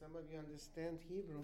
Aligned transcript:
some 0.00 0.14
of 0.16 0.24
you 0.32 0.38
understand 0.38 0.98
Hebrew. 1.08 1.42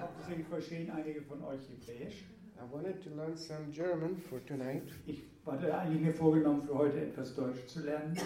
Hauptsächlich 0.00 0.46
verstehen 0.46 0.90
einige 0.90 1.22
von 1.22 1.42
euch 1.44 1.60
Hebräisch. 1.68 2.24
I 2.58 2.74
wanted 2.74 3.02
to 3.04 3.10
learn 3.10 3.36
some 3.36 3.70
German 3.72 4.16
for 4.28 4.40
tonight, 4.46 4.82
Ich 5.06 5.22
hatte 5.46 5.78
eigentlich 5.78 6.02
mir 6.02 6.12
vorgenommen, 6.14 6.60
für 6.62 6.74
heute 6.76 7.00
etwas 7.00 7.34
Deutsch 7.34 7.66
zu 7.66 7.80
lernen. 7.84 8.16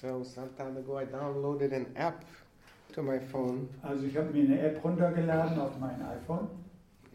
so 0.00 0.24
some 0.24 0.48
time 0.56 0.78
ago 0.78 0.98
I 0.98 1.04
downloaded 1.04 1.72
an 1.74 1.86
app 1.94 2.24
to 2.94 3.02
my 3.02 3.20
phone. 3.20 3.68
Also 3.82 4.06
ich 4.06 4.16
habe 4.16 4.30
mir 4.30 4.44
eine 4.44 4.60
App 4.60 4.82
runtergeladen 4.82 5.58
auf 5.60 5.78
mein 5.78 6.00
iPhone, 6.02 6.48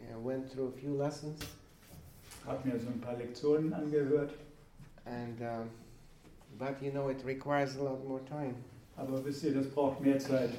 I 0.00 0.14
went 0.24 0.50
through 0.52 0.68
a 0.68 0.72
few 0.72 0.96
lessons, 0.96 1.40
habe 2.46 2.66
mir 2.68 2.78
so 2.78 2.88
ein 2.88 3.00
paar 3.00 3.16
Lektionen 3.16 3.72
angehört. 3.72 4.32
and 5.04 5.40
um, 5.40 5.68
but 6.58 6.80
you 6.80 6.90
know 6.92 7.08
it 7.10 7.22
requires 7.24 7.76
a 7.76 7.82
lot 7.82 8.06
more 8.06 8.20
time. 8.24 8.54
Aber 8.96 9.24
wisst 9.24 9.44
ihr, 9.44 9.54
das 9.54 9.68
braucht 9.68 10.00
mehr 10.00 10.18
Zeit. 10.18 10.50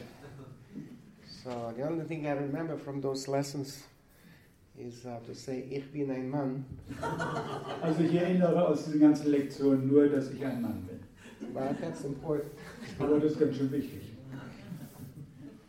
So 1.44 1.72
the 1.76 1.84
only 1.84 2.06
thing 2.06 2.26
I 2.26 2.32
remember 2.34 2.78
from 2.78 3.02
those 3.02 3.30
lessons 3.30 3.84
is 4.78 5.06
uh, 5.06 5.20
to 5.26 5.34
say 5.34 5.66
"Ich 5.70 5.92
bin 5.92 6.12
ein 6.12 6.30
Mann," 6.30 6.66
Also 7.82 8.02
ich 8.04 8.14
erinnere 8.14 8.68
aus 8.68 8.86
diesen 8.86 9.00
ganzen 9.00 9.32
Lektionen 9.32 9.88
nur, 9.88 10.08
dass 10.08 10.30
ich 10.32 10.46
ein 10.46 10.62
Mann 10.62 10.86
bin. 10.86 11.00
but 11.54 11.80
that's 11.80 12.04
important. 12.04 12.52
Aber 13.00 13.20
das 13.20 13.32
ist 13.34 13.40
ganz 13.40 13.56
schön 13.56 13.72
wichtig. 13.72 14.14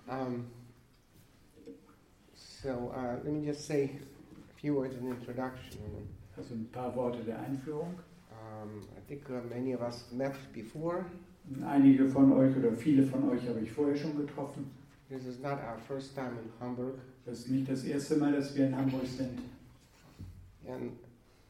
Um, 0.09 0.47
so 2.35 2.93
uh, 2.95 3.17
let 3.25 3.33
me 3.33 3.45
just 3.45 3.67
say 3.67 3.85
a 3.85 4.61
few 4.61 4.75
words 4.75 4.95
in 4.97 5.09
introduction. 5.09 5.81
Also 6.37 6.55
ein 6.55 6.69
paar 6.73 6.95
Worte 6.97 7.23
der 7.25 7.39
Einführung. 7.41 7.95
Um, 8.31 8.83
I 8.97 9.01
think 9.07 9.29
uh, 9.31 9.41
many 9.49 9.75
of 9.75 9.81
us 9.83 10.07
met 10.13 10.35
before. 10.53 11.05
Einige 11.65 12.09
von 12.09 12.33
euch 12.33 12.57
oder 12.57 12.73
viele 12.73 13.03
von 13.03 13.29
euch 13.31 13.47
habe 13.49 13.61
ich 13.61 13.71
vorher 13.71 13.97
schon 13.97 14.17
getroffen. 14.17 14.71
This 15.09 15.27
is 15.27 15.39
not 15.41 15.59
our 15.59 15.79
first 15.87 16.15
time 16.15 16.33
in 16.33 16.51
Hamburg, 16.61 16.99
Das 17.25 17.39
ist 17.41 17.49
nicht 17.51 17.69
das 17.71 17.85
erste 17.85 18.17
Mal, 18.17 18.33
dass 18.33 18.55
wir 18.55 18.67
in 18.67 18.77
Hamburg 18.77 19.07
sind. 19.07 19.39
and 20.69 20.93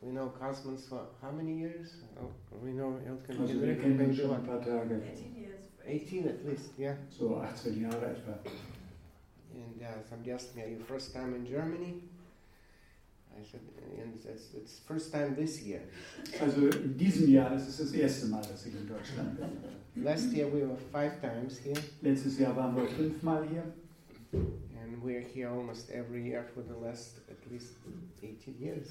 we 0.01 0.11
know 0.13 0.29
Cosmos 0.29 0.87
for 0.87 1.09
how 1.21 1.33
many 1.33 1.59
years? 1.61 1.97
Oh, 2.21 2.31
we 2.65 2.71
know 2.73 2.99
Elton 3.05 3.41
Also 3.41 3.61
wir 3.61 3.77
kennen 3.77 4.01
uns 4.01 4.17
schon 4.17 4.31
ein 4.31 4.45
paar 4.45 4.61
Tage. 4.61 5.01
18 5.85 6.29
at 6.29 6.45
least, 6.45 6.79
yeah. 6.79 6.97
So 7.11 7.37
18 7.39 7.81
Jahre 7.81 8.11
etwa. 8.11 8.39
And 9.55 9.83
uh, 9.83 9.87
somebody 10.09 10.31
asked 10.33 10.55
me, 10.55 10.63
"Are 10.63 10.71
you 10.71 10.79
first 10.79 11.13
time 11.13 11.35
in 11.35 11.45
Germany?" 11.45 12.03
I 13.41 13.43
said, 13.45 13.61
and 14.01 14.15
it's, 14.15 14.53
it's 14.55 14.81
first 14.87 15.13
time 15.13 15.35
this 15.35 15.63
year. 15.63 15.81
Also 16.41 16.67
in 16.69 16.97
diesem 16.97 17.29
Jahr 17.29 17.55
ist 17.55 17.69
es 17.69 17.79
das 17.79 17.93
erste 17.93 18.27
Mal, 18.27 18.43
dass 18.43 18.67
ich 18.67 18.75
in 18.75 18.87
Deutschland 18.87 19.37
bin. 19.37 19.49
Last 20.03 20.33
year 20.33 20.47
we 20.47 20.63
were 20.63 20.77
five 20.93 21.21
times 21.21 21.59
here, 21.59 21.77
Letztes 22.03 22.39
Jahr 22.39 22.55
waren 22.55 22.77
wir 22.77 22.87
fünfmal 22.87 23.45
hier 23.49 23.65
and 24.33 25.03
we're 25.03 25.21
here 25.21 25.49
almost 25.49 25.91
every 25.91 26.23
year 26.23 26.45
for 26.55 26.63
the 26.63 26.75
last 26.75 27.19
at 27.29 27.51
least 27.51 27.75
18 28.23 28.55
years. 28.61 28.89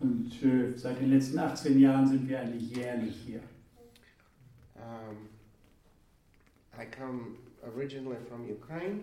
und 0.00 0.32
äh, 0.42 0.76
seit 0.76 1.00
den 1.00 1.10
letzten 1.10 1.38
18 1.38 1.78
Jahren 1.78 2.06
sind 2.06 2.28
wir 2.28 2.40
eigentlich 2.40 2.74
jährlich 2.74 3.14
hier. 3.24 3.40
Um, 4.74 5.28
I 6.76 6.86
come 6.86 7.36
originally 7.62 8.18
from 8.28 8.50
Ukraine. 8.50 9.00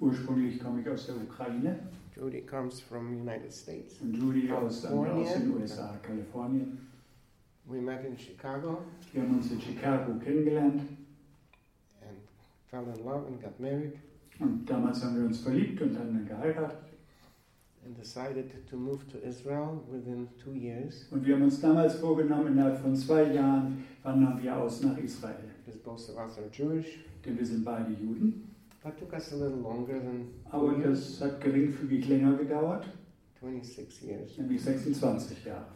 Ursprünglich 0.00 0.62
komme 0.62 0.80
ich 0.80 0.88
aus 0.88 1.06
der 1.06 1.16
Ukraine 1.16 1.80
Judy 2.16 2.40
comes 2.40 2.80
from 2.80 3.20
United 3.20 3.52
States. 3.52 4.00
und 4.00 4.14
Judy 4.14 4.50
aus, 4.50 4.84
aus 4.86 5.32
den. 5.34 5.54
USA, 5.54 5.98
Kalifornien. 6.02 6.78
We 7.70 7.80
met 7.80 8.04
in 8.04 8.16
Chicago 8.16 8.78
Wir 9.12 9.22
haben 9.22 9.36
uns 9.36 9.50
in 9.50 9.60
Chicago 9.60 10.12
kennengelernt 10.24 10.82
and 12.00 12.18
fell 12.70 12.84
in 12.96 13.04
love 13.04 13.26
and 13.26 13.40
got 13.42 13.58
married 13.60 13.92
und 14.40 14.64
damals 14.68 15.02
haben 15.04 15.16
wir 15.18 15.24
uns 15.26 15.40
verliebt 15.40 15.80
und 15.82 15.98
haben 15.98 16.14
dann 16.14 16.26
geheiratet. 16.26 16.78
and 17.84 17.96
decided 17.96 18.50
to 18.68 18.76
move 18.76 19.06
to 19.08 19.18
Israel 19.18 19.80
within 19.90 20.28
two 20.42 20.52
years 20.54 21.06
Und 21.10 21.24
wir 21.26 21.34
haben 21.34 21.42
uns 21.44 21.60
damals 21.60 21.94
vorgenommen, 21.96 22.48
innerhalb 22.48 22.78
von 22.80 22.94
zwei 22.96 23.32
Jahren 23.32 23.84
wandern 24.02 24.42
wir 24.42 24.56
aus 24.56 24.82
nach 24.82 24.96
Israel. 24.98 25.36
because 25.64 25.78
both 25.82 26.08
of 26.10 26.16
us 26.16 26.38
are 26.38 26.48
Jewish. 26.52 27.04
Denn 27.24 27.38
wir 27.38 27.44
sind 27.46 27.64
beide 27.64 27.90
Juden. 27.92 28.54
That 28.82 28.96
took 28.98 29.12
us 29.12 29.32
a 29.32 29.36
little 29.36 29.60
longer 29.60 29.98
than 30.00 30.28
Aber 30.50 30.72
das 30.78 31.20
hat 31.20 31.40
geringfügig 31.40 32.08
länger 32.08 32.34
gedauert, 32.36 32.86
26 33.40 34.02
years. 34.02 34.38
nämlich 34.38 34.62
26 34.62 35.44
Jahre. 35.44 35.66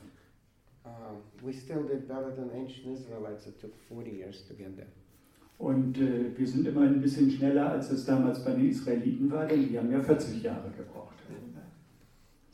Und 5.58 5.98
äh, 5.98 6.36
wir 6.36 6.46
sind 6.46 6.66
immer 6.66 6.82
ein 6.82 7.00
bisschen 7.00 7.30
schneller, 7.30 7.70
als 7.70 7.90
es 7.90 8.04
damals 8.04 8.44
bei 8.44 8.52
den 8.52 8.68
Israeliten 8.68 9.30
war, 9.30 9.46
denn 9.46 9.68
die 9.68 9.78
haben 9.78 9.92
ja 9.92 10.02
40 10.02 10.42
Jahre 10.42 10.70
gebraucht. 10.70 11.12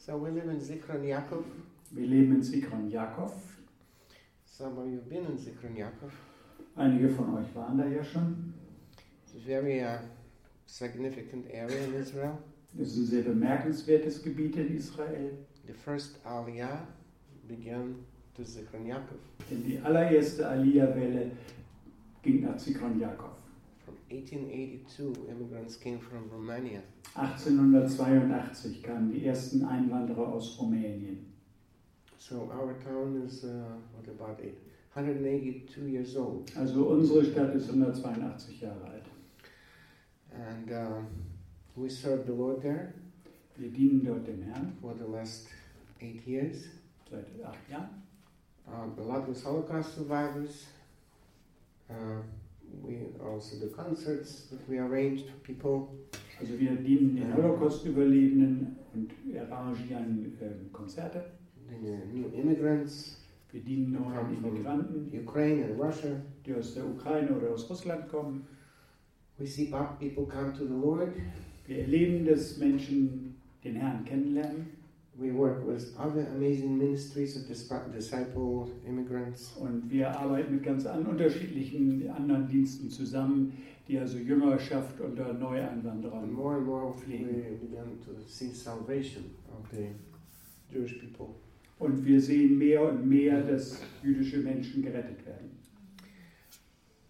So 0.09 0.19
we 0.23 0.31
live 0.31 0.49
in 0.49 0.59
Zikron 0.59 1.05
Yaakov. 1.05 1.45
Wir 1.91 2.07
leben 2.07 2.37
in 2.37 2.43
Zikron 2.43 2.89
Jakob. 2.89 3.33
Some 4.47 4.79
of 4.79 4.87
you 4.87 4.97
have 4.97 5.09
been 5.11 5.27
in 5.27 5.37
Zikron 5.37 5.77
Yaakov. 5.77 6.13
Einige 6.77 7.11
von 7.11 7.35
euch 7.35 7.55
waren 7.55 7.77
da 7.77 7.87
ja 7.87 8.03
schon. 8.03 8.55
It's 9.23 9.35
a 9.35 9.47
very 9.47 9.83
uh, 9.83 9.99
significant 10.65 11.47
area 11.53 11.85
in 11.85 11.95
Israel. 11.95 12.39
Es 12.79 12.93
ist 12.93 12.99
ein 12.99 13.07
sehr 13.07 13.23
bemerkenswertes 13.23 14.23
Gebiet 14.23 14.57
in 14.57 14.77
Israel. 14.77 15.33
The 15.67 15.75
first 15.75 16.25
Aliyah 16.25 16.87
began 17.47 17.97
to 18.39 18.45
Zikron 18.45 18.87
Yaakov 18.87 19.19
Denn 19.51 19.65
die 19.65 19.79
allererste 19.81 20.47
Aliyah-Welle 20.49 21.31
ging 22.23 22.43
nach 22.43 22.57
Jakob. 23.01 23.37
from 23.85 23.95
1882. 24.11 25.29
Immigrants 25.29 25.79
came 25.81 25.99
from 25.99 26.31
Romania. 26.31 26.81
1882 27.15 28.83
kamen 28.83 29.11
die 29.11 29.25
ersten 29.27 29.65
Einwanderer 29.65 30.29
aus 30.29 30.59
Rumänien. 30.61 31.27
So 32.19 32.43
our 32.53 32.75
town 32.79 33.23
is 33.25 33.45
uh, 33.45 33.49
what 33.95 34.09
about 34.09 34.41
eight, 34.43 34.59
182 34.95 35.89
years 35.89 36.17
old, 36.17 36.51
Also 36.57 36.89
unsere 36.91 37.25
Stadt 37.25 37.55
ist 37.55 37.69
182 37.69 38.61
Jahre 38.61 38.85
alt. 38.85 39.05
and 40.33 40.71
uh, 40.71 41.03
we 41.75 41.89
serve 41.89 42.25
the 42.27 42.33
Lord 42.33 42.61
there 42.61 42.93
Wir 43.57 43.71
dienen 43.71 44.05
dort 44.05 44.27
dem 44.27 44.43
Herrn 44.43 44.73
for 44.81 44.95
the 44.95 45.11
last 45.11 45.49
eight 46.01 46.25
years. 46.27 46.69
seit 47.11 47.25
acht 47.45 47.69
Jahren. 47.71 48.08
Lot 48.73 49.29
with 49.29 49.43
Holocaust 49.43 49.95
survivors. 49.95 50.67
Uh, 51.91 52.21
we 52.83 52.99
also 53.25 53.57
do 53.57 53.69
concerts 53.69 54.43
that 54.51 54.69
we 54.69 54.79
arrange 54.79 55.23
for 55.23 55.37
people. 55.43 55.89
Also 56.41 56.59
wir 56.59 56.77
dienen 56.77 57.17
den 57.17 57.35
Holocaust-Überlebenden 57.35 58.77
und 58.95 59.11
arrangieren 59.51 60.37
äh, 60.41 60.73
Konzerte. 60.73 61.25
The 61.69 61.99
new 62.13 62.29
immigrants, 62.35 63.17
Wir 63.51 63.63
dienen 63.63 63.93
neuen 63.93 64.37
Immigranten, 64.37 65.11
Ukraine 65.13 65.65
and 65.65 65.81
Russia. 65.81 66.21
die 66.47 66.55
aus 66.55 66.75
der 66.75 66.87
Ukraine 66.87 67.31
oder 67.31 67.51
aus 67.51 67.69
Russland 67.69 68.09
kommen. 68.09 68.47
We 69.39 69.47
see 69.47 69.67
people 69.99 70.27
come 70.27 70.53
to 70.53 70.67
the 70.67 70.75
Lord. 70.75 71.13
Wir 71.67 71.81
erleben, 71.81 72.27
dass 72.27 72.59
Menschen 72.59 73.37
den 73.65 73.77
Herrn 73.77 74.05
kennenlernen 74.05 74.78
We 75.21 75.33
work 75.33 75.67
with 75.67 75.97
other 75.99 76.29
amazing 76.37 76.79
ministries 76.79 77.37
of 77.37 77.49
disp- 77.49 77.93
disciple 77.93 78.71
immigrants. 78.87 79.57
und 79.57 79.91
wir 79.91 80.11
arbeiten 80.17 80.55
mit 80.55 80.63
ganz 80.63 80.87
an 80.87 81.07
unterschiedlichen 81.07 82.09
anderen 82.09 82.47
Diensten 82.47 82.89
zusammen, 82.89 83.53
die 83.89 83.99
also 83.99 84.19
Jüngerschaft 84.19 85.01
unter 85.01 85.33
Neueinwanderern 85.33 86.23
And 86.23 86.33
more 86.33 86.57
and 86.57 86.67
more 86.67 86.95
we 87.09 87.17
begin 87.17 87.99
to 88.05 88.21
see 88.29 88.53
salvation 88.53 89.25
of 89.51 89.69
the 89.73 89.89
Jewish 90.73 91.01
people. 91.01 91.35
Und 91.81 92.05
wir 92.05 92.21
sehen 92.21 92.57
mehr 92.57 92.83
und 92.83 93.05
mehr, 93.09 93.43
dass 93.43 93.81
jüdische 94.05 94.39
Menschen 94.39 94.83
gerettet 94.83 95.27
werden. 95.27 95.51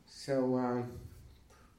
So, 0.06 0.56
uh, 0.56 0.82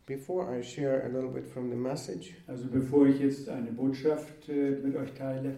before 0.05 0.55
I 0.55 0.61
share 0.61 1.03
a 1.05 1.07
little 1.07 1.29
bit 1.29 1.45
from 1.45 1.69
the 1.71 1.75
message, 1.75 2.35
Also 2.47 2.67
bevor 2.67 3.07
ich 3.07 3.19
jetzt 3.19 3.49
eine 3.49 3.71
Botschaft 3.71 4.47
äh, 4.49 4.77
mit 4.83 4.95
euch 4.95 5.13
teile, 5.13 5.57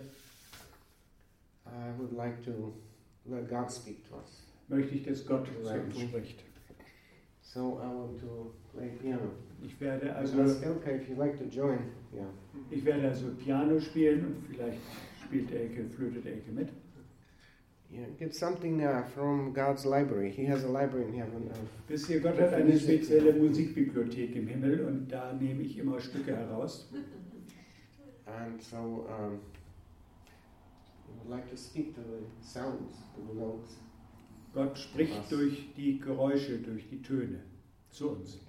I 1.72 1.92
would 2.00 2.14
like 2.14 2.44
to 2.46 2.74
let 3.26 3.50
God 3.50 3.72
speak 3.72 4.08
to 4.10 4.16
us. 4.18 4.44
möchte 4.68 4.96
ich, 4.96 5.04
dass 5.04 5.26
Gott 5.26 5.48
zu 5.48 5.60
uns 5.60 6.00
spricht. 6.00 6.44
So, 7.42 7.80
I 7.82 7.88
want 7.88 8.20
to 8.22 8.54
play 8.72 8.90
piano. 9.02 9.32
Ich 9.64 9.80
werde 9.80 10.16
Also, 10.16 10.42
okay, 10.42 10.96
if 10.96 11.10
you'd 11.10 11.18
like 11.18 11.38
to 11.38 11.46
join, 11.46 11.80
yeah. 12.14 12.24
ich 12.70 12.84
werde 12.86 13.10
also 13.10 13.28
Piano 13.36 13.80
spielen 13.80 14.26
und 14.26 14.36
vielleicht 14.48 14.80
spielt 15.26 15.52
Elke, 15.52 15.86
flötet 15.90 16.26
Elke 16.26 16.52
mit. 16.52 16.70
Yeah, 17.94 18.08
get 18.18 18.34
something 18.34 18.82
uh, 18.86 19.04
from 19.14 19.54
God's 19.54 19.84
library. 19.86 20.32
He 20.32 20.46
has 20.46 20.64
a 20.64 20.70
library 20.70 21.10
in 21.10 21.14
heaven. 21.14 21.50
Of, 21.52 21.58
Wisst 21.90 22.10
ihr, 22.10 22.22
Gott 22.22 22.40
hat 22.40 22.54
eine 22.54 22.80
spezielle 22.80 23.34
Musikbibliothek 23.34 24.34
im 24.38 24.48
Himmel 24.48 24.86
und 24.86 25.10
da 25.10 25.34
nehme 25.34 25.62
ich 25.62 25.78
immer 25.78 26.00
Stücke 26.00 26.36
heraus. 26.36 26.88
and 28.26 28.62
so, 28.62 29.06
um, 29.10 29.42
Gott 34.54 34.78
spricht 34.78 35.32
durch 35.32 35.74
die 35.76 36.00
Geräusche, 36.00 36.58
durch 36.58 36.88
die 36.90 37.02
Töne 37.02 37.40
zu 37.90 38.10
uns. 38.10 38.40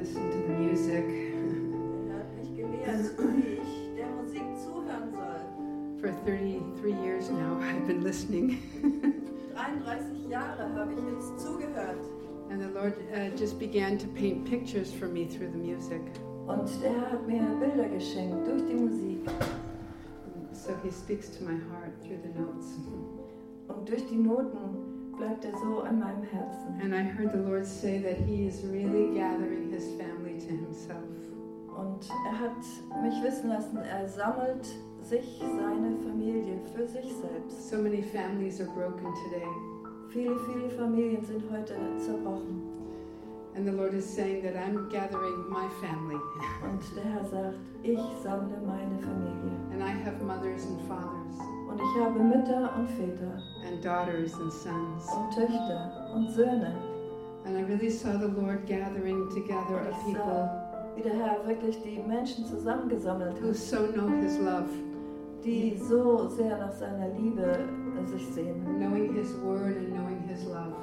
Listen 0.00 0.30
to 0.30 0.38
the 0.46 0.54
music. 0.54 1.04
Er 2.08 2.18
hat 2.18 2.36
mich 2.36 2.54
gelehrt, 2.56 3.18
wie 3.18 3.54
ich 3.54 3.96
der 3.96 4.06
Musik 4.08 4.44
zuhören 4.56 5.12
soll. 5.12 6.00
For 6.00 6.12
33 6.24 6.94
years 7.02 7.30
now, 7.30 7.58
I've 7.60 7.86
been 7.86 8.02
listening. 8.02 8.58
33 9.54 10.30
Jahre 10.30 10.72
habe 10.74 10.92
ich 10.92 11.00
jetzt 11.00 11.40
zugehört. 11.40 11.98
And 12.50 12.62
the 12.62 12.68
Lord 12.68 12.94
uh, 13.12 13.36
just 13.36 13.58
began 13.58 13.98
to 13.98 14.06
paint 14.08 14.44
pictures 14.44 14.92
for 14.92 15.08
me 15.08 15.26
through 15.26 15.50
the 15.50 15.58
music. 15.58 16.00
Und 16.46 16.68
hat 17.10 17.26
mir 17.26 17.42
Bilder 17.60 17.88
geschenkt 17.88 18.46
durch 18.46 18.62
die 18.66 18.74
Musik. 18.74 19.28
So 20.52 20.72
He 20.82 20.90
speaks 20.90 21.28
to 21.36 21.44
my 21.44 21.58
heart 21.70 21.92
through 22.02 22.20
the 22.22 22.38
notes. 22.38 22.78
Und 23.66 23.88
durch 23.88 24.06
die 24.06 24.16
Noten 24.16 24.97
bleibt 25.18 25.44
er 25.44 25.52
so 25.58 25.80
an 25.82 25.98
meinem 25.98 26.22
Herzen. 26.22 26.80
And 26.80 26.94
I 26.94 27.02
heard 27.02 27.32
the 27.32 27.38
Lord 27.38 27.66
say 27.66 27.98
that 28.00 28.16
He 28.16 28.46
is 28.46 28.64
really 28.64 29.14
gathering 29.14 29.70
His 29.70 29.84
family 29.98 30.38
to 30.38 30.48
Himself. 30.48 31.02
Und 31.76 32.08
er 32.26 32.38
hat 32.38 33.02
mich 33.02 33.22
wissen 33.22 33.50
lassen, 33.50 33.78
er 33.78 34.08
sammelt 34.08 34.66
sich 35.00 35.40
seine 35.40 35.96
Familie 36.04 36.58
für 36.74 36.86
sich 36.86 37.14
selbst. 37.14 37.68
So 37.68 37.76
many 37.76 38.02
families 38.02 38.60
are 38.60 38.70
broken 38.70 39.12
today. 39.24 39.46
Viele, 40.10 40.36
viele 40.46 40.70
Familien 40.70 41.24
sind 41.24 41.42
heute 41.50 41.74
zerbrochen. 41.98 42.62
And 43.54 43.66
the 43.66 43.72
Lord 43.72 43.94
is 43.94 44.04
saying 44.04 44.42
that 44.42 44.54
I'm 44.54 44.88
gathering 44.88 45.48
my 45.50 45.68
family. 45.80 46.20
Und 46.62 46.80
der 46.96 47.04
Herr 47.04 47.24
sagt, 47.24 47.58
ich 47.82 47.98
sammle 48.22 48.56
meine 48.64 48.98
Familie. 48.98 49.58
And 49.72 49.82
I 49.82 49.90
have 49.90 50.22
mothers 50.22 50.64
and 50.66 50.80
fathers, 50.86 51.17
Und 51.68 51.78
ich 51.80 52.02
habe 52.02 52.18
Mütter 52.18 52.70
und 52.76 52.88
Väter 52.90 53.42
and 53.66 53.84
daughters 53.84 54.34
and 54.40 54.52
sons. 54.52 55.06
und 55.14 55.34
Töchter 55.34 56.10
und 56.14 56.30
Söhne. 56.30 56.74
And 57.44 57.56
I 57.56 57.62
really 57.62 57.90
saw 57.90 58.18
the 58.18 58.28
Lord 58.28 58.66
gathering 58.66 59.28
together 59.30 59.78
a 59.88 59.92
people 60.04 60.48
Wie 60.96 61.02
der 61.02 61.14
Herr 61.14 61.46
wirklich 61.46 61.80
die 61.82 62.00
Menschen 62.06 62.44
zusammengesammelt 62.44 63.40
who 63.40 63.48
hat, 63.48 63.56
so 63.56 63.86
know 63.92 64.08
His 64.20 64.38
love, 64.38 64.68
die 65.44 65.76
so 65.76 66.28
sehr 66.28 66.58
nach 66.58 66.72
seiner 66.72 67.08
Liebe 67.16 67.68
sich 68.06 68.26
sehen, 68.28 68.64
knowing 68.78 69.14
His 69.14 69.32
word 69.42 69.76
and 69.76 69.90
knowing 69.94 70.20
His 70.28 70.44
love, 70.46 70.74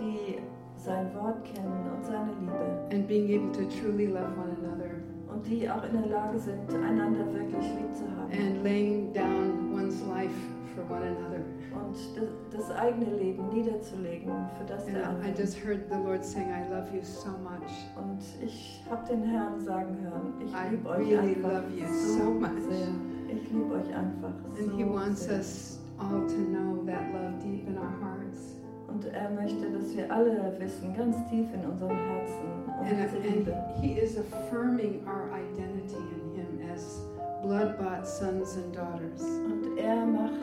die 0.00 0.38
sein 0.76 1.14
Wort 1.14 1.44
kennen 1.44 1.90
und 1.94 2.04
seine 2.04 2.32
Liebe 2.40 2.88
and 2.92 3.06
being 3.06 3.30
able 3.30 3.52
to 3.52 3.64
truly 3.80 4.06
love 4.06 4.36
one 4.38 4.56
another, 4.62 4.93
und 5.34 5.46
die 5.46 5.68
auch 5.68 5.84
in 5.84 5.92
der 6.00 6.06
Lage 6.10 6.38
sind, 6.38 6.72
einander 6.74 7.26
wirklich 7.32 7.64
lieb 7.76 7.92
zu 7.94 8.04
haben 8.16 8.30
and 8.32 8.62
laying 8.64 9.12
down 9.12 9.72
one's 9.74 10.00
life 10.06 10.34
for 10.74 10.84
one 10.90 11.04
another. 11.04 11.42
und 11.74 11.96
das, 12.16 12.66
das 12.68 12.76
eigene 12.76 13.16
Leben 13.16 13.48
niederzulegen 13.48 14.30
für 14.58 14.64
das 14.66 14.86
And 14.86 14.94
der 14.96 15.02
I 15.02 15.06
andere. 15.06 15.30
just 15.40 15.56
heard 15.64 15.80
the 15.90 15.96
Lord 16.04 16.24
saying, 16.24 16.48
I 16.50 16.68
love 16.72 16.88
you 16.94 17.02
so 17.02 17.30
much. 17.30 17.72
Und 17.96 18.20
ich 18.42 18.82
habe 18.90 19.06
den 19.08 19.22
Herrn 19.24 19.60
sagen 19.60 19.96
hören, 20.02 20.34
ich 20.40 20.52
I 20.52 20.70
liebe 20.70 20.88
euch 20.88 20.98
really 20.98 21.34
einfach 21.36 21.52
love 21.52 21.70
you 21.76 21.86
so 21.86 22.18
so 22.24 22.30
much. 22.30 22.62
sehr. 22.68 22.88
Ich 23.28 23.50
liebe 23.50 23.74
euch 23.74 23.88
einfach 23.94 24.34
And 24.56 24.56
so 24.70 24.76
He 24.76 24.84
wants 24.84 25.24
sehr. 25.24 25.38
us 25.38 25.80
all 25.98 26.26
to 26.26 26.36
know 26.36 26.84
that 26.86 27.12
love 27.12 27.38
deep 27.42 27.66
in 27.68 27.76
our 27.78 27.90
hearts. 28.00 28.54
Und 28.88 29.04
er 29.06 29.30
möchte, 29.30 29.70
dass 29.70 29.96
wir 29.96 30.12
alle 30.12 30.52
wissen, 30.60 30.94
ganz 30.96 31.16
tief 31.28 31.46
in 31.52 31.68
unserem 31.68 31.96
Herzen, 31.96 32.63
And, 32.82 32.98
and 33.00 33.82
He 33.82 33.92
is 33.98 34.16
affirming 34.18 35.04
our 35.06 35.32
identity 35.32 35.96
in 35.96 36.34
Him 36.36 36.70
as 36.72 37.00
blood 37.42 37.78
bought 37.78 38.06
sons 38.06 38.56
and 38.56 38.72
daughters. 38.74 39.22
Und 39.22 39.78
er 39.78 40.04
macht 40.06 40.40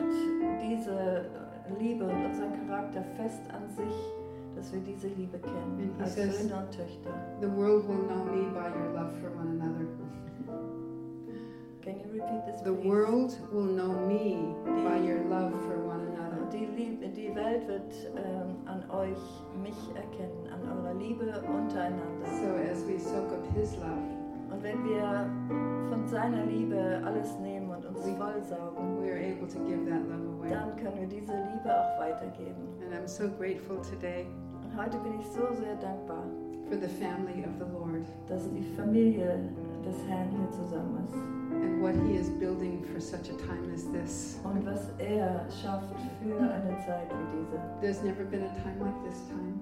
diese 0.62 1.26
Liebe 1.78 2.04
und 2.04 2.24
unseren 2.24 2.66
Charakter 2.66 3.02
fest 3.16 3.40
an 3.52 3.68
sich, 3.76 3.94
dass 4.56 4.72
wir 4.72 4.80
diese 4.80 5.08
Liebe 5.08 5.38
kennen, 5.38 5.78
And 5.94 6.00
als 6.02 6.14
says- 6.14 6.38
Söhne 6.42 6.56
und 6.56 6.70
Töchter. 6.70 7.10
The 7.40 7.48
world 7.48 7.86
will 7.88 8.02
know 8.08 8.24
me 8.24 8.48
by 8.52 8.68
your 8.70 8.92
love 8.94 9.12
for 9.20 9.30
one 9.38 9.48
another. 9.60 9.86
Can 11.82 11.98
you 11.98 12.06
repeat 12.12 12.46
this, 12.46 12.60
The 12.62 12.70
please? 12.72 12.86
world 12.88 13.36
will 13.52 13.64
know 13.64 13.92
me 14.06 14.54
by 14.84 14.98
your 14.98 15.20
love 15.28 15.52
for 15.66 15.78
one 15.84 16.00
another. 16.00 16.11
Die, 16.52 16.66
Liebe, 16.76 17.08
die 17.08 17.34
Welt 17.34 17.66
wird 17.66 17.92
ähm, 18.16 18.56
an 18.66 18.82
euch 18.90 19.18
mich 19.62 19.76
erkennen, 19.94 20.48
an 20.52 20.60
eurer 20.68 20.94
Liebe 20.94 21.24
untereinander. 21.48 22.26
So 22.26 22.70
as 22.70 22.86
we 22.86 22.98
soak 22.98 23.32
up 23.32 23.46
His 23.54 23.76
love, 23.76 24.20
Und 24.50 24.62
wenn 24.62 24.84
wir 24.84 25.30
von 25.88 26.06
seiner 26.06 26.44
Liebe 26.44 27.00
alles 27.04 27.38
nehmen 27.38 27.70
und 27.70 27.84
uns 27.86 28.00
vollsaugen, 28.18 29.02
we 29.02 29.10
are 29.10 29.18
able 29.18 29.48
to 29.48 29.58
give 29.64 29.84
that 29.88 30.02
love 30.08 30.28
away. 30.38 30.50
dann 30.50 30.76
können 30.76 31.00
wir 31.00 31.06
diese 31.06 31.32
Liebe 31.32 31.70
auch 31.74 31.98
weitergeben. 31.98 32.68
And 32.84 32.92
I'm 32.94 33.08
so 33.08 33.28
grateful 33.38 33.78
today 33.80 34.26
Und 34.62 34.76
heute 34.76 34.98
bin 34.98 35.18
ich 35.18 35.26
so 35.26 35.52
sehr 35.54 35.76
dankbar, 35.76 36.24
for 36.68 36.76
the 36.78 36.88
family 36.88 37.44
of 37.44 37.52
the 37.58 37.72
Lord 37.72 38.04
dass 38.28 38.48
die 38.50 38.62
Familie 38.76 39.38
des 39.84 39.96
Herrn 40.08 40.28
hier 40.30 40.50
zusammen 40.50 41.04
ist. 41.08 41.14
and 41.62 41.82
what 41.82 41.94
He 42.08 42.16
is 42.16 42.28
building 42.30 42.82
for 42.92 43.00
such 43.00 43.28
a 43.30 43.36
time 43.46 43.70
as 43.74 43.84
this. 43.92 44.38
Und 44.44 44.64
was 44.66 44.88
er 44.98 45.44
schafft 45.50 45.94
für 46.22 46.34
eine 46.40 46.76
Zeit 46.86 47.08
wie 47.10 47.38
diese. 47.38 47.60
There's 47.80 48.02
never 48.02 48.24
been 48.24 48.42
a 48.42 48.52
time 48.62 48.78
like 48.80 48.94
this 49.04 49.20
time. 49.28 49.54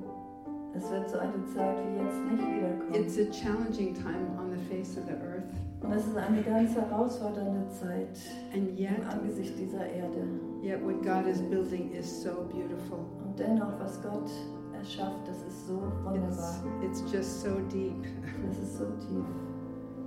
Es 0.72 0.88
wird 0.88 1.10
so 1.10 1.18
eine 1.18 1.44
Zeit 1.52 1.76
wie 1.82 1.98
jetzt 1.98 2.20
nicht 2.30 2.46
wiederkommen. 2.46 2.94
It's 2.94 3.18
a 3.18 3.24
challenging 3.32 3.92
time 3.92 4.30
on 4.38 4.50
the 4.50 4.58
face 4.72 4.96
of 4.96 5.04
the 5.06 5.14
earth, 5.14 5.50
Und 5.82 5.92
es 5.92 6.06
ist 6.06 6.16
eine 6.16 6.42
ganz 6.42 6.74
herausfordernde 6.76 7.68
Zeit 7.70 8.16
and 8.54 8.78
yet, 8.78 8.98
im 9.02 9.08
Angesicht 9.10 9.58
dieser 9.58 9.84
Erde. 9.86 10.22
yet 10.62 10.80
what 10.84 11.02
God 11.02 11.26
is 11.26 11.40
building 11.42 11.90
is 11.92 12.22
so 12.22 12.30
beautiful. 12.52 13.00
Und 13.26 13.36
dennoch, 13.38 13.80
was 13.80 14.00
Gott 14.00 14.30
erschafft, 14.78 15.26
das 15.26 15.42
ist 15.42 15.66
so 15.66 15.74
It's, 15.82 16.04
wunderbar. 16.04 16.54
it's 16.84 17.02
just 17.12 17.42
so 17.42 17.50
deep. 17.72 18.04
Das 18.46 18.58
ist 18.58 18.78
so 18.78 18.84
tief. 19.08 19.24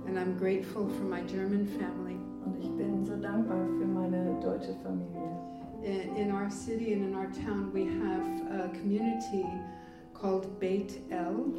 And 0.06 0.18
I'm 0.18 0.36
grateful 0.38 0.88
for 0.88 1.04
my 1.04 1.22
German 1.22 1.66
family. 1.66 2.16
Und 2.44 2.58
ich 2.58 2.70
bin 2.76 3.04
so 3.06 3.16
dankbar 3.16 3.66
für 3.78 3.86
meine 3.86 4.38
deutsche 4.40 4.74
Familie. 4.82 5.30
In, 5.82 6.16
in 6.16 6.32
our 6.32 6.50
city 6.50 6.92
and 6.92 7.04
in 7.04 7.14
our 7.14 7.30
town, 7.32 7.72
we 7.72 7.84
have 7.84 8.22
a 8.50 8.68
community 8.78 9.46
called 10.12 10.60
Beit 10.60 11.00
El. 11.10 11.54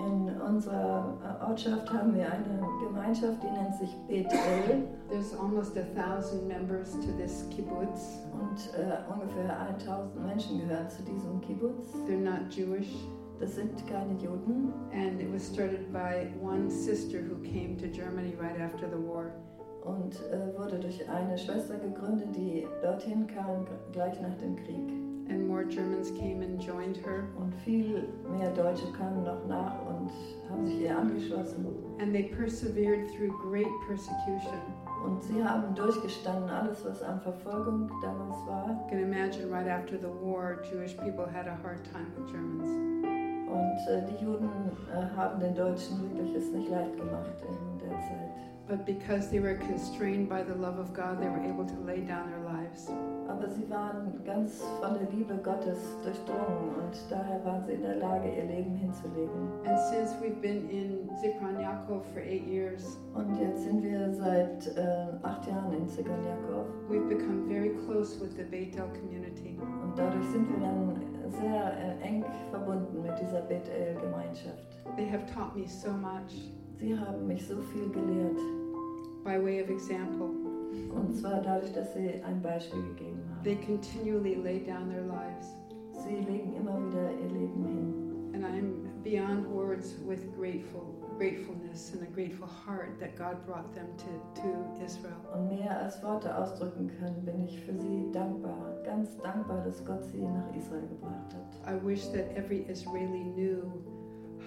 In 0.00 0.40
unserer 0.40 1.18
äh, 1.22 1.44
Ortschaft 1.44 1.92
haben 1.92 2.14
wir 2.14 2.24
eine 2.32 2.66
Gemeinschaft, 2.82 3.42
die 3.42 3.50
nennt 3.50 3.74
sich 3.74 3.94
Bethel. 4.08 4.88
There's 5.10 5.34
almost 5.34 5.76
a 5.76 5.84
thousand 5.94 6.48
members 6.48 6.92
to 6.92 7.12
this 7.18 7.46
kibbutz. 7.50 8.20
Und 8.32 8.72
äh, 8.78 8.96
ungefähr 9.12 9.60
1000 9.60 10.26
Menschen 10.26 10.60
gehören 10.60 10.88
zu 10.88 11.02
diesem 11.02 11.40
Kibbutz. 11.42 11.92
They're 12.08 12.18
not 12.18 12.50
Jewish. 12.50 12.88
Das 13.40 13.54
sind 13.54 13.86
keine 13.88 14.12
Juden. 14.22 14.70
And 14.92 15.18
it 15.18 15.32
was 15.32 15.42
started 15.42 15.90
by 15.90 16.28
one 16.40 16.70
sister 16.70 17.22
who 17.22 17.36
came 17.42 17.76
to 17.78 17.88
Germany 17.88 18.34
right 18.38 18.60
after 18.60 18.86
the 18.86 18.98
war. 18.98 19.32
Und 19.82 20.14
äh, 20.30 20.58
wurde 20.58 20.78
durch 20.78 21.08
eine 21.08 21.38
Schwester 21.38 21.78
gegründet, 21.78 22.28
die 22.36 22.66
dorthin 22.82 23.26
kam 23.26 23.66
gleich 23.92 24.20
nach 24.20 24.36
dem 24.36 24.56
Krieg. 24.56 24.92
And 25.30 25.46
more 25.46 25.64
Germans 25.64 26.10
came 26.10 26.42
and 26.42 26.60
joined 26.60 26.98
her. 26.98 27.24
Und 27.38 27.54
viel 27.64 28.08
mehr 28.30 28.50
Deutsche 28.50 28.92
kamen 28.92 29.24
noch 29.24 29.46
nach 29.46 29.74
und 29.86 30.10
haben 30.50 30.66
sich 30.66 30.82
ihr 30.82 30.98
angeschlossen. 30.98 31.64
And 31.98 32.12
they 32.12 32.24
persevered 32.24 33.08
through 33.08 33.32
great 33.40 33.70
persecution. 33.88 34.60
Und 35.02 35.22
sie 35.22 35.42
haben 35.42 35.74
durchgestanden 35.74 36.50
alles, 36.50 36.84
was 36.84 37.02
an 37.02 37.20
Verfolgung 37.22 37.90
damals 38.02 38.36
war. 38.46 38.68
You 38.68 38.90
can 38.90 38.98
imagine 38.98 39.50
right 39.50 39.66
after 39.66 39.96
the 39.96 40.08
war, 40.08 40.58
Jewish 40.70 40.94
people 40.98 41.24
had 41.24 41.46
a 41.46 41.56
hard 41.62 41.82
time 41.90 42.12
with 42.18 42.30
Germans. 42.30 43.19
Und 43.50 43.78
äh, 43.88 44.02
die 44.06 44.24
Juden 44.24 44.48
äh, 44.92 45.16
haben 45.16 45.40
den 45.40 45.54
Deutschen 45.54 46.02
wirklich 46.02 46.34
es 46.34 46.50
nicht 46.52 46.70
leicht 46.70 46.96
gemacht 46.96 47.34
in 47.42 47.88
der 47.88 47.98
Zeit. 47.98 48.30
But 48.68 48.86
because 48.86 49.28
they 49.30 49.40
were 49.40 49.56
constrained 49.56 50.28
by 50.28 50.44
the 50.44 50.54
love 50.54 50.78
of 50.78 50.94
God, 50.94 51.20
they 51.20 51.28
were 51.28 51.42
able 51.42 51.64
to 51.66 51.74
lay 51.84 52.02
down 52.02 52.30
their 52.30 52.38
lives. 52.46 52.88
Aber 53.26 53.48
sie 53.48 53.68
waren 53.68 54.22
ganz 54.24 54.62
von 54.80 54.94
der 54.94 55.10
Liebe 55.10 55.34
Gottes 55.42 55.78
durchdrungen 56.04 56.76
und 56.78 56.94
daher 57.10 57.44
waren 57.44 57.64
sie 57.64 57.72
in 57.72 57.82
der 57.82 57.96
Lage, 57.96 58.28
ihr 58.28 58.44
Leben 58.44 58.76
hinzulegen. 58.76 59.48
And 59.66 59.76
since 59.90 60.14
we've 60.22 60.40
been 60.40 60.70
in 60.70 61.10
Zikran 61.20 61.58
Yaakov 61.58 62.04
for 62.14 62.22
eight 62.22 62.46
years, 62.46 62.96
Und 63.14 63.36
jetzt 63.40 63.64
sind 63.64 63.82
wir 63.82 64.12
seit 64.14 64.68
äh, 64.76 65.08
acht 65.22 65.48
Jahren 65.48 65.72
in 65.74 65.88
Zigon 65.88 66.24
Jakov 66.24 66.66
we've 66.88 67.08
become 67.08 67.48
very 67.48 67.70
close 67.86 68.20
with 68.20 68.36
the 68.36 68.44
Beitel 68.44 68.86
community. 69.00 69.58
und 69.82 69.98
dadurch 69.98 70.26
sind 70.30 70.48
wir 70.48 70.60
dann 70.60 70.86
sehr 71.32 71.72
äh, 71.76 72.06
eng 72.06 72.24
verbunden 72.50 73.02
mit 73.02 73.12
dieser 73.20 73.40
Bethel-Gemeinschaft. 73.42 74.78
They 74.96 75.08
have 75.10 75.24
taught 75.26 75.54
me 75.56 75.66
so 75.66 75.90
much 75.92 76.50
Sie 76.78 76.98
haben 76.98 77.26
mich 77.26 77.46
so 77.46 77.60
viel 77.60 77.88
gelehrt. 77.90 78.38
by 79.22 79.36
way 79.38 79.62
of 79.62 79.68
example. 79.68 80.30
Und 80.94 81.14
zwar 81.14 81.42
dadurch, 81.42 81.72
dass 81.74 81.92
sie 81.94 82.22
ein 82.24 82.40
Beispiel 82.40 82.82
gegeben 82.94 83.20
They 83.44 83.56
haben. 83.56 83.66
continually 83.66 84.34
lay 84.36 84.60
down 84.60 84.88
their 84.88 85.02
lives. 85.02 85.54
Sie 85.92 86.16
legen 86.16 86.54
immer 86.56 86.78
wieder 86.86 87.10
ihr 87.10 87.28
Leben 87.38 87.64
hin. 87.66 88.34
And 88.34 88.44
I'm 88.44 89.02
beyond 89.02 89.46
words 89.50 89.96
with 90.06 90.20
grateful 90.38 90.94
gratefulness 91.20 91.92
and 91.92 92.02
a 92.02 92.06
grateful 92.06 92.46
heart 92.46 92.98
that 92.98 93.14
God 93.14 93.44
brought 93.44 93.74
them 93.74 93.88
to, 93.98 94.40
to 94.40 94.82
Israel. 94.82 95.20
Und 95.34 95.50
mehr 95.50 95.78
als 95.78 96.02
Worte 96.02 96.34
ausdrücken 96.34 96.90
können, 96.98 97.22
bin 97.26 97.44
ich 97.44 97.60
für 97.60 97.78
sie 97.78 98.10
dankbar, 98.10 98.78
ganz 98.86 99.18
dankbar, 99.18 99.62
dass 99.62 99.84
Gott 99.84 100.02
sie 100.02 100.22
nach 100.22 100.56
Israel 100.56 100.88
gebracht 100.88 101.34
hat. 101.34 101.68
I 101.68 101.86
wish 101.86 102.10
that 102.12 102.34
every 102.34 102.64
Israeli 102.70 103.24
knew 103.34 103.70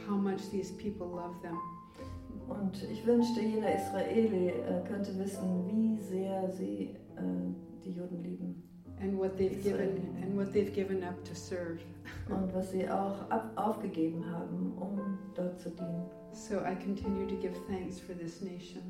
how 0.08 0.18
much 0.18 0.50
these 0.50 0.74
people 0.74 1.06
love 1.06 1.40
them. 1.44 1.60
Und 2.48 2.82
ich 2.92 3.06
wünschte, 3.06 3.42
jeder 3.42 3.76
Israeli 3.76 4.50
äh, 4.50 4.82
könnte 4.88 5.16
wissen, 5.20 5.68
wie 5.68 6.02
sehr 6.02 6.52
sie 6.52 6.96
äh, 7.16 7.84
die 7.86 7.92
Juden 7.92 8.24
lieben 8.24 8.73
and 9.02 9.18
what 9.20 9.38
they've 9.38 9.62
given 9.64 10.18
and 10.22 10.36
what 10.38 10.54
they've 10.54 10.74
given 10.74 11.04
up 11.04 11.24
to 11.26 11.34
serve. 11.36 11.80
und 12.30 12.54
was 12.54 12.72
sie 12.72 12.88
auch 12.90 13.30
ab 13.30 13.52
aufgegeben 13.56 14.24
haben, 14.30 14.74
um 14.78 15.20
dort 15.36 15.60
zu 15.60 15.70
dienen. 15.70 16.06
So 16.34 16.56
I 16.60 16.76
continue 16.76 17.28
to 17.28 17.36
give 17.36 17.54
thanks 17.68 18.00
for 18.00 18.14
this 18.16 18.42
nation 18.42 18.82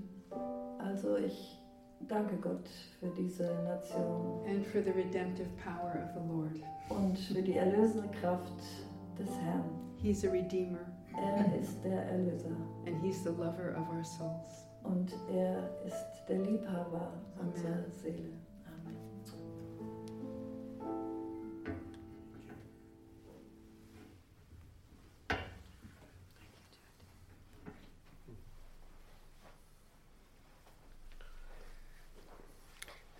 Also 0.79 1.17
ich 1.17 1.59
danke 2.07 2.35
Gott 2.37 2.67
für 2.99 3.07
diese 3.17 3.43
Nation 3.63 4.41
and 4.47 4.65
for 4.65 4.81
the 4.81 4.91
redemptive 4.91 5.47
power 5.63 5.93
of 6.03 6.13
the 6.13 6.27
Lord. 6.27 6.59
und 6.89 7.17
für 7.19 7.41
die 7.41 7.55
erlösende 7.55 8.09
Kraft 8.19 8.61
des 9.17 9.29
Herrn. 9.39 9.63
He's 9.97 10.25
a 10.25 10.29
redeemer 10.31 10.79
Er 11.15 11.59
ist 11.59 11.83
der 11.83 12.03
Erlöser 12.09 12.55
and 12.87 12.99
he's 13.01 13.23
the 13.23 13.29
lover 13.29 13.75
of 13.77 13.87
our 13.95 14.03
souls. 14.03 14.67
und 14.83 15.13
er 15.31 15.69
ist 15.85 16.25
der 16.27 16.39
Liebhaber 16.39 17.11
Amen. 17.39 17.53
unserer 17.53 17.89
Seele. 17.89 18.31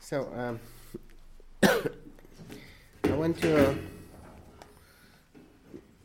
So, 0.04 0.28
um, 0.36 0.60
I 1.64 3.16
want 3.16 3.40
to 3.40 3.70
uh, 3.70 3.74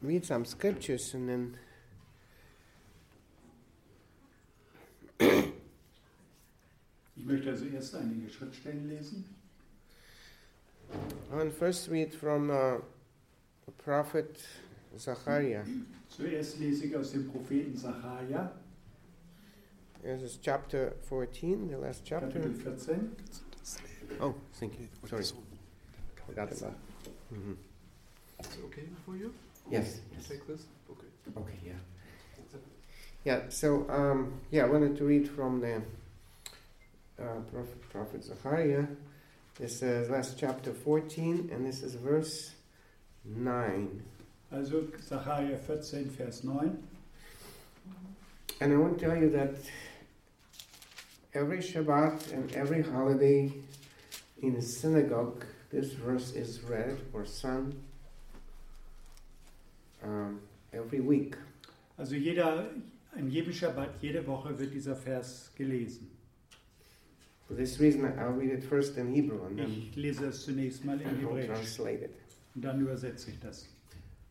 read 0.03 0.25
some 0.25 0.45
scriptures 0.45 1.15
and 1.15 1.29
then 1.29 1.57
Ich 7.17 7.25
möchte 7.25 7.51
also 7.51 7.65
erst 7.65 7.97
einige 7.97 8.31
Schriftstellen 8.31 8.89
lesen. 8.89 9.25
I 11.33 11.37
want 11.37 11.51
to 11.51 11.59
first 11.59 11.91
read 11.91 12.15
from 12.15 12.51
uh, 12.51 12.77
the 13.67 13.73
prophet 13.83 14.39
Zachariah. 14.97 15.65
Zuerst 16.09 16.61
lese 16.61 16.87
ich 16.87 16.97
aus 16.97 17.11
dem 17.11 17.29
Propheten 17.29 17.77
Sacharja, 17.77 18.53
This 20.05 20.23
is 20.23 20.39
chapter 20.41 20.95
14, 21.09 21.69
the 21.69 21.79
last 21.79 22.05
chapter. 22.05 22.39
Kapitel 22.39 22.55
14. 22.55 23.17
Oh, 24.21 24.35
thank 24.55 24.79
you. 24.79 24.89
Sorry, 25.09 25.25
forgot 26.27 26.51
about. 26.53 26.77
hmm 27.31 27.53
Is 28.41 28.47
it 28.47 28.65
okay 28.67 28.83
for 29.05 29.17
you 29.17 29.33
Yes. 29.71 30.01
yes. 30.15 30.29
take 30.29 30.47
this? 30.47 30.63
Okay. 30.91 31.07
Okay, 31.41 31.59
yeah. 31.67 31.73
Yeah, 33.25 33.41
so, 33.51 33.87
um, 33.91 34.41
yeah, 34.51 34.65
I 34.65 34.69
wanted 34.69 34.97
to 34.97 35.05
read 35.05 35.29
from 35.29 35.61
the 35.61 35.77
uh, 37.21 37.41
prophet, 37.53 37.91
prophet 37.91 38.25
Zechariah. 38.25 38.87
This 39.59 39.83
is 39.83 40.09
last 40.09 40.39
chapter 40.39 40.73
14, 40.73 41.51
and 41.53 41.67
this 41.67 41.83
is 41.83 41.97
verse 41.97 42.53
9. 43.25 44.03
Also 44.53 44.83
Sacharja 45.07 45.61
14, 45.61 46.05
Vers 46.11 46.45
9. 46.45 46.83
And 48.61 48.73
I 48.73 48.77
want 48.77 48.99
to 48.99 49.05
tell 49.07 49.17
you 49.17 49.29
that 49.31 49.57
every 51.38 51.60
Shabbat 51.60 52.32
and 52.34 52.52
every 52.54 52.82
holiday 52.84 53.52
in 54.42 54.56
a 54.56 54.62
synagogue, 54.62 55.46
this 55.72 55.94
verse 55.94 56.32
is 56.34 56.62
read 56.64 56.98
or 57.14 57.26
sung 57.26 57.74
um, 60.04 60.40
every 60.74 61.00
week. 61.00 61.36
Also 61.98 62.16
jeder, 62.16 62.66
an 63.16 63.30
jedem 63.30 63.54
Schabbat, 63.54 63.90
jede 64.02 64.26
Woche 64.28 64.58
wird 64.58 64.74
dieser 64.74 64.96
Vers 64.96 65.52
gelesen. 65.56 66.08
For 67.48 67.56
this 67.56 67.80
reason, 67.80 68.06
I'll 68.18 68.32
read 68.32 68.52
it 68.52 68.64
first 68.64 68.98
in 68.98 69.14
Hebrew 69.14 69.46
and 69.46 69.58
then 69.60 69.70
Ich 69.92 69.96
lese 69.96 70.28
es 70.28 70.46
zunächst 70.46 70.84
mal 70.86 71.00
in 71.02 71.08
I'll 71.08 71.20
Hebräisch 71.20 71.48
translate 71.48 72.04
it. 72.06 72.16
und 72.56 72.64
dann 72.64 72.82
übersetze 72.82 73.32
ich 73.32 73.40
das. 73.40 73.68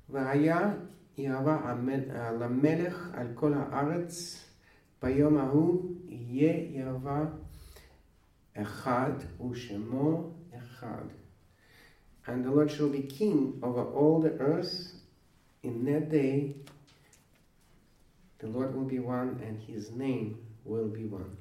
והיה 0.09 0.75
יהבה 1.19 1.57
המל- 1.65 2.11
למלך 2.41 3.11
על 3.15 3.27
כל 3.35 3.55
הארץ, 3.55 4.41
ביום 5.03 5.37
ההוא 5.37 5.95
יהיה 6.09 6.71
יהבה 6.71 7.25
אחד 8.55 9.13
ושמו 9.51 10.35
אחד. 10.53 11.05
And 12.27 12.45
the 12.45 12.51
Lord 12.51 12.71
shall 12.71 12.89
be 12.89 13.03
king 13.03 13.59
over 13.63 13.83
all 13.83 14.21
the 14.21 14.39
earth. 14.39 14.95
In 15.63 15.85
that 15.87 16.09
day, 16.09 16.55
the 18.39 18.47
Lord 18.47 18.75
will 18.75 18.85
be 18.85 19.01
one, 19.01 19.41
and 19.47 19.61
his 19.61 19.91
name 19.91 20.37
will 20.65 20.89
be 20.89 21.05
one. 21.05 21.37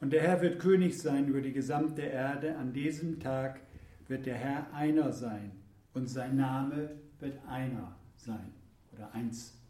Und 0.00 0.12
der 0.12 0.22
Herr 0.22 0.40
wird 0.40 0.60
König 0.60 0.98
sein 0.98 1.28
über 1.28 1.40
die 1.40 1.52
gesamte 1.52 2.02
Erde. 2.02 2.56
An 2.56 2.72
diesem 2.72 3.20
Tag 3.20 3.60
wird 4.06 4.26
der 4.26 4.36
Herr 4.36 4.72
einer 4.72 5.12
sein 5.12 5.52
und 5.94 6.08
sein 6.08 6.36
Name 6.36 6.90
wird 7.20 7.38
einer 7.46 7.96
sein 8.16 8.52
oder 8.92 9.12
eins 9.14 9.48
sein. 9.48 9.61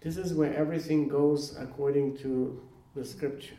This 0.00 0.16
is 0.16 0.32
where 0.32 0.54
everything 0.54 1.08
goes 1.08 1.54
according 1.58 2.16
to 2.18 2.58
the 2.94 3.04
scripture. 3.04 3.56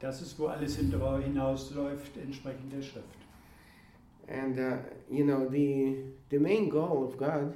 Das 0.00 0.22
ist, 0.22 0.38
wo 0.38 0.46
alles 0.46 0.76
hinausläuft, 0.76 2.16
entsprechend 2.16 2.72
der 2.72 2.82
Schrift. 2.82 3.06
And 4.28 4.58
uh, 4.58 4.78
you 5.10 5.24
know 5.24 5.48
the 5.48 5.96
the 6.30 6.38
main 6.38 6.68
goal 6.70 7.04
of 7.04 7.18
God, 7.18 7.54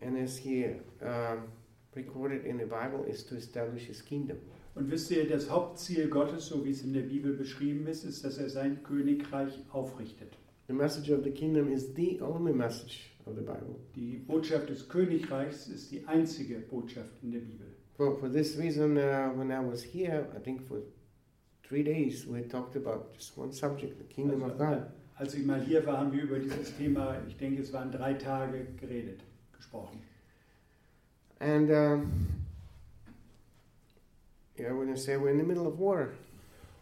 and 0.00 0.16
as 0.16 0.38
He 0.38 0.66
um, 1.02 1.48
recorded 1.94 2.46
in 2.46 2.58
the 2.58 2.66
Bible, 2.66 3.04
is 3.04 3.24
to 3.24 3.36
establish 3.36 3.86
His 3.86 4.00
kingdom. 4.00 4.38
Und 4.76 4.92
wisst 4.92 5.10
ihr, 5.10 5.28
das 5.28 5.50
Hauptziel 5.50 6.08
Gottes, 6.08 6.46
so 6.46 6.64
wie 6.64 6.70
es 6.70 6.84
in 6.84 6.92
der 6.92 7.02
Bibel 7.02 7.32
beschrieben 7.32 7.88
ist, 7.88 8.04
ist, 8.04 8.24
dass 8.24 8.38
er 8.38 8.48
sein 8.48 8.84
Königreich 8.84 9.58
aufrichtet. 9.72 10.38
The 10.68 10.74
message 10.74 11.08
of 11.08 11.24
the 11.24 11.30
kingdom 11.30 11.72
is 11.72 11.94
the 11.94 12.20
only 12.20 12.52
message 12.52 13.08
of 13.26 13.36
the 13.36 13.40
Bible. 13.40 13.80
Die 13.96 14.18
Botschaft 14.26 14.68
des 14.68 14.86
Königreichs 14.86 15.66
ist 15.66 15.90
die 15.90 16.04
einzige 16.06 16.56
Botschaft 16.60 17.10
in 17.22 17.32
der 17.32 17.40
Bibel. 17.40 17.66
For 17.96 18.14
for 18.18 18.28
this 18.28 18.58
reason, 18.58 18.98
uh, 18.98 19.30
when 19.34 19.50
I 19.50 19.60
was 19.60 19.82
here, 19.82 20.26
I 20.36 20.38
think 20.38 20.68
for 20.68 20.82
three 21.66 21.82
days 21.82 22.26
we 22.26 22.42
talked 22.42 22.76
about 22.76 23.14
just 23.14 23.38
one 23.38 23.50
subject: 23.50 23.96
the 23.96 24.04
kingdom 24.14 24.42
of 24.42 24.60
Also, 24.60 24.64
God. 24.64 24.92
als 25.16 25.34
ich 25.34 25.46
mal 25.46 25.60
hier 25.62 25.86
war, 25.86 25.96
haben 25.96 26.12
wir 26.12 26.24
über 26.24 26.38
dieses 26.38 26.76
Thema, 26.76 27.16
ich 27.26 27.38
denke, 27.38 27.62
es 27.62 27.72
waren 27.72 27.90
drei 27.90 28.12
Tage 28.12 28.66
geredet, 28.78 29.20
gesprochen. 29.56 30.02
And 31.40 31.70
um, 31.70 32.12
yeah, 34.58 34.68
I 34.70 34.86
to 34.86 34.96
say 34.96 35.16
we're 35.16 35.30
in 35.30 35.38
the 35.38 35.44
middle 35.44 35.66
of 35.66 35.78
war 35.78 36.08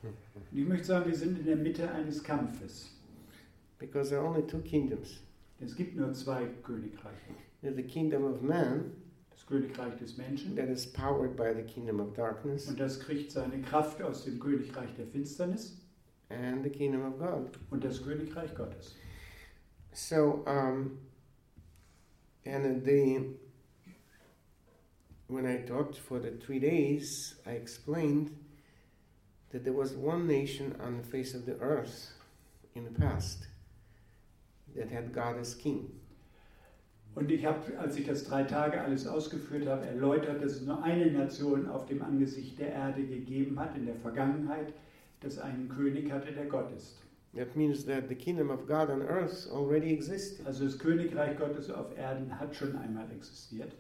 Und 0.03 0.15
ich 0.53 0.67
möchte 0.67 0.87
sagen, 0.87 1.07
wir 1.09 1.17
sind 1.17 1.39
in 1.39 1.47
der 1.47 1.57
Mitte 1.57 1.89
eines 1.93 2.23
Kampfes. 2.25 2.96
Because 3.79 4.11
there 4.11 4.21
are 4.21 4.27
only 4.27 4.43
two 4.43 4.61
kingdoms: 4.61 5.21
Es 5.61 5.75
gibt 5.75 5.97
nur 5.97 6.13
zwei 6.15 6.47
Königreiche. 6.63 7.35
there's 7.63 7.77
the 7.77 7.83
kingdom 7.83 8.25
of 8.25 8.43
man 8.43 8.93
Das 9.31 9.45
Königreich 9.47 9.99
des 9.99 10.17
Menschen 10.17 10.55
that 10.57 10.69
is 10.69 10.87
powered 10.87 11.37
by 11.37 11.53
the 11.53 11.63
kingdom 11.63 12.01
of 12.01 12.15
darkness. 12.15 12.69
und 12.69 12.79
das 12.81 12.99
kriegt 12.99 13.31
seine 13.33 13.61
Kraft 13.63 14.01
aus 14.03 14.25
dem 14.25 14.39
Königreich 14.39 14.95
der 14.97 15.07
Finsternis 15.07 15.77
and 16.31 16.65
the 16.65 16.71
kingdom 16.71 17.05
of 17.05 17.19
God. 17.19 17.51
und 17.71 17.85
das 17.85 18.03
Königreich 18.03 18.55
Gottes. 18.55 18.95
So, 19.93 20.45
um, 20.47 20.99
and 22.45 22.85
the 22.85 23.35
when 25.29 25.47
I 25.47 25.57
talked 25.67 25.97
for 25.97 26.19
the 26.21 26.31
three 26.31 26.61
days, 26.61 27.37
I 27.47 27.53
explained 27.53 28.31
that 29.51 29.65
there 29.65 29.73
was 29.73 29.93
one 29.95 30.27
nation 30.27 30.77
on 30.81 30.99
the 30.99 31.03
face 31.03 31.35
of 31.35 31.47
the 31.47 31.59
earth 31.61 32.13
in 32.75 32.85
the 32.85 32.91
past 32.91 33.49
that 34.77 34.91
had 34.91 35.13
God 35.13 35.39
as 35.39 35.57
king. 35.57 35.91
Und 37.15 37.31
ich 37.31 37.47
habe, 37.47 37.79
als 37.79 37.97
ich 37.97 38.07
das 38.07 38.25
drei 38.25 38.43
Tage 38.43 38.79
alles 38.79 39.07
ausgeführt 39.07 39.67
habe, 39.67 39.87
erläutert, 39.87 40.43
dass 40.43 40.53
es 40.53 40.63
nur 40.63 40.83
eine 40.83 41.11
Nation 41.11 41.67
auf 41.67 41.87
dem 41.87 42.03
Angesicht 42.03 42.59
der 42.59 42.73
Erde 42.73 43.03
gegeben 43.05 43.59
hat 43.59 43.75
in 43.75 43.87
der 43.87 43.95
Vergangenheit, 43.97 44.75
das 45.21 45.39
einen 45.39 45.69
König 45.71 46.13
hatte, 46.13 46.33
der 46.33 46.45
Gott 46.45 46.71
ist. 46.77 46.99
That 47.35 47.57
means 47.57 47.85
that 47.87 48.09
the 48.09 48.15
kingdom 48.15 48.51
of 48.51 48.67
God 48.67 48.91
on 48.91 49.03
earth 49.03 49.49
already 49.51 49.93
existed. 49.93 50.47
Also 50.47 50.65
das 50.65 50.79
Königreich 50.79 51.39
Gottes 51.39 51.71
auf 51.71 51.97
Erden 51.97 52.39
hat 52.39 52.55
schon 52.55 52.77
einmal 52.77 53.11
existiert. 53.11 53.73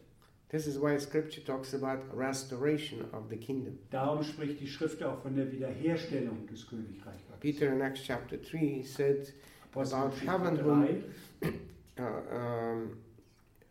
This 0.48 0.66
is 0.66 0.80
why 0.80 0.98
Scripture 0.98 1.42
talks 1.42 1.74
about 1.74 2.04
restoration 2.14 3.04
of 3.12 3.28
the 3.28 3.36
kingdom. 3.36 3.78
Darum 3.90 4.22
spricht 4.22 4.60
die 4.60 4.66
Schrift 4.66 5.02
auch 5.02 5.20
von 5.20 5.34
der 5.34 5.50
Wiederherstellung 5.50 6.46
des 6.46 6.66
Königreichs 6.66 7.26
Gottes. 7.26 7.40
Peter 7.40 7.72
in 7.72 7.80
Acts 7.80 8.02
chapter 8.02 8.36
3 8.36 8.58
he 8.58 8.82
said, 8.82 9.32
About 9.74 10.14
3, 10.14 11.02
uh, 11.98 12.02
um, 12.02 12.96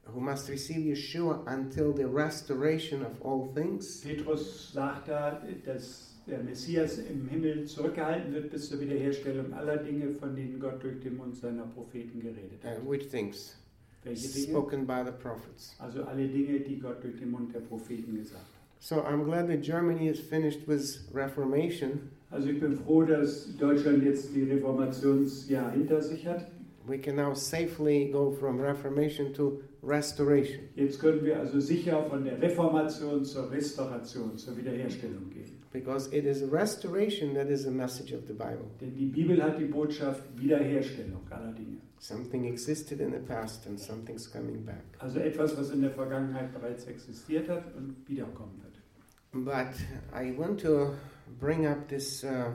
who 0.05 0.19
must 0.19 0.49
receive 0.49 0.85
Yeshua 0.85 1.43
until 1.47 1.93
the 1.93 2.07
restoration 2.07 3.03
of 3.03 3.21
all 3.21 3.51
things. 3.53 4.01
Petrus 4.01 4.71
sagt 4.73 5.07
da, 5.07 5.41
dass 5.65 6.13
der 6.27 6.39
Messias 6.43 6.97
im 6.97 7.27
Himmel 7.27 7.65
zurückgehalten 7.65 8.33
wird 8.33 8.49
bis 8.51 8.69
zur 8.69 8.79
Wiederherstellung 8.79 9.53
aller 9.53 9.77
Dinge, 9.77 10.11
von 10.13 10.35
denen 10.35 10.59
Gott 10.59 10.83
durch 10.83 10.99
den 11.01 11.17
Mund 11.17 11.35
seiner 11.35 11.65
Propheten 11.67 12.19
geredet 12.19 12.63
hat. 12.63 12.79
Uh, 12.79 12.89
which 12.89 13.09
things? 13.09 13.55
Welche 14.03 14.27
Dinge? 14.29 14.47
Spoken 14.47 14.85
by 14.85 15.03
the 15.05 15.11
prophets. 15.11 15.75
Also 15.79 16.03
alle 16.03 16.27
Dinge, 16.27 16.59
die 16.59 16.79
Gott 16.79 17.03
durch 17.03 17.17
den 17.17 17.31
Mund 17.31 17.53
der 17.53 17.61
Propheten 17.61 18.15
gesagt 18.15 18.41
hat. 18.41 18.55
So 18.79 18.97
I'm 19.01 19.23
glad 19.23 19.47
that 19.47 19.61
Germany 19.61 20.09
is 20.09 20.19
finished 20.19 20.67
with 20.67 21.07
Reformation. 21.13 22.11
Also 22.35 22.49
ich 22.49 22.59
bin 22.59 22.75
froh, 22.75 23.03
dass 23.03 23.55
Deutschland 23.55 24.03
jetzt 24.03 24.35
die 24.35 24.43
Reformationsjahr 24.43 25.71
hinter 25.71 26.01
sich 26.01 26.27
hat. 26.27 26.45
We 26.85 26.99
can 26.99 27.15
now 27.15 27.33
safely 27.33 28.11
go 28.11 28.29
from 28.29 28.59
Reformation 28.59 29.33
to 29.35 29.61
restoration. 29.81 30.65
Jetzt 30.75 30.99
können 30.99 31.23
wir 31.23 31.39
also 31.39 31.61
sicher 31.61 32.03
von 32.03 32.25
der 32.25 32.41
Reformation 32.41 33.23
zur 33.23 33.49
Restauration, 33.49 34.37
zur 34.37 34.57
Wiederherstellung 34.57 35.29
gehen. 35.29 35.45
Because 35.71 36.13
it 36.13 36.25
is 36.25 36.43
restoration 36.51 37.33
that 37.35 37.49
is 37.49 37.63
the 37.63 37.71
message 37.71 38.13
of 38.13 38.27
the 38.27 38.33
Bible. 38.33 38.67
Denn 38.81 38.93
die 38.93 39.05
Bibel 39.05 39.41
hat 39.41 39.57
die 39.57 39.65
Botschaft 39.65 40.21
Wiederherstellung 40.35 41.21
aller 41.29 41.53
Dinge. 41.53 41.77
Something 41.99 42.43
existed 42.43 42.99
in 42.99 43.13
the 43.13 43.19
past 43.19 43.65
and 43.65 43.79
something's 43.79 44.29
coming 44.29 44.65
back. 44.65 44.83
Also 44.99 45.19
etwas, 45.19 45.57
was 45.57 45.71
in 45.71 45.81
der 45.81 45.91
Vergangenheit 45.91 46.51
bereits 46.53 46.85
existiert 46.85 47.47
hat 47.47 47.63
und 47.77 47.95
wiederkommen 48.09 48.61
wird. 48.61 49.45
But 49.45 49.73
I 50.13 50.37
want 50.37 50.59
to 50.63 50.95
bring 51.39 51.65
up 51.65 51.87
this 51.87 52.23
uh, 52.23 52.51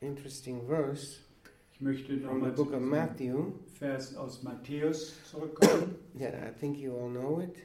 interesting 0.00 0.66
verse 0.66 1.18
Ich 1.72 1.80
möchte 1.80 2.18
from 2.20 2.42
the 2.44 2.50
book 2.50 2.72
of 2.72 2.80
Matthew. 2.82 3.52
Vers 3.78 4.14
aus 4.16 4.42
Matthäus 4.42 5.14
zurückkommen. 5.30 5.94
Yeah, 6.18 6.46
I 6.46 6.52
think 6.52 6.76
you 6.78 6.94
all 6.94 7.08
know 7.08 7.40
it. 7.40 7.56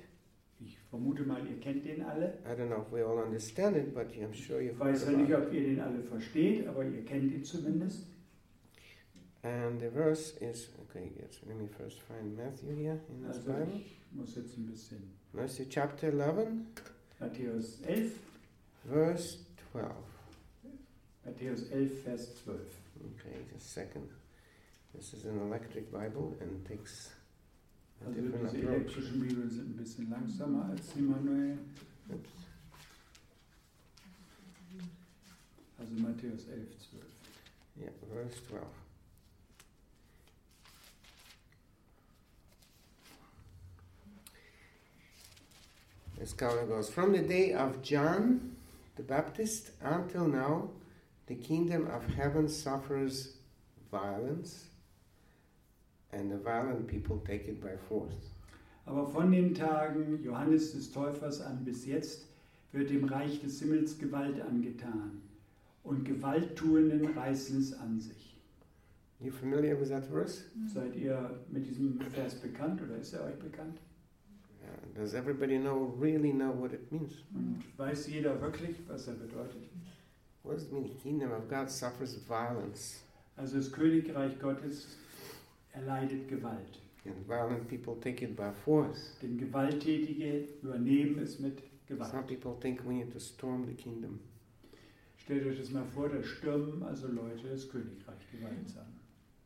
Ich 0.61 0.77
vermute 0.89 1.23
mal, 1.23 1.45
ihr 1.45 1.59
kennt 1.59 1.83
den 1.85 2.01
alle. 2.03 2.37
I 2.45 2.53
don't 2.57 2.69
know 2.69 2.81
if 2.81 2.91
we 2.93 3.03
all 3.05 3.19
understand 3.21 3.75
it, 3.75 3.93
but 3.93 4.07
I'm 4.13 4.33
sure 4.33 4.61
you've 4.61 4.73
Ich 4.75 4.79
weiß 4.79 5.05
ja 5.05 5.11
nicht, 5.11 5.33
ob 5.33 5.51
ihr 5.53 5.61
den 5.63 5.81
alle 5.81 6.01
versteht, 6.03 6.65
aber 6.67 6.85
ihr 6.85 7.03
kennt 7.03 7.33
ihn 7.33 7.43
zumindest. 7.43 8.05
And 9.43 9.79
the 9.81 9.89
verse 9.89 10.33
is 10.39 10.69
okay. 10.89 11.11
Yes, 11.19 11.41
let 11.45 11.57
me 11.57 11.67
first 11.67 12.01
find 12.03 12.35
Matthew 12.37 12.73
here 12.73 12.99
in 13.09 13.21
this 13.27 13.37
Also 13.37 13.51
Bible. 13.51 13.67
ich 13.75 13.97
muss 14.13 14.35
jetzt 14.35 14.57
ein 14.57 14.65
bisschen. 14.65 15.11
Matthew 15.33 15.65
chapter 15.69 16.07
11, 16.07 16.47
Matthäus 17.19 17.81
11, 17.81 18.13
verse 18.89 19.39
12. 19.73 19.91
Matthäus 21.25 21.63
11, 21.71 22.03
Vers 22.03 22.35
12. 22.43 22.59
Okay, 23.19 23.35
just 23.51 23.65
a 23.65 23.69
second. 23.69 24.09
This 24.93 25.13
is 25.13 25.25
an 25.25 25.39
electric 25.39 25.91
Bible 25.91 26.35
and 26.39 26.65
takes 26.65 27.09
a 28.01 28.07
Also 28.07 28.21
different 28.21 28.51
diese 28.51 28.57
approach. 28.63 28.75
elektrischen 28.75 29.19
Bibeln 29.19 29.49
sind 29.49 29.69
ein 29.71 29.77
bisschen 29.77 30.09
langsamer 30.09 30.69
als 30.69 30.93
die 30.93 31.01
manuellen. 31.01 31.59
Oops. 32.09 32.29
Also 35.79 35.93
Matthäus 35.95 36.47
11, 36.47 36.67
12. 36.91 37.03
Yeah, 37.77 37.89
verse 38.13 38.41
12. 38.47 38.63
This 46.17 46.33
goes. 46.33 46.89
From 46.89 47.11
the 47.11 47.19
day 47.21 47.53
of 47.53 47.81
John 47.81 48.55
the 48.95 49.03
Baptist 49.03 49.71
until 49.81 50.25
now, 50.27 50.69
the 51.27 51.35
kingdom 51.35 51.87
of 51.87 52.05
heaven 52.15 52.47
suffers 52.47 53.37
violence, 53.91 54.65
and 56.11 56.31
the 56.31 56.37
violent 56.37 56.87
people 56.87 57.17
take 57.25 57.47
it 57.47 57.61
by 57.61 57.75
force. 57.89 58.31
Aber 58.87 59.05
von 59.07 59.31
den 59.31 59.55
Tagen 59.55 60.23
Johannes 60.23 60.73
des 60.73 60.91
Täufers 60.91 61.41
an 61.41 61.65
bis 61.65 61.85
jetzt 61.85 62.25
wird 62.71 62.89
dem 62.89 63.05
Reich 63.05 63.41
des 63.41 63.59
Himmels 63.59 63.97
Gewalt 63.97 64.39
angetan 64.41 65.21
und 65.83 66.05
Gewalttuenden 66.05 67.17
reißen 67.17 67.59
es 67.59 67.73
an 67.73 67.99
sich. 67.99 68.37
You 69.19 69.31
familiar 69.31 69.79
with 69.79 69.89
that 69.89 70.05
verse? 70.05 70.43
Seid 70.67 70.95
ihr 70.95 71.39
mit 71.49 71.65
diesem 71.65 71.99
Vers 72.11 72.35
bekannt 72.35 72.81
oder 72.81 72.97
ist 72.97 73.13
er 73.13 73.23
euch 73.23 73.39
bekannt? 73.39 73.79
Uh, 74.61 74.99
does 74.99 75.13
everybody 75.13 75.57
know 75.57 75.95
really 75.99 76.31
know 76.31 76.51
what 76.51 76.73
it 76.73 76.91
means? 76.91 77.23
Und 77.33 77.63
weiß 77.77 78.07
jeder 78.07 78.39
wirklich, 78.41 78.75
was 78.87 79.07
er 79.07 79.13
bedeutet? 79.13 79.63
What 80.45 80.55
does 80.57 80.63
it 80.65 80.71
mean? 80.73 80.83
The 80.83 81.01
kingdom 81.01 81.31
of 81.31 81.49
God 81.49 81.69
suffers 81.69 82.15
violence, 82.27 83.01
Also 83.37 83.57
das 83.57 83.71
Königreich 83.71 84.39
Gottes 84.39 84.87
erleidet 85.73 86.27
Gewalt. 86.27 86.79
and 87.05 87.27
violent 87.27 87.67
people 87.67 87.95
take 88.01 88.23
it 88.23 88.35
by 88.35 88.51
force. 88.63 89.15
Denn 89.21 89.37
Gewalttätige 89.37 90.47
übernehmen 90.63 91.19
es 91.19 91.39
mit 91.39 91.59
Some 91.87 91.99
Gewalt. 91.99 92.27
people 92.27 92.55
think 92.59 92.83
we 92.85 92.93
need 92.93 93.11
to 93.11 93.19
storm 93.19 93.65
the 93.65 93.73
kingdom. 93.73 94.19
Stellt 95.17 95.45
euch 95.47 95.57
das 95.59 95.71
mal 95.71 95.85
vor, 95.85 96.09
da 96.09 96.21
stürmen 96.23 96.83
also 96.83 97.07
Leute 97.07 97.47
das 97.49 97.67
Königreich 97.69 98.25
gewaltsam. 98.31 98.85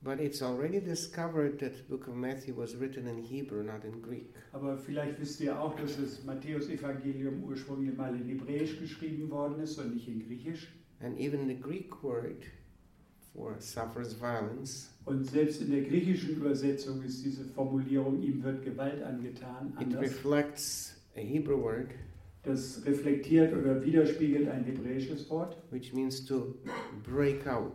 But 0.02 0.20
it's 0.22 0.42
already 0.42 0.80
discovered 0.80 1.60
that 1.60 1.76
the 1.76 1.84
book 1.90 2.08
of 2.08 2.16
Matthew 2.16 2.56
was 2.56 2.80
written 2.80 3.06
in 3.08 3.18
Hebrew, 3.22 3.64
not 3.64 3.84
in 3.84 4.02
Greek. 4.02 4.34
Aber 4.54 4.78
vielleicht 4.78 5.20
wisst 5.20 5.42
ihr 5.42 5.60
auch, 5.60 5.76
dass 5.76 5.98
das 5.98 6.24
Matthäus-Evangelium 6.24 7.44
ursprünglich 7.44 7.98
mal 7.98 8.16
in 8.16 8.26
Hebräisch 8.26 8.80
geschrieben 8.80 9.30
worden 9.30 9.62
ist 9.62 9.78
und 9.78 9.94
nicht 9.96 10.08
in 10.08 10.26
Griechisch. 10.26 10.70
And 11.02 11.18
even 11.20 11.48
the 11.48 11.56
Greek 11.56 12.04
word 12.04 12.44
for 13.34 13.56
suffers 13.60 14.14
violence, 14.14 14.90
Und 15.06 15.26
selbst 15.26 15.62
in 15.62 15.72
der 15.72 15.82
griechischen 15.82 16.36
Übersetzung 16.36 17.02
ist 17.04 17.24
diese 17.24 17.46
Formulierung, 17.46 18.22
ihm 18.22 18.44
wird 18.44 18.64
Gewalt 18.64 19.02
angetan, 19.02 19.74
it 19.80 19.86
anders. 19.88 20.02
reflects 20.02 20.96
a 21.16 21.20
Hebrew 21.22 21.62
word 21.62 21.92
Das 22.44 22.82
reflektiert 22.86 23.54
oder 23.54 23.84
widerspiegelt 23.84 24.48
ein 24.50 24.64
hebräisches 24.66 25.30
Wort. 25.30 25.58
which 25.72 25.94
means 25.94 26.26
to 26.26 26.56
break 27.04 27.46
out 27.48 27.74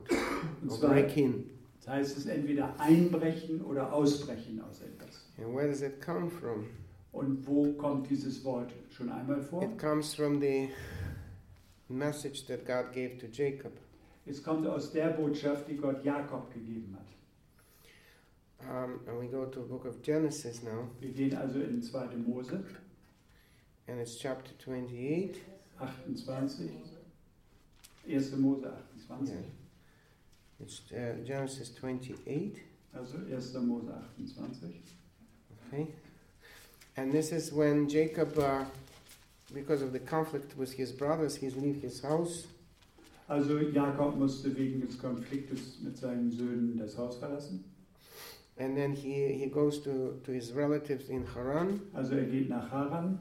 or 0.68 0.78
break 0.80 1.16
in. 1.16 1.44
das 1.80 1.88
heißt 1.88 2.18
es 2.18 2.26
entweder 2.26 2.78
einbrechen 2.80 3.62
oder 3.62 3.92
ausbrechen 3.92 4.60
aus 4.60 4.80
etwas. 4.82 5.24
And 5.38 5.54
where 5.54 5.66
does 5.68 5.82
it 5.82 6.00
come 6.00 6.28
from? 6.30 6.66
Und 7.12 7.46
wo 7.46 7.72
kommt 7.74 8.10
dieses 8.10 8.44
Wort 8.44 8.72
schon 8.90 9.08
einmal 9.10 9.40
vor? 9.42 9.62
It 9.62 9.78
comes 9.78 10.14
from 10.14 10.40
the 10.40 10.68
message 11.92 12.46
that 12.46 12.66
God 12.66 12.92
gave 12.92 13.18
to 13.18 13.26
Jacob. 13.26 13.72
Es 14.26 14.42
kommt 14.42 14.66
aus 14.66 14.90
der 14.92 15.10
Botschaft, 15.10 15.68
die 15.68 15.76
Gott 15.76 16.04
Jakob 16.04 16.52
gegeben 16.52 16.96
hat. 16.96 17.06
Um, 18.66 19.00
and 19.06 19.20
we 19.20 19.26
go 19.26 19.44
to 19.44 19.60
the 19.60 19.66
book 19.66 19.84
of 19.84 20.00
Genesis 20.02 20.62
now, 20.62 20.88
Wir 21.00 21.10
gehen 21.10 21.36
also 21.36 21.60
in 21.60 21.82
2. 21.82 22.16
Mose 22.26 22.64
and 23.86 24.00
it's 24.00 24.16
chapter 24.16 24.52
28. 24.64 25.36
28. 26.24 26.70
1. 28.06 28.40
Mose 28.40 28.66
28. 29.06 29.30
Yeah. 29.30 29.40
It's 30.60 30.80
uh, 30.92 31.26
Genesis 31.26 31.74
28. 31.74 32.62
Also 32.96 33.18
1. 33.18 33.66
Mose 33.66 33.90
28. 34.34 34.82
Okay. 35.68 35.88
And 36.96 37.12
this 37.12 37.32
is 37.32 37.52
when 37.52 37.88
Jacob, 37.88 38.38
uh, 38.38 38.64
because 39.54 39.82
of 39.82 39.92
the 39.92 40.00
conflict 40.00 40.56
with 40.58 40.72
his 40.72 40.92
brothers, 40.92 41.36
he's 41.36 41.56
leave 41.56 41.80
his 41.80 42.02
house. 42.02 42.46
Also 43.28 43.58
Jakob 43.58 44.16
musste 44.18 44.54
wegen 44.54 44.80
des 44.80 44.98
Konfliktes 44.98 45.80
mit 45.82 45.96
seinen 45.96 46.30
Söhnen 46.30 46.76
das 46.76 46.96
Haus 46.98 47.16
verlassen. 47.16 47.64
And 48.58 48.76
then 48.76 48.92
he, 48.94 49.32
he 49.32 49.46
goes 49.46 49.82
to, 49.82 50.20
to 50.24 50.32
his 50.32 50.52
relatives 50.52 51.08
in 51.08 51.24
Haran. 51.34 51.80
Also 51.94 52.16
er 52.16 52.24
geht 52.26 52.48
nach 52.48 52.70
Haran 52.70 53.18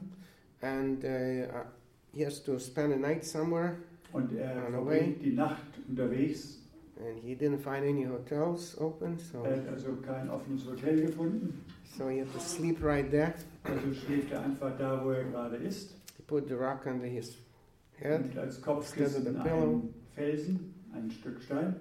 And 0.60 1.04
uh, 1.04 1.08
uh, 1.08 1.64
he 2.12 2.22
has 2.22 2.40
to 2.44 2.58
spend 2.58 2.92
a 2.92 2.96
night 2.96 3.24
somewhere. 3.24 3.76
und 4.12 4.32
er 4.36 4.70
verbringt 4.70 5.22
die 5.22 5.32
Nacht 5.32 5.62
unterwegs. 5.88 6.58
And 6.98 7.18
he 7.24 7.34
didn't 7.34 7.58
find 7.58 7.84
any 7.84 8.04
hotels 8.04 8.76
open. 8.78 9.18
So, 9.18 9.42
Er 9.42 9.56
hat 9.56 9.68
also 9.68 9.96
kein 10.06 10.30
offenes 10.30 10.64
Hotel 10.66 11.00
gefunden. 11.06 11.64
so 11.96 12.08
he 12.08 12.18
had 12.20 12.32
to 12.32 12.38
sleep 12.40 12.82
right 12.82 13.10
there. 13.10 13.34
Also 13.64 13.92
schläft 13.94 14.30
er 14.32 14.42
einfach 14.44 14.76
da, 14.78 15.02
wo 15.04 15.10
er 15.10 15.24
gerade 15.24 15.56
ist. 15.56 15.94
Put 16.26 16.48
the 16.48 16.54
rock 16.56 16.86
under 16.86 17.06
his 17.06 17.36
head. 17.98 18.22
Und 18.22 18.38
als 18.38 18.60
Kopfkissen 18.60 19.26
Instead 19.26 19.36
of 19.36 19.42
the 19.42 19.48
pillow. 19.48 19.62
einen 19.62 19.94
Felsen, 20.14 20.74
ein 20.94 21.10
Stück 21.10 21.42
Stein. 21.42 21.74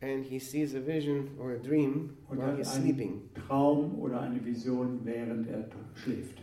And 0.00 0.24
he 0.24 0.38
sees 0.40 0.74
a 0.74 0.80
vision 0.84 1.30
or 1.38 1.52
a 1.52 1.58
dream 1.58 2.16
Und 2.28 2.38
while 2.38 2.56
he's 2.56 2.72
sleeping. 2.72 3.30
Traum 3.46 3.98
oder 4.00 4.20
eine 4.20 4.44
Vision, 4.44 5.00
während 5.04 5.48
er 5.48 5.68
schläft. 5.94 6.38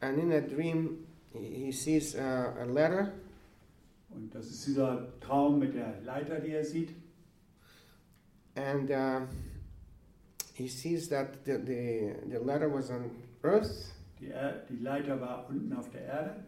And 0.00 0.18
in 0.18 0.30
that 0.30 0.50
dream, 0.50 1.06
he 1.32 1.70
sees 1.70 2.14
uh, 2.16 2.18
a 2.60 2.64
letter 2.64 3.12
Und 4.10 4.34
das 4.34 4.46
ist 4.46 4.66
dieser 4.66 5.06
Traum 5.20 5.58
mit 5.60 5.74
der 5.74 6.00
Leiter, 6.04 6.40
die 6.40 6.50
er 6.52 6.64
sieht. 6.64 6.90
and 8.56 8.90
uh, 8.90 9.20
he 10.54 10.66
sees 10.66 11.08
that 11.10 11.44
the, 11.44 11.58
the, 11.58 12.14
the 12.30 12.38
letter 12.38 12.68
was 12.68 12.90
on 12.90 13.10
earth 13.44 13.92
Die, 14.18 14.30
er 14.30 14.64
die 14.68 14.78
Leiter 14.82 15.20
war 15.20 15.46
unten 15.50 15.72
auf 15.74 15.90
der 15.90 16.00
Erde 16.02 16.44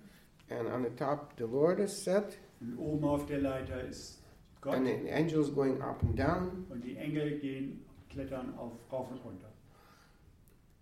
and 0.50 0.68
on 0.68 0.82
the 0.82 0.90
top 0.90 1.34
the 1.37 1.44
Lord 1.44 1.78
is 1.78 2.04
set, 2.04 2.38
und 2.61 2.78
oben 2.78 3.04
auf 3.04 3.26
der 3.26 3.40
Leiter 3.40 3.82
ist 3.82 4.22
Gott 4.61 4.74
and 4.74 4.87
the 4.87 5.11
angels 5.11 5.54
going 5.54 5.80
up 5.80 6.02
and 6.02 6.18
down. 6.18 6.66
und 6.70 6.84
die 6.84 6.96
Engel 6.96 7.38
gehen, 7.38 7.84
klettern 8.11 8.54
auf, 8.58 8.72
rauf 8.90 9.11
und 9.11 9.18
runter. 9.24 9.48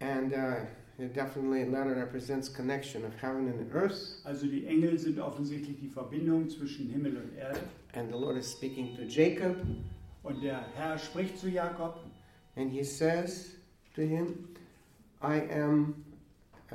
And 0.01 0.33
uh, 0.33 0.67
it 0.99 1.15
definitely 1.15 1.65
letter 1.65 1.95
represents 1.95 2.49
connection 2.53 3.05
of 3.05 3.15
heaven 3.15 3.49
and 3.49 3.75
earth. 3.75 4.21
Also 4.25 4.47
die 4.47 4.67
Engel 4.67 4.99
sind 4.99 5.19
offensichtlich 5.19 5.79
die 5.81 5.89
Verbindung 5.89 6.49
zwischen 6.49 6.89
Himmel 6.91 7.17
und 7.17 7.37
Erde. 7.37 7.61
And 7.95 8.11
the 8.11 8.19
Lord 8.19 8.37
is 8.37 8.51
speaking 8.51 8.95
to 8.97 9.03
Jacob, 9.03 9.57
Und 10.23 10.43
der 10.43 10.67
Herr 10.75 10.99
spricht 10.99 11.39
zu 11.39 11.49
Jakob 11.49 12.01
and 12.57 12.71
he 12.73 12.83
says 12.83 13.55
to 13.95 14.03
him, 14.03 14.49
I 15.23 15.37
am, 15.51 16.05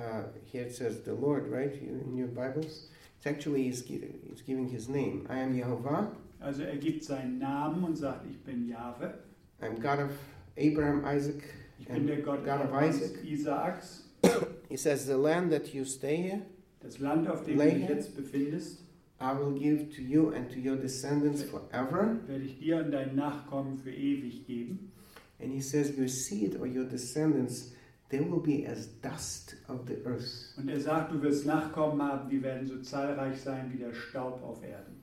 uh, 0.02 0.24
here 0.52 0.64
it 0.64 0.76
says 0.76 1.02
the 1.02 1.14
Lord, 1.14 1.48
right, 1.48 1.74
in 1.74 2.16
your 2.18 2.28
Bibles? 2.28 2.88
It's 3.18 3.28
actually, 3.28 3.64
he's, 3.64 3.86
he's 3.86 4.42
giving 4.42 4.68
his 4.68 4.90
name. 4.90 5.28
I 5.30 5.38
am 5.40 5.56
Jehovah, 5.56 6.12
Also 6.42 6.64
er 6.64 6.78
gibt 6.78 7.04
seinen 7.04 7.38
Namen 7.38 7.84
und 7.84 7.96
sagt, 7.96 8.26
ich 8.30 8.44
bin 8.44 8.68
Jahwe. 8.68 9.14
I'm 9.62 9.80
God 9.80 10.00
of 10.00 10.12
Abraham, 10.58 11.06
Isaac. 11.06 11.44
Ich 11.80 11.88
bin 11.88 12.08
der 12.08 12.22
Gott 12.22 12.44
God 12.44 12.62
of 12.62 12.74
Isaac. 12.74 13.24
Isaaks. 13.24 14.04
He 14.70 14.78
says, 14.78 15.06
The 15.06 15.18
land 15.18 15.52
that 15.52 15.74
you 15.74 15.86
stay 15.86 16.18
here, 16.18 16.42
Das 16.82 16.98
Land, 17.00 17.28
auf 17.28 17.44
dem 17.44 17.60
du 17.60 17.64
dich 17.64 17.88
jetzt 17.88 18.16
befindest, 18.16 18.80
I 19.20 19.34
will 19.34 19.52
give 19.52 19.92
to 19.96 20.02
you 20.02 20.32
and 20.34 20.50
to 20.50 20.60
your 20.60 20.78
descendants 20.78 21.44
forever. 21.44 22.18
werde 22.26 22.44
ich 22.44 22.58
dir 22.58 22.78
und 22.78 22.92
deinen 22.92 23.16
Nachkommen 23.16 23.78
für 23.78 23.92
ewig 23.92 24.48
geben. 24.48 24.92
And 25.40 25.52
he 25.52 25.62
says, 25.62 25.96
Your 25.96 26.08
seed 26.08 26.60
or 26.60 26.66
your 26.66 26.86
descendants, 26.86 27.74
they 28.12 28.20
will 28.20 28.42
be 28.42 28.66
as 28.66 28.88
dust 29.02 29.56
of 29.68 29.88
the 29.88 29.96
earth. 30.06 30.54
Und 30.58 30.70
er 30.70 30.80
sagt, 30.80 31.14
du 31.14 31.22
wirst 31.22 31.46
Nachkommen 31.46 32.02
haben, 32.02 32.30
die 32.30 32.44
werden 32.44 32.68
so 32.68 32.80
zahlreich 32.82 33.40
sein 33.42 33.72
wie 33.74 33.78
der 33.78 33.94
Staub 33.94 34.44
auf 34.44 34.62
Erden. 34.64 35.02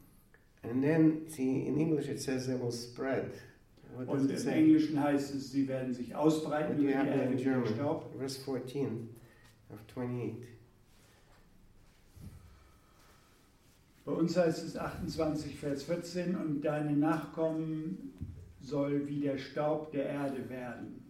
And 0.62 0.82
then, 0.82 1.22
see, 1.28 1.66
in 1.66 1.78
English 1.78 2.08
it 2.08 2.20
says 2.20 2.46
they 2.46 2.60
will 2.60 2.72
spread. 2.72 3.32
What 3.96 4.08
Und 4.08 4.30
it 4.30 4.38
im? 4.38 4.52
Englischen 4.52 5.02
heißt 5.02 5.34
es, 5.34 5.50
sie 5.50 5.66
werden 5.66 5.94
sich 5.94 6.14
ausbreiten 6.14 6.74
What 6.74 6.82
über 6.82 6.88
die 6.88 6.92
there 6.92 7.08
Erde 7.08 7.32
in 7.32 7.38
wie 7.38 7.44
der? 7.44 7.66
Staub. 7.66 8.14
Verse 8.18 8.38
14 8.40 9.08
of 9.70 9.78
28. 9.88 10.46
Bei 14.04 14.12
uns 14.12 14.36
heißt 14.36 14.64
es 14.64 14.76
28, 14.76 15.58
Vers 15.58 15.82
14, 15.84 16.36
und 16.36 16.62
deine 16.62 16.92
Nachkommen 16.92 18.14
soll 18.60 19.06
wie 19.06 19.20
der 19.20 19.38
Staub 19.38 19.92
der 19.92 20.06
Erde 20.06 20.48
werden. 20.48 21.07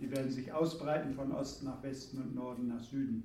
Die 0.00 0.10
werden 0.10 0.30
sich 0.30 0.52
ausbreiten 0.52 1.12
von 1.14 1.32
Osten 1.32 1.66
nach 1.66 1.82
Westen 1.82 2.18
und 2.22 2.34
Norden 2.34 2.68
nach 2.68 2.80
Süden. 2.82 3.24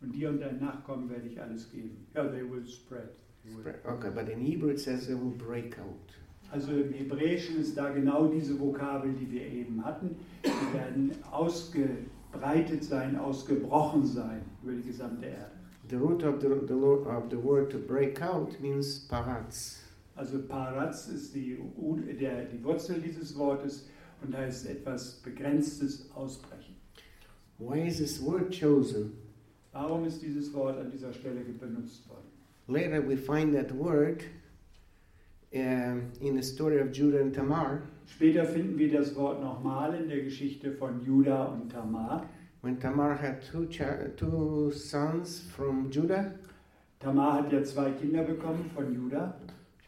Und 0.00 0.12
dir 0.14 0.30
und 0.30 0.40
deinen 0.40 0.60
Nachkommen 0.60 1.08
werde 1.10 1.28
ich 1.28 1.40
alles 1.40 1.70
geben. 1.70 2.06
Ja, 2.14 2.26
they 2.26 2.42
will 2.50 2.66
spread. 2.66 3.10
They 3.44 3.52
will- 3.54 3.60
Spread. 3.60 3.86
Okay, 3.86 4.10
but 4.14 4.28
in 4.28 4.40
Hebrew 4.40 4.70
it 4.70 4.80
says 4.80 5.06
they 5.06 5.14
will 5.14 5.30
break 5.36 5.78
out. 5.78 6.14
Also 6.50 6.72
im 6.72 6.92
Hebräischen 6.92 7.60
ist 7.60 7.76
da 7.76 7.90
genau 7.90 8.26
diese 8.26 8.58
Vokabel, 8.58 9.12
die 9.12 9.30
wir 9.30 9.46
eben 9.46 9.84
hatten. 9.84 10.16
Die 10.44 10.74
werden 10.76 11.12
ausgebreitet 11.30 12.82
sein, 12.84 13.16
ausgebrochen 13.16 14.04
sein 14.04 14.42
über 14.62 14.72
die 14.72 14.82
gesamte 14.82 15.26
Erde. 15.26 15.50
The 15.88 15.96
root 15.96 16.22
of 16.24 16.40
the, 16.40 16.48
the, 16.66 16.74
of 16.74 17.24
the 17.30 17.36
word 17.42 17.70
to 17.72 17.78
break 17.78 18.20
out 18.22 18.58
means 18.60 19.06
paratz. 19.08 19.80
Also 20.16 20.40
Paratz 20.42 21.08
ist 21.08 21.34
die, 21.34 21.58
der, 22.18 22.44
die 22.46 22.62
Wurzel 22.62 23.00
dieses 23.00 23.36
Wortes 23.36 23.88
und 24.22 24.36
heißt 24.36 24.66
etwas 24.66 25.14
Begrenztes 25.22 26.10
ausbrechen. 26.14 26.76
Why 27.58 27.86
is 27.86 27.98
this 27.98 28.24
word 28.24 28.50
chosen? 28.50 29.12
Warum 29.72 30.04
ist 30.04 30.22
dieses 30.22 30.52
Wort 30.52 30.78
an 30.78 30.90
dieser 30.90 31.12
Stelle 31.12 31.40
benutzt 31.40 32.08
worden? 32.08 32.26
Later 32.68 33.06
we 33.06 33.16
find 33.16 33.54
that 33.54 33.72
word 33.76 34.24
in 35.52 36.10
the 36.20 36.42
story 36.42 36.80
of 36.80 36.92
Judah 36.92 37.20
and 37.20 37.34
Tamar. 37.34 37.82
Später 38.06 38.44
finden 38.44 38.78
wir 38.78 38.90
das 38.92 39.14
Wort 39.16 39.40
nochmal 39.42 39.94
in 39.94 40.08
der 40.08 40.22
Geschichte 40.22 40.72
von 40.72 41.04
Judah 41.04 41.52
und 41.52 41.70
Tamar. 41.70 42.26
When 42.62 42.78
Tamar 42.78 43.16
had 43.16 43.40
two, 43.42 43.66
two 44.16 44.70
sons 44.70 45.40
from 45.56 45.90
Judah, 45.90 46.34
Tamar 47.00 47.42
hat 47.42 47.52
ja 47.52 47.62
zwei 47.62 47.90
Kinder 47.92 48.22
bekommen 48.22 48.70
von 48.74 48.94
Judah, 48.94 49.34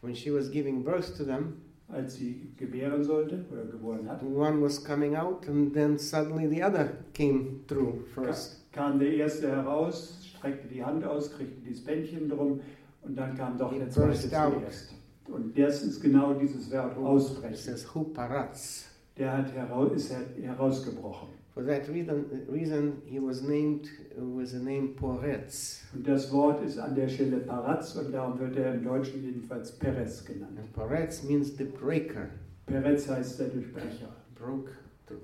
when 0.01 0.15
she 0.15 0.31
was 0.31 0.49
giving 0.49 0.83
birth 0.83 1.15
to 1.15 1.23
them, 1.23 1.61
als 1.93 2.15
sie 2.15 2.51
gebären 2.57 3.03
sollte 3.03 3.45
oder 3.51 3.65
geboren 3.65 4.07
hat. 4.09 4.21
one 4.23 4.61
was 4.61 4.83
coming 4.83 5.15
out 5.15 5.47
and 5.47 5.73
then 5.73 5.97
suddenly 5.97 6.47
the 6.49 6.63
other 6.63 6.89
came 7.13 7.61
through 7.67 8.05
first. 8.13 8.71
Kam 8.71 8.99
der 8.99 9.13
erste 9.13 9.49
heraus, 9.49 10.19
streckte 10.25 10.67
die 10.67 10.83
Hand 10.83 11.05
aus, 11.05 11.31
kriegte 11.31 11.61
dieses 11.61 11.83
Bändchen 11.85 12.27
drum 12.29 12.59
und 13.03 13.15
dann 13.15 13.35
kam 13.37 13.57
doch 13.57 13.71
It 13.71 13.81
der 13.81 13.89
zweite 13.89 14.29
zuerst. 14.29 14.93
Und 15.29 15.57
das 15.57 15.83
ist 15.83 16.01
genau 16.01 16.33
dieses 16.33 16.71
Wort 16.71 16.97
ausbrechen. 16.97 17.75
huparatz. 17.93 18.85
Der 19.17 19.37
hat 19.37 19.51
heraus, 19.53 19.91
ist 19.93 20.11
her- 20.11 20.25
herausgebrochen. 20.41 21.29
For 21.53 21.61
that 21.65 21.87
reason, 21.87 22.45
reason 22.49 23.03
he 23.05 23.19
was 23.19 23.43
named 23.43 23.87
with 24.17 24.53
the 24.53 24.59
name 24.59 24.95
Poretz. 24.95 25.83
Und 25.93 26.07
das 26.07 26.31
Wort 26.31 26.63
ist 26.63 26.79
an 26.79 26.95
der 26.95 27.07
Stelle 27.07 27.37
Paratz 27.37 27.95
und 27.95 28.11
darum 28.11 28.39
wird 28.39 28.55
er 28.55 28.73
im 28.73 28.83
Deutschen 28.83 29.23
jedenfalls 29.23 29.71
Perez 29.71 30.25
genannt. 30.25 30.57
And 30.57 30.73
Poretz 30.73 31.21
means 31.21 31.55
the 31.55 31.65
breaker, 31.65 32.29
Perez 32.65 33.07
heißt 33.07 33.39
der 33.39 33.49
Durchbrecher. 33.49 34.09
broke 34.33 34.71
through. 35.05 35.21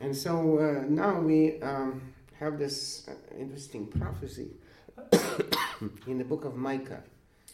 And 0.00 0.14
so 0.14 0.60
uh, 0.60 0.84
now 0.88 1.20
we 1.20 1.60
um, 1.60 2.00
have 2.38 2.56
this 2.56 3.08
uh, 3.08 3.36
interesting 3.36 3.88
prophecy 3.88 4.52
in 6.06 6.18
the 6.18 6.24
book 6.24 6.44
of 6.44 6.54
Micah. 6.56 7.02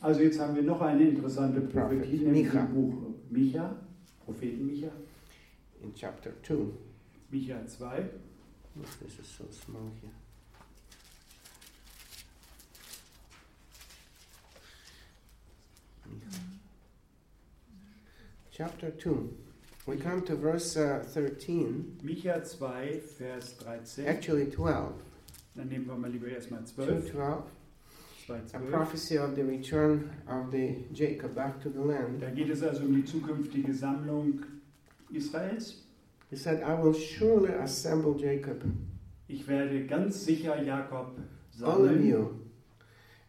Also 0.02 0.20
jetzt 0.20 0.38
haben 0.38 0.54
wir 0.56 0.62
noch 0.62 0.80
eine 0.82 1.08
interessante 1.08 1.60
Prophet 1.60 2.00
Prophetie, 2.00 2.24
nämlich 2.24 2.44
Micha. 2.44 2.60
im 2.60 2.74
Buch 2.74 2.94
Micha, 3.30 3.76
Propheten 4.26 4.66
Micha, 4.66 4.90
in 5.82 5.94
chapter 5.94 6.32
2. 6.42 6.89
Micha 7.32 7.58
2. 7.78 7.84
Oh, 7.84 8.82
This 9.02 9.18
is 9.18 9.26
so 9.26 9.44
small 9.50 9.90
here. 10.00 10.10
Chapter 18.52 18.90
2. 18.90 19.36
We 19.86 19.96
come 19.96 20.22
to 20.22 20.36
verse 20.36 20.76
uh, 20.76 21.02
13, 21.06 22.00
Micha 22.04 22.42
2, 22.44 23.00
Vers 23.18 23.52
13. 23.54 24.06
actually 24.06 24.46
12. 24.46 24.92
Dann 25.56 25.68
nehmen 25.68 25.86
wir 25.86 25.96
mal 25.96 26.10
lieber 26.10 26.28
erstmal 26.28 26.64
2 26.64 26.84
12. 26.84 27.10
12. 27.12 27.42
2, 28.26 28.34
A 28.34 28.58
12. 28.58 28.70
prophecy 28.70 29.16
of 29.18 29.34
the 29.34 29.42
return 29.42 30.10
of 30.28 30.50
the 30.52 30.76
Jacob 30.92 31.34
back 31.34 31.60
to 31.62 31.68
the 31.70 31.80
land. 31.80 32.20
Da 32.20 32.30
geht 32.30 32.50
es 32.50 32.62
also 32.62 32.84
um 32.84 32.94
die 32.94 33.04
zukünftige 33.04 33.74
Sammlung 33.74 34.40
Israels. 35.12 35.82
He 36.30 36.36
said, 36.36 36.62
I 36.62 36.74
will 36.74 36.94
surely 36.94 37.52
assemble 37.52 38.14
Jacob, 38.14 38.62
Ich 39.28 39.46
werde 39.48 39.86
ganz 39.86 40.24
sicher 40.24 40.62
Jakob 40.62 41.18
all 41.62 41.84
of 41.84 41.90
sammeln 41.90 42.06
you, 42.06 42.40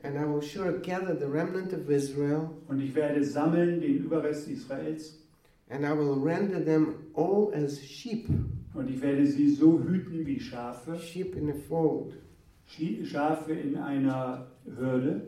and 0.04 0.18
I 0.18 0.26
will 0.26 0.42
sure 0.42 0.72
gather 0.80 1.16
the 1.16 1.28
remnant 1.28 1.74
of 1.74 1.90
Israel, 1.90 2.56
und 2.68 2.80
ich 2.80 2.94
werde 2.94 3.24
sammeln 3.24 3.82
den 3.82 4.04
Überrest 4.04 4.48
Israels 4.48 5.18
and 5.72 5.86
I 5.86 5.94
will 5.94 6.16
render 6.16 6.60
them 6.60 7.12
all 7.16 7.52
as 7.56 7.80
sheep, 7.82 8.28
und 8.74 8.90
ich 8.90 9.02
werde 9.02 9.26
sie 9.26 9.50
so 9.50 9.80
hüten 9.80 10.26
wie 10.26 10.40
Schafe, 10.40 11.00
sheep 11.00 11.36
in 11.36 11.50
a 11.50 11.54
fold, 11.54 12.14
Schafe 12.68 13.54
in 13.54 13.78
einer 13.78 14.48
Hürde, 14.66 15.22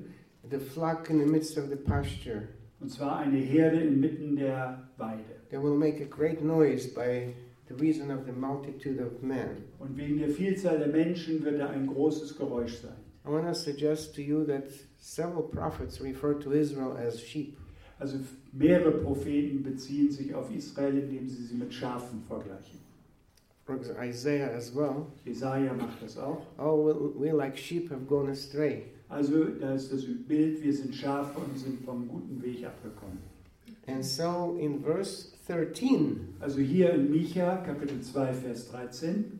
the 0.49 0.59
flock 0.59 1.09
in 1.09 1.19
the 1.19 1.25
midst 1.25 1.57
of 1.57 1.69
the 1.69 1.75
pasture. 1.75 2.49
und 2.81 2.89
zwar 2.89 3.19
eine 3.19 3.37
Herde 3.37 3.79
inmitten 3.79 4.35
der 4.35 4.89
Weide. 4.97 5.23
They 5.49 5.57
will 5.57 5.75
make 5.75 6.01
a 6.01 6.05
great 6.05 6.43
noise 6.43 6.87
by 6.87 7.33
the 7.77 7.83
reason 7.83 8.11
of 8.11 8.25
the 8.25 8.31
multitude 8.31 8.99
of 8.99 9.21
men. 9.21 9.65
Und 9.79 9.97
wegen 9.97 10.17
der 10.17 10.29
Vielzahl 10.29 10.79
der 10.79 10.87
Menschen 10.87 11.43
wird 11.43 11.59
da 11.59 11.69
ein 11.69 11.87
großes 11.87 12.37
Geräusch 12.37 12.81
sein. 12.81 12.95
I 13.25 13.29
want 13.29 13.47
to 13.47 13.53
suggest 13.53 14.15
to 14.15 14.21
you 14.21 14.43
that 14.45 14.65
several 14.97 15.43
prophets 15.43 16.01
refer 16.01 16.39
to 16.39 16.51
Israel 16.51 16.97
as 16.97 17.19
sheep. 17.21 17.57
Also 17.99 18.17
mehrere 18.51 18.91
Propheten 18.91 19.63
beziehen 19.63 20.11
sich 20.11 20.33
auf 20.35 20.53
Israel, 20.53 20.97
indem 20.97 21.27
sie 21.29 21.43
sie 21.43 21.55
mit 21.55 21.73
Schafen 21.73 22.21
vergleichen. 22.27 22.79
For 23.65 23.77
example, 23.77 24.03
Isaiah 24.03 24.53
as 24.53 24.75
well. 24.75 25.07
Jesaja 25.23 25.73
macht 25.73 26.01
das 26.01 26.17
auch. 26.17 26.41
Oh, 26.57 26.85
we, 26.85 27.27
we 27.27 27.31
like 27.31 27.57
sheep 27.57 27.89
have 27.89 28.05
gone 28.05 28.29
astray. 28.29 28.83
Also 29.07 29.45
da 29.45 29.73
ist 29.73 29.93
das 29.93 30.03
Bild, 30.27 30.61
wir 30.61 30.73
sind 30.73 30.93
Schafe 30.93 31.39
und 31.39 31.57
sind 31.57 31.85
vom 31.85 32.07
guten 32.07 32.41
Weg 32.41 32.65
abgekommen. 32.65 33.19
And 33.87 34.03
so 34.03 34.57
in 34.59 34.81
verse 34.81 35.32
13, 35.47 36.35
Also 36.39 36.59
hier 36.61 36.93
in 36.93 37.11
Micha, 37.11 37.57
Kapitel 37.65 38.01
2, 38.01 38.33
Vers 38.33 38.67
13, 38.69 39.39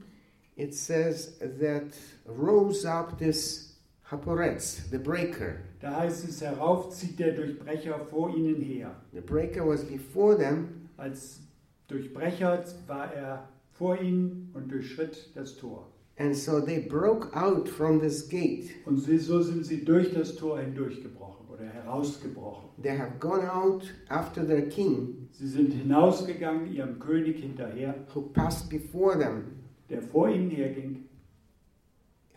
it 0.58 0.74
says 0.76 1.38
that 1.40 1.96
rose 2.26 2.86
up 2.86 3.18
this 3.18 3.78
Haporetz, 4.12 4.90
the 4.92 5.00
breaker. 5.00 5.62
da 5.80 6.02
heißt 6.02 6.28
es, 6.28 6.42
herauf 6.42 6.90
zieht 6.90 7.18
der 7.20 7.32
Durchbrecher 7.34 8.00
vor 8.10 8.36
ihnen 8.36 8.62
her. 8.62 8.96
The 9.14 9.22
breaker 9.22 9.66
was 9.66 9.84
before 9.84 10.38
them, 10.38 10.90
Als 10.98 11.40
Durchbrecher 11.88 12.64
war 12.88 13.14
er 13.14 13.48
vor 13.72 14.00
ihnen 14.00 14.52
und 14.54 14.72
durchschritt 14.72 15.32
das 15.36 15.56
Tor. 15.56 15.88
And 16.18 16.36
so 16.36 16.60
they 16.62 16.80
broke 16.80 17.34
out 17.36 17.68
from 17.68 18.00
this 18.00 18.28
gate. 18.28 18.70
Und 18.86 18.98
so 18.98 19.42
sind 19.42 19.66
sie 19.66 19.84
durch 19.84 20.14
das 20.14 20.36
Tor 20.36 20.60
hindurchgebrochen 20.60 21.43
oder 21.54 21.66
herausgebrochen. 21.66 22.70
They 22.82 22.98
have 22.98 23.20
gone 23.20 23.50
out 23.52 23.84
after 24.10 24.46
their 24.46 24.68
king, 24.70 25.28
Sie 25.32 25.48
sind 25.48 25.72
hinausgegangen, 25.74 26.72
ihrem 26.72 27.00
König 27.00 27.40
hinterher, 27.40 27.96
who 28.14 28.22
passed 28.22 28.70
before 28.70 29.18
them, 29.18 29.64
der 29.90 30.02
vor 30.02 30.30
ihnen 30.30 30.50
herging, 30.52 31.06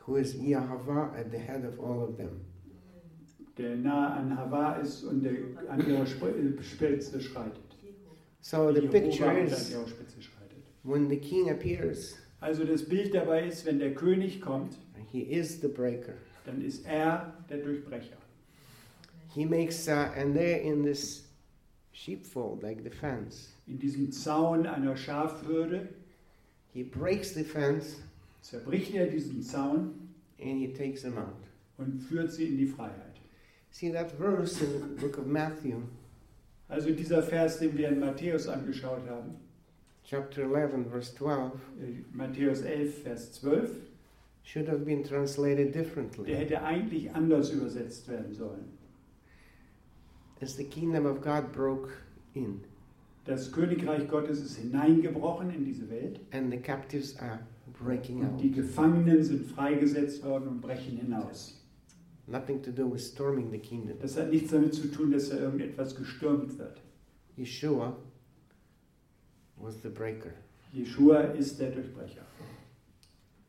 who 0.06 0.16
is 0.16 0.34
Yahweh 0.34 1.18
at 1.18 1.30
the 1.30 1.38
head 1.38 1.64
of 1.64 1.78
all 1.80 2.02
of 2.02 2.16
them. 2.16 2.40
der 3.58 3.76
nahe 3.76 4.12
an 4.18 4.36
Hava 4.36 4.74
ist 4.82 5.02
und 5.04 5.22
der 5.22 5.32
an 5.70 5.80
ihrer 5.88 6.04
Sp- 6.04 6.60
Spitze 6.62 7.20
schreitet. 7.20 7.62
So 8.42 8.70
the 8.72 8.82
picture 8.82 9.32
is 9.38 9.74
when 10.82 11.08
the 11.08 11.16
king 11.16 11.50
appears, 11.50 12.16
Also 12.40 12.64
das 12.64 12.84
Bild 12.86 13.14
dabei 13.14 13.46
ist, 13.46 13.64
wenn 13.64 13.78
der 13.78 13.94
König 13.94 14.40
kommt, 14.42 14.76
he 15.10 15.20
is 15.22 15.60
the 15.60 15.68
breaker. 15.68 16.12
dann 16.44 16.60
ist 16.62 16.86
er 16.86 17.32
der 17.48 17.58
Durchbrecher. 17.58 18.16
He 19.36 19.44
makes, 19.44 19.86
uh, 19.86 20.10
and 20.16 20.34
they're 20.34 20.60
in 20.62 20.82
this 20.82 21.24
sheepfold, 21.92 22.62
like 22.62 22.82
the 22.82 22.90
fence. 22.90 23.52
In 23.68 23.78
diesem 23.78 24.10
Zaun 24.10 24.66
einer 24.66 24.96
Schafhürde 24.96 25.88
He 26.72 26.82
breaks 26.82 27.32
the 27.34 27.44
fence 27.44 27.96
zerbricht 28.42 28.94
er 28.94 29.06
diesen 29.08 29.42
Zaun 29.42 30.08
and 30.40 30.58
he 30.58 30.68
takes 30.68 31.02
them 31.02 31.18
out. 31.18 31.36
und 31.76 32.00
führt 32.00 32.32
sie 32.32 32.46
in 32.46 32.56
die 32.56 32.66
Freiheit. 32.66 33.16
See 33.70 33.90
that 33.92 34.10
verse 34.12 34.62
in 34.64 34.72
the 34.72 35.00
book 35.00 35.18
of 35.18 35.26
Matthew, 35.26 35.82
Also 36.68 36.90
dieser 36.90 37.22
Vers, 37.22 37.58
den 37.58 37.76
wir 37.76 37.88
in 37.90 38.00
Matthäus 38.00 38.48
angeschaut 38.48 39.06
haben, 39.08 39.34
chapter 40.04 40.42
11, 40.42 40.88
verse 40.90 41.14
12, 41.14 41.52
äh, 41.80 42.04
Matthäus 42.12 42.62
11, 42.62 43.02
Vers 43.02 43.32
12, 43.32 43.70
should 44.44 44.66
have 44.68 44.84
been 44.84 45.04
translated 45.04 45.74
der 45.74 45.82
differently. 45.82 46.34
hätte 46.34 46.62
eigentlich 46.62 47.10
anders 47.14 47.50
übersetzt 47.50 48.08
werden 48.08 48.32
sollen. 48.32 48.64
As 50.40 50.56
the 50.56 50.64
kingdom 50.64 51.06
of 51.06 51.20
God 51.20 51.52
broke 51.52 51.90
in, 52.34 52.60
Das 53.24 53.50
Königreich 53.50 54.08
Gottes 54.08 54.40
ist 54.40 54.56
hineingebrochen 54.56 55.50
in 55.50 55.64
diese 55.64 55.90
Welt 55.90 56.20
and 56.30 56.50
the 56.50 56.58
captives 56.58 57.18
are 57.18 57.40
breaking 57.82 58.20
und 58.20 58.38
die 58.40 58.50
out. 58.50 58.56
Gefangenen 58.56 59.22
sind 59.24 59.50
freigesetzt 59.50 60.22
worden 60.24 60.48
und 60.48 60.60
brechen 60.60 60.98
hinaus. 60.98 61.60
Nothing 62.28 62.62
to 62.62 62.70
do 62.70 62.88
with 62.88 63.04
storming 63.04 63.50
the 63.50 63.58
kingdom. 63.58 63.98
Das 64.00 64.16
hat 64.16 64.30
nichts 64.30 64.50
damit 64.50 64.74
zu 64.74 64.88
tun, 64.88 65.10
dass 65.10 65.30
da 65.30 65.38
irgendetwas 65.38 65.94
gestürmt 65.96 66.56
wird. 66.58 66.80
Yeshua 67.36 67.96
was 69.58 69.82
the 69.82 69.88
breaker. 69.88 70.30
Jeshua 70.72 71.20
ist 71.32 71.58
der 71.58 71.70
Durchbrecher. 71.70 72.22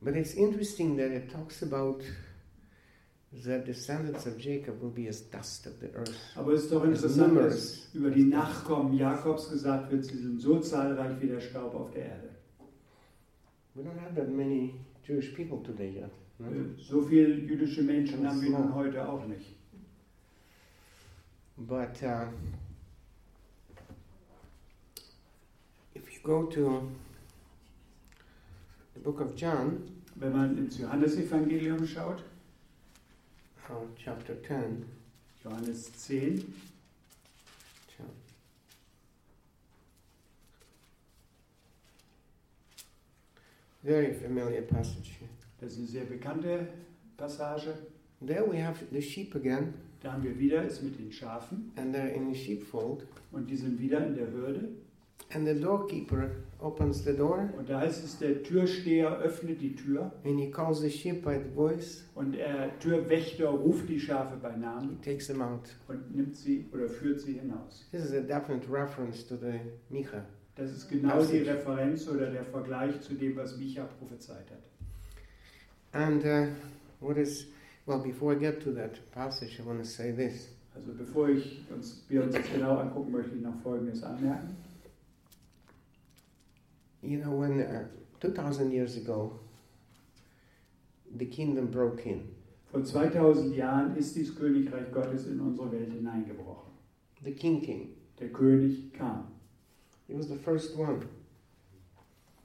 But 0.02 0.16
it's 0.16 0.34
interesting 0.34 0.98
that 0.98 1.12
it 1.12 1.30
talks 1.32 1.62
about 1.62 2.04
the 3.32 3.60
descendants 3.60 4.26
of 4.26 4.38
Jacob 4.38 4.82
will 4.82 4.90
be 4.90 5.08
as 5.08 5.22
dust 5.30 5.68
of 5.68 5.74
the 5.80 5.88
earth. 5.96 6.16
Aber 6.36 6.54
es 6.54 6.64
ist 6.64 6.72
doch 6.72 6.84
interessant, 6.84 7.36
dass 7.38 7.90
über 7.94 8.10
die 8.10 8.24
Nachkommen 8.24 8.94
Jakobs 8.94 9.50
gesagt 9.50 9.92
wird, 9.92 10.06
sie 10.06 10.18
sind 10.18 10.42
so 10.42 10.60
zahlreich 10.60 11.20
wie 11.22 11.28
der 11.28 11.42
Staub 11.42 11.76
auf 11.76 11.92
der 11.92 12.06
Erde. 12.06 12.30
We 13.76 13.84
don't 13.84 14.00
have 14.00 14.16
that 14.16 14.30
many 14.30 14.76
Jewish 15.04 15.34
people 15.36 15.62
today 15.64 15.90
yet. 16.00 16.12
no? 16.40 16.48
Äh, 16.48 16.82
So 16.82 17.02
viele 17.02 17.36
jüdische 17.36 17.84
Menschen 17.84 18.28
haben 18.28 18.42
wir 18.42 18.50
nun 18.50 18.74
heute 18.74 19.08
auch 19.08 19.26
nicht. 19.28 19.56
But 21.58 22.02
uh, 22.04 22.28
if 25.96 26.12
you 26.14 26.20
go 26.24 26.44
to 26.46 26.88
the 28.94 29.00
book 29.00 29.20
of 29.22 29.36
John, 29.36 29.84
Wenn 30.20 30.32
man 30.34 30.58
ins 30.58 30.80
Johannesevangelium 30.80 31.86
schaut, 31.86 32.24
uh, 33.70 33.74
chapter 33.98 34.36
10, 34.36 34.86
Johannes 35.44 35.90
10, 35.90 36.54
John. 37.98 38.10
very 43.84 44.14
familiar 44.14 44.62
passage 44.62 45.16
here. 45.20 45.30
das 45.60 45.74
ist 45.74 45.80
eine 45.80 45.88
sehr 45.88 46.06
bekannte 46.06 46.68
Passage. 47.18 47.74
There 48.22 48.46
we 48.50 48.58
have 48.64 48.78
the 48.92 49.02
sheep 49.02 49.36
again, 49.36 49.74
Da 50.02 50.14
haben 50.14 50.24
wir 50.24 50.38
wieder 50.38 50.64
es 50.64 50.82
mit 50.82 51.00
den 51.00 51.12
Schafen 51.12 51.72
and 51.76 51.96
they're 51.96 52.14
in 52.14 52.34
the 52.34 52.40
sheepfold, 52.40 53.06
und 53.32 53.50
die 53.50 53.58
sind 53.58 53.80
wieder 53.80 54.06
in 54.06 54.16
der 54.16 54.32
Hürde. 54.32 54.70
And 55.34 55.46
the 55.46 55.54
doorkeeper 55.60 56.32
opens 56.60 57.04
the 57.04 57.14
door, 57.14 57.50
Und 57.58 57.70
da 57.70 57.82
heißt 57.82 58.04
es, 58.04 58.18
der 58.20 58.42
Türsteher 58.44 59.18
öffnet 59.20 59.62
die 59.62 59.76
Tür 59.76 60.12
and 60.26 60.40
he 60.40 60.50
calls 60.50 60.80
the 60.82 60.90
sheep 60.90 61.24
by 61.24 61.38
the 61.38 61.50
voice. 61.54 62.04
und 62.16 62.34
der 62.34 62.78
Türwächter 62.80 63.50
ruft 63.50 63.90
die 63.90 64.00
Schafe 64.00 64.38
bei 64.42 64.54
He 64.54 64.60
Namen 64.60 65.02
takes 65.02 65.28
them 65.28 65.42
out. 65.42 65.70
und 65.88 66.16
nimmt 66.16 66.36
sie 66.36 66.66
oder 66.74 66.88
führt 66.88 67.20
sie 67.20 67.34
hinaus. 67.34 67.86
This 67.92 68.06
is 68.06 68.14
a 68.14 68.22
definite 68.22 68.68
reference 68.72 69.26
to 69.28 69.36
the 69.36 69.60
Micha. 69.90 70.24
Das 70.56 70.72
ist 70.72 70.90
genau 70.90 71.24
die 71.24 71.40
Referenz 71.40 72.08
oder 72.08 72.32
der 72.32 72.44
Vergleich 72.44 73.00
zu 73.02 73.14
dem, 73.14 73.36
was 73.36 73.58
Micha 73.58 73.84
prophezeit 74.00 74.50
hat. 74.50 74.64
And 75.94 76.24
uh, 76.26 76.48
what 77.00 77.18
is, 77.18 77.46
well, 77.86 78.00
before 78.00 78.34
I 78.34 78.40
get 78.40 78.62
to 78.64 78.72
that 78.74 79.00
passage, 79.12 79.60
I 79.60 79.64
want 79.68 79.80
to 79.80 79.86
say 79.86 80.12
this. 80.12 80.50
Also 80.76 80.94
bevor 80.94 81.30
ich 81.30 81.64
uns, 81.74 82.04
wir 82.10 82.24
uns 82.24 82.34
das 82.36 82.44
genau 82.52 82.78
angucken, 82.78 83.12
möchte 83.12 83.36
ich 83.36 83.42
noch 83.42 83.56
Folgendes 83.62 84.04
anmerken. 84.04 84.56
You 87.02 87.18
know, 87.20 87.32
when 87.32 87.62
uh, 87.62 87.86
2,000 88.20 88.72
years 88.72 88.98
ago, 88.98 89.40
the 91.18 91.26
kingdom 91.26 91.68
broke 91.68 92.06
in, 92.06 92.30
Vor 92.72 92.84
2000 92.84 93.54
Jahren 93.56 93.96
ist 93.96 94.16
dieses 94.16 94.36
Königreich 94.36 94.92
Gottes 94.92 95.26
in 95.28 95.40
unsere 95.40 95.72
Welt 95.72 95.92
hineingebrochen. 95.94 96.72
the 97.24 97.32
king 97.32 97.62
came. 97.62 97.88
Der 98.20 98.30
König 98.30 98.92
kam. 98.94 99.28
He 100.08 100.14
was 100.16 100.28
the 100.28 100.36
first 100.36 100.76
one. 100.78 101.00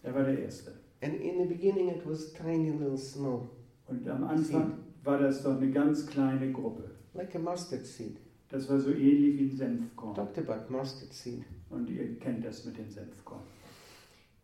Er 0.05 0.14
war 0.14 0.24
der 0.24 0.38
Erste. 0.38 0.72
And 1.03 1.14
in 1.20 1.38
the 1.38 1.46
beginning, 1.46 1.88
it 1.88 2.07
was 2.07 2.32
tiny 2.32 2.70
little 2.70 2.96
small, 2.98 3.48
Und 3.88 4.07
am 4.09 4.24
Anfang 4.24 4.74
war 5.03 5.18
das 5.18 5.42
doch 5.42 5.57
eine 5.57 5.70
ganz 5.70 6.07
kleine 6.07 6.53
Gruppe. 6.53 6.90
like 7.14 7.34
a 7.34 7.38
mustard 7.38 7.84
seed. 7.84 8.18
Das 8.48 8.68
war 8.68 8.78
so 8.78 8.90
ähnlich 8.90 9.38
wie 9.38 9.44
ein 9.50 9.57
Senfkorn. 9.57 10.14
talked 10.14 10.38
about 10.38 10.70
mustard 10.72 11.12
seed. 11.12 11.42
Und 11.70 11.88
ihr 11.90 12.16
kennt 12.20 12.44
das 12.44 12.64
mit 12.64 12.76
den 12.78 12.88
Senfkorn. 12.90 13.40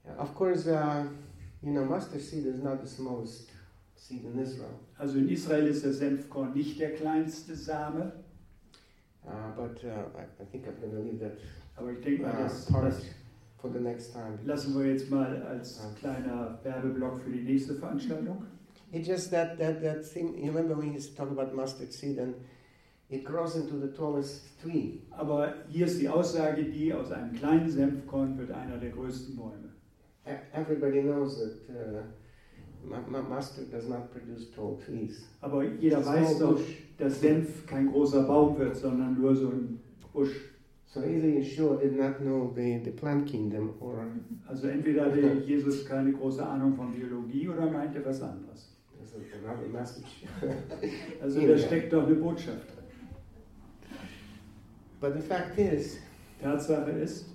Uh, 0.08 0.22
Of 0.22 0.34
course, 0.34 0.66
uh, 0.66 1.04
you 1.62 1.72
know, 1.72 1.84
mustard 1.84 2.22
seed 2.22 2.46
is 2.46 2.62
not 2.62 2.80
the 2.82 2.88
smallest 2.88 3.50
seed 3.96 4.24
in 4.24 4.38
Israel, 4.38 4.78
Also 4.98 5.18
in 5.18 5.28
Israel 5.28 5.66
ist 5.66 5.84
der 5.84 5.92
Senfkorn 5.92 6.54
nicht 6.54 6.78
der 6.78 6.94
kleinste 6.94 7.54
Same, 7.56 8.12
uh, 9.26 9.30
but 9.56 9.82
uh, 9.84 10.18
I, 10.18 10.42
I 10.42 10.44
think 10.50 10.66
I'm 10.66 10.80
going 10.80 10.92
to 10.92 11.00
leave 11.02 11.20
that 11.20 11.38
aber 11.76 11.92
ich 11.92 12.00
denke 12.00 12.22
mal, 12.22 12.32
uh, 12.34 12.42
das, 12.44 12.66
part 12.66 12.86
das 12.86 13.02
for 13.60 13.70
the 13.72 13.80
next 13.80 14.12
time. 14.12 14.38
lassen 14.44 14.76
wir 14.78 14.86
jetzt 14.90 15.10
mal 15.10 15.42
als 15.42 15.80
kleiner 16.00 16.58
Werbeblock 16.62 17.20
für 17.20 17.30
die 17.30 17.42
nächste 17.42 17.74
Veranstaltung. 17.74 18.44
It's 18.90 19.06
just 19.06 19.30
that, 19.32 19.58
that, 19.58 19.82
that 19.82 20.02
thing, 20.04 20.38
you 20.38 20.50
remember 20.50 20.76
when 20.76 20.94
you 20.94 21.00
talk 21.16 21.30
about 21.30 21.54
mustard 21.54 21.92
seed 21.92 22.18
and 22.18 22.34
it 23.10 23.24
grows 23.24 23.56
into 23.56 23.78
the 23.78 23.88
tallest 23.88 24.58
tree. 24.62 25.02
Aber 25.10 25.54
hier 25.68 25.86
ist 25.86 26.00
die 26.00 26.08
Aussage, 26.08 26.64
die 26.64 26.92
aus 26.94 27.12
einem 27.12 27.34
kleinen 27.34 27.68
Senfkorn 27.70 28.38
wird 28.38 28.50
einer 28.50 28.78
der 28.78 28.90
größten 28.90 29.36
Bäume. 29.36 29.67
E- 30.28 30.58
Everybody 30.60 31.02
knows 31.02 31.38
that 31.38 31.74
uh, 31.74 32.02
mu- 32.84 33.10
mu- 33.10 33.28
mustard 33.28 33.70
does 33.72 33.88
not 33.88 34.10
produce 34.12 34.50
tall 34.54 34.76
trees. 34.84 35.26
Aber 35.40 35.64
jeder 35.64 36.04
weiß 36.04 36.38
doch, 36.38 36.60
dass 36.98 37.20
Senf 37.20 37.66
kein 37.66 37.90
großer 37.90 38.24
Baum 38.24 38.58
wird, 38.58 38.76
sondern 38.76 39.20
nur 39.20 39.34
so 39.34 39.48
ein 39.48 39.78
Busch. 40.12 40.30
So 40.86 41.00
either 41.02 41.28
Yeshua 41.28 41.76
did 41.78 41.96
not 41.98 42.18
know 42.20 42.50
the, 42.54 42.80
the 42.82 42.90
plant 42.90 43.26
kingdom 43.26 43.74
or 43.80 44.06
Also 44.46 44.68
entweder 44.68 45.04
hatte 45.06 45.20
Jesus 45.46 45.84
keine 45.86 46.12
große 46.12 46.44
Ahnung 46.44 46.74
von 46.74 46.92
Biologie 46.94 47.48
oder 47.48 47.70
meinte 47.70 48.04
was 48.04 48.22
anderes. 48.22 48.74
there's 48.98 49.42
another 49.42 49.68
message. 49.68 50.24
Also 51.22 51.46
da 51.46 51.56
steckt 51.58 51.92
doch 51.92 52.06
eine 52.06 52.14
Botschaft 52.16 52.68
drin. 52.68 52.84
but 55.00 55.14
the 55.14 55.20
fact 55.22 55.58
is 55.58 55.98
Tatsache 56.42 56.90
ist, 56.92 57.26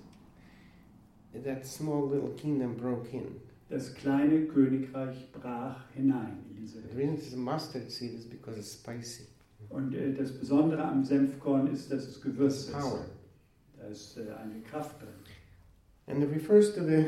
that 1.42 1.66
small 1.66 2.08
little 2.08 2.30
kingdom 2.36 2.76
broke 2.76 3.08
in. 3.12 3.40
das 3.70 3.92
kleine 3.94 4.46
Königreich 4.46 5.32
brach 5.32 5.84
hinein 5.94 6.38
in 6.50 6.56
diese 6.56 6.80
The 6.82 6.88
Welt. 6.96 6.98
reason 6.98 7.14
it's 7.16 7.34
a 7.34 7.36
mustard 7.36 7.90
seed 7.90 8.14
is 8.14 8.24
because 8.24 8.58
it's 8.58 8.72
spicy. 8.74 9.24
Und 9.70 9.94
äh, 9.94 10.12
das 10.12 10.30
Besondere 10.32 10.84
am 10.84 11.02
Senfkorn 11.04 11.66
ist, 11.72 11.90
dass 11.90 12.06
es 12.06 12.20
gewürzt 12.20 12.68
ist. 12.68 12.72
Power. 12.78 13.04
Da 13.78 13.86
ist 13.88 14.16
äh, 14.18 14.30
eine 14.32 14.60
Kraft 14.62 15.00
drin. 15.00 15.08
And 16.06 16.22
it 16.22 16.30
refers 16.30 16.74
to 16.74 16.84
the 16.84 17.06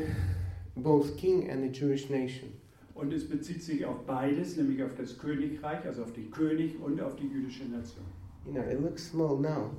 both 0.75 1.15
king 1.17 1.49
and 1.51 1.61
the 1.63 1.69
Jewish 1.79 2.09
nation. 2.09 2.49
Und 2.95 3.13
es 3.13 3.29
bezieht 3.29 3.61
sich 3.61 3.85
auf 3.85 4.05
beides, 4.07 4.57
nämlich 4.57 4.81
auf 4.83 4.95
das 4.95 5.17
Königreich, 5.19 5.85
also 5.85 6.01
auf 6.03 6.13
den 6.13 6.31
König 6.31 6.79
und 6.81 6.99
auf 6.99 7.15
die 7.15 7.27
jüdische 7.27 7.65
Nation. 7.65 8.03
You 8.47 8.53
know, 8.53 8.63
it 8.63 8.81
looks 8.81 9.07
small 9.09 9.37
now, 9.39 9.69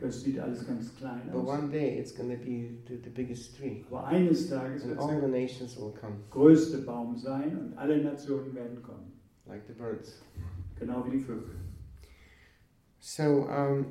Das 0.00 0.22
sieht 0.22 0.38
alles 0.38 0.64
ganz 0.66 0.94
klein 0.96 1.22
But 1.32 1.42
aus. 1.42 1.48
one 1.48 1.70
day 1.70 1.98
it's 1.98 2.14
going 2.14 2.30
to 2.30 2.36
be 2.36 2.70
the, 2.86 2.96
the 3.02 3.10
biggest 3.10 3.56
tree. 3.56 3.84
Aber 3.90 4.06
eines 4.06 4.48
Tages 4.48 4.82
And 4.84 4.90
wird 4.90 5.00
all 5.00 5.14
the 5.16 5.20
der 5.20 5.28
nations 5.28 5.76
will 5.76 5.92
come, 6.00 6.14
größte 6.30 6.78
Baum 6.82 7.16
sein 7.16 7.58
und 7.58 7.76
alle 7.76 8.02
Nationen 8.02 8.54
werden 8.54 8.80
kommen. 8.82 9.12
like 9.46 9.62
the 9.66 9.72
birds. 9.72 10.22
Genau 10.78 11.04
wie 11.06 11.18
die 11.18 11.20
Vögel. 11.24 11.50
So, 13.00 13.48
um, 13.48 13.86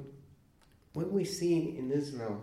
what 0.93 1.11
we 1.13 1.25
see 1.25 1.75
in 1.77 1.89
Israel, 1.91 2.37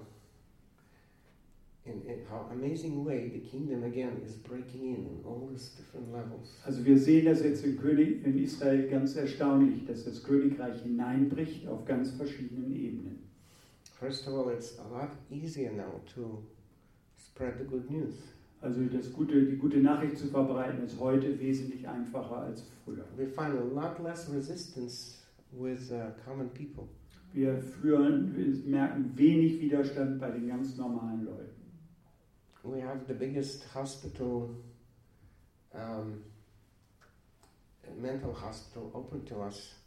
in, 1.84 2.02
in 2.02 2.20
how 2.30 2.50
amazing 2.50 3.04
way 3.04 3.30
the 3.32 3.40
kingdom 3.40 3.84
again 3.84 4.20
is 4.24 4.34
breaking 4.36 4.94
in 4.94 5.06
on 5.06 5.24
all 5.24 5.48
these 5.48 5.70
different 5.76 6.10
levels. 6.12 6.58
Also 6.64 6.84
wir 6.84 6.98
sehen 6.98 7.26
das 7.26 7.42
jetzt 7.42 7.64
in, 7.64 7.76
König, 7.78 8.24
in 8.26 8.38
Israel 8.42 8.88
ganz 8.88 9.16
erstaunlich, 9.16 9.86
dass 9.86 10.04
das 10.04 10.22
Königreich 10.22 10.82
hineinbricht 10.82 11.66
auf 11.68 11.84
ganz 11.84 12.10
verschiedenen 12.12 12.74
Ebenen. 12.74 13.13
First 14.04 14.26
of 14.26 14.34
all, 14.34 14.50
it's 14.50 14.76
a 14.78 14.94
lot 14.94 15.12
easier 15.30 15.72
now 15.72 15.92
to 16.14 16.44
spread 17.16 17.58
the 17.58 17.64
good 17.64 17.90
news. 17.90 18.14
Also 18.62 18.80
das 18.92 19.10
gute, 19.10 19.46
die 19.46 19.56
gute 19.56 19.78
Nachricht 19.78 20.18
zu 20.18 20.26
verbreiten 20.26 20.84
ist 20.84 21.00
heute 21.00 21.40
wesentlich 21.40 21.88
einfacher 21.88 22.36
als 22.36 22.64
früher. 22.84 23.06
We 23.16 23.26
find 23.26 23.58
a 23.58 23.64
lot 23.64 23.98
less 24.02 24.28
resistance 24.28 25.22
with 25.52 25.90
uh, 25.90 26.10
common 26.22 26.50
people. 26.50 26.86
Wir 27.32 27.56
führen, 27.56 28.36
wir 28.36 28.70
merken 28.70 29.10
wenig 29.16 29.58
Widerstand 29.62 30.20
bei 30.20 30.30
den 30.32 30.48
ganz 30.48 30.76
normalen 30.76 31.24
Leuten. 31.24 31.62
We 32.62 32.82
have 32.82 33.06
the 33.08 33.14
biggest 33.14 33.74
hospital, 33.74 34.50
um, 35.72 36.22
mental 37.98 38.34
hospital 38.34 38.90
open 38.92 39.24
to 39.24 39.36
us. 39.36 39.83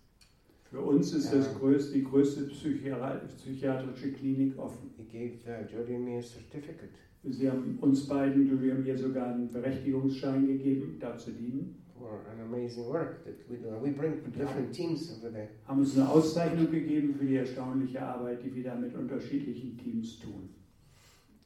Für 0.69 0.81
uns 0.81 1.13
ist 1.13 1.33
das 1.33 1.53
größte, 1.57 1.93
die 1.93 2.03
größte 2.03 2.43
psychiatrische 2.43 4.11
Klinik 4.11 4.57
offen. 4.57 4.91
He 4.97 5.03
gave 5.03 5.37
uh, 5.47 6.17
a 6.17 6.21
certificate 6.21 6.89
Sie 7.29 7.49
haben 7.49 7.77
uns 7.81 8.07
beiden, 8.07 8.47
Julie 8.47 8.71
und 8.71 8.83
mir, 8.83 8.97
sogar 8.97 9.33
einen 9.33 9.51
Berechtigungsschein 9.51 10.47
gegeben, 10.47 10.97
da 10.99 11.17
zu 11.17 11.31
dienen. 11.31 11.83
for 11.99 12.21
an 12.31 12.41
amazing 12.41 12.85
work 12.85 13.25
that 13.25 13.35
we 13.49 13.57
do. 13.57 13.69
And 13.69 13.81
we 13.81 13.89
bring 13.89 14.21
different 14.31 14.73
teams 14.73 15.11
over 15.17 15.29
there. 15.29 15.49
Haben 15.67 15.79
uns 15.79 15.97
eine 15.97 16.09
Auszeichnung 16.09 16.71
gegeben 16.71 17.15
für 17.15 17.25
die 17.25 17.37
erstaunliche 17.37 18.01
Arbeit, 18.01 18.43
die 18.43 18.53
wir 18.55 18.63
da 18.63 18.75
mit 18.75 18.95
unterschiedlichen 18.95 19.77
Teams 19.77 20.19
tun. 20.19 20.49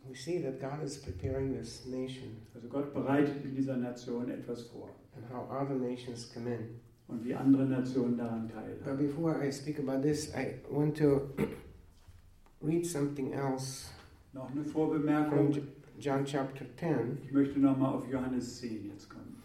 We 0.09 0.15
see 0.15 0.41
that 0.41 0.59
God 0.59 0.83
is 0.83 0.97
preparing 0.97 1.53
this 1.53 1.85
nation 1.85 2.37
Also 2.53 2.67
Gott 2.67 2.93
bereitet 2.93 3.45
in 3.45 3.55
dieser 3.55 3.77
Nation 3.77 4.29
etwas 4.29 4.63
vor 4.63 4.89
and 5.15 5.23
how 5.31 5.49
other 5.49 5.75
nations 5.75 6.29
come 6.33 6.47
in. 6.47 6.79
Und 7.11 7.23
wie 7.25 7.35
andere 7.35 7.65
Nationen 7.65 8.17
daran 8.17 8.47
But 8.47 8.55
teilhaben. 8.55 8.97
before 9.07 9.45
I 9.45 9.51
speak 9.51 9.79
about 9.79 10.01
this, 10.01 10.33
I 10.33 10.55
want 10.69 10.97
to 10.97 11.29
read 12.61 12.85
something 12.85 13.33
else 13.33 13.87
Noch 14.33 14.49
eine 14.51 14.63
from 14.63 14.71
Vorbemerkung. 14.71 15.51
J- 15.51 15.63
John 15.99 16.25
chapter 16.25 16.65
10, 16.79 17.17
Ich 17.25 17.31
möchte 17.31 17.59
nochmal 17.59 17.93
auf 17.93 18.09
Johannes 18.09 18.59
10 18.59 18.89
jetzt 18.89 19.09
kommen. 19.09 19.35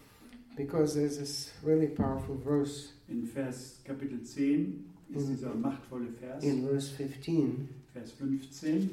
because 0.57 0.95
there's 0.95 1.19
this 1.19 1.53
really 1.65 1.89
powerful 1.89 2.37
verse 2.43 2.91
In 3.09 3.27
Vers 3.27 3.81
Kapitel 3.85 4.23
10 4.23 4.85
ist 5.11 5.27
Mhm. 5.29 5.33
dieser 5.37 5.55
machtvolle 5.55 6.09
Vers, 6.19 6.43
in 6.45 6.65
verse 6.67 6.93
15 6.95 7.69
Vers 7.93 8.13
15. 8.13 8.91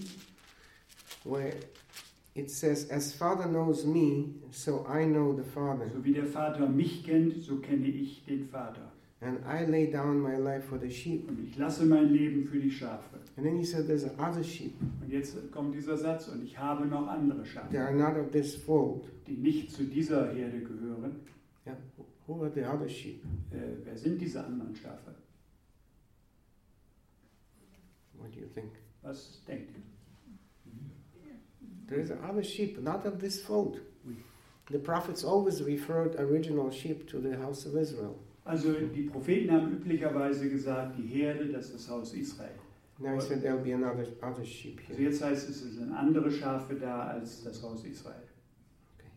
where 1.23 1.53
it 2.35 2.49
says, 2.49 2.89
As 2.89 3.13
Father 3.13 3.45
knows 3.47 3.85
me, 3.85 4.35
so 4.51 4.85
I 4.87 5.05
know 5.05 5.33
the 5.35 5.43
Father, 5.43 5.89
So 5.91 6.03
wie 6.03 6.13
der 6.13 6.25
Vater 6.25 6.67
mich 6.67 7.03
kennt, 7.03 7.41
so 7.43 7.57
kenne 7.57 7.87
ich 7.87 8.25
den 8.25 8.47
Vater. 8.47 8.91
and 9.21 9.39
I 9.45 9.63
lay 9.65 9.89
down 9.89 10.19
my 10.19 10.35
life 10.35 10.65
for 10.65 10.77
the 10.77 10.89
sheep. 10.89 11.29
Und 11.29 11.39
ich 11.39 11.57
lasse 11.57 11.85
mein 11.85 12.09
Leben 12.11 12.43
für 12.45 12.59
die 12.59 12.69
Schafe. 12.71 13.19
And 13.37 13.45
then 13.45 13.57
he 13.57 13.63
said, 13.63 13.87
There's 13.87 14.05
other 14.19 14.43
sheep. 14.43 14.73
Und 15.01 15.09
jetzt 15.11 15.35
kommt 15.51 15.73
dieser 15.75 15.97
Satz, 15.97 16.27
und 16.27 16.43
ich 16.43 16.57
habe 16.57 16.85
noch 16.85 17.07
andere 17.07 17.43
They 17.43 17.51
Schafe, 17.51 17.79
are 17.79 17.93
not 17.95 18.17
of 18.17 18.31
this 18.31 18.55
fold. 18.55 19.05
die 19.27 19.37
nicht 19.37 19.71
zu 19.71 19.83
dieser 19.85 20.31
Herde 20.33 20.59
gehören. 20.59 21.21
Yeah. 21.65 21.77
Who 22.27 22.41
are 22.43 22.51
the 22.53 22.65
other 22.65 22.89
sheep? 22.89 23.23
Äh, 23.51 23.57
wer 23.85 23.97
sind 23.97 24.19
diese 24.19 24.43
anderen 24.43 24.75
Schafe? 24.75 25.13
What 28.17 28.33
do 28.33 28.39
you 28.41 28.47
think? 28.53 28.71
Was 29.01 29.41
denkt 29.47 29.71
ihr? 29.75 29.81
There 31.93 32.01
is 32.01 32.11
other 32.27 32.43
sheep, 32.43 32.81
not 32.81 33.05
of 33.05 33.19
this 33.19 33.39
fold. 33.39 33.79
The 34.71 34.79
prophets 34.79 35.23
always 35.23 35.61
referred 35.61 36.15
original 36.15 36.71
sheep 36.71 37.07
to 37.09 37.19
the 37.19 37.37
house 37.37 37.67
of 37.67 37.77
Israel. 37.77 38.17
Also 38.47 38.73
die 38.73 39.03
Propheten 39.03 39.51
haben 39.51 39.71
üblicherweise 39.71 40.49
gesagt, 40.49 40.97
die 40.97 41.05
Herde, 41.05 41.51
das 41.51 41.65
ist 41.65 41.75
das 41.75 41.89
Haus 41.89 42.13
Israel. 42.15 42.49
Now 42.99 43.13
he 43.15 43.21
said 43.21 43.43
there'll 43.43 43.61
be 43.63 43.73
another 43.73 44.07
other 44.23 44.43
sheep 44.43 44.79
Also 44.89 44.97
here. 44.97 45.09
jetzt 45.11 45.21
heißt 45.21 45.49
es, 45.49 45.61
es 45.61 45.75
sind 45.75 45.91
andere 45.91 46.31
Schafe 46.31 46.73
da 46.75 47.09
als 47.09 47.43
das 47.43 47.61
Haus 47.61 47.85
Israel. 47.85 48.23
Okay. 48.97 49.09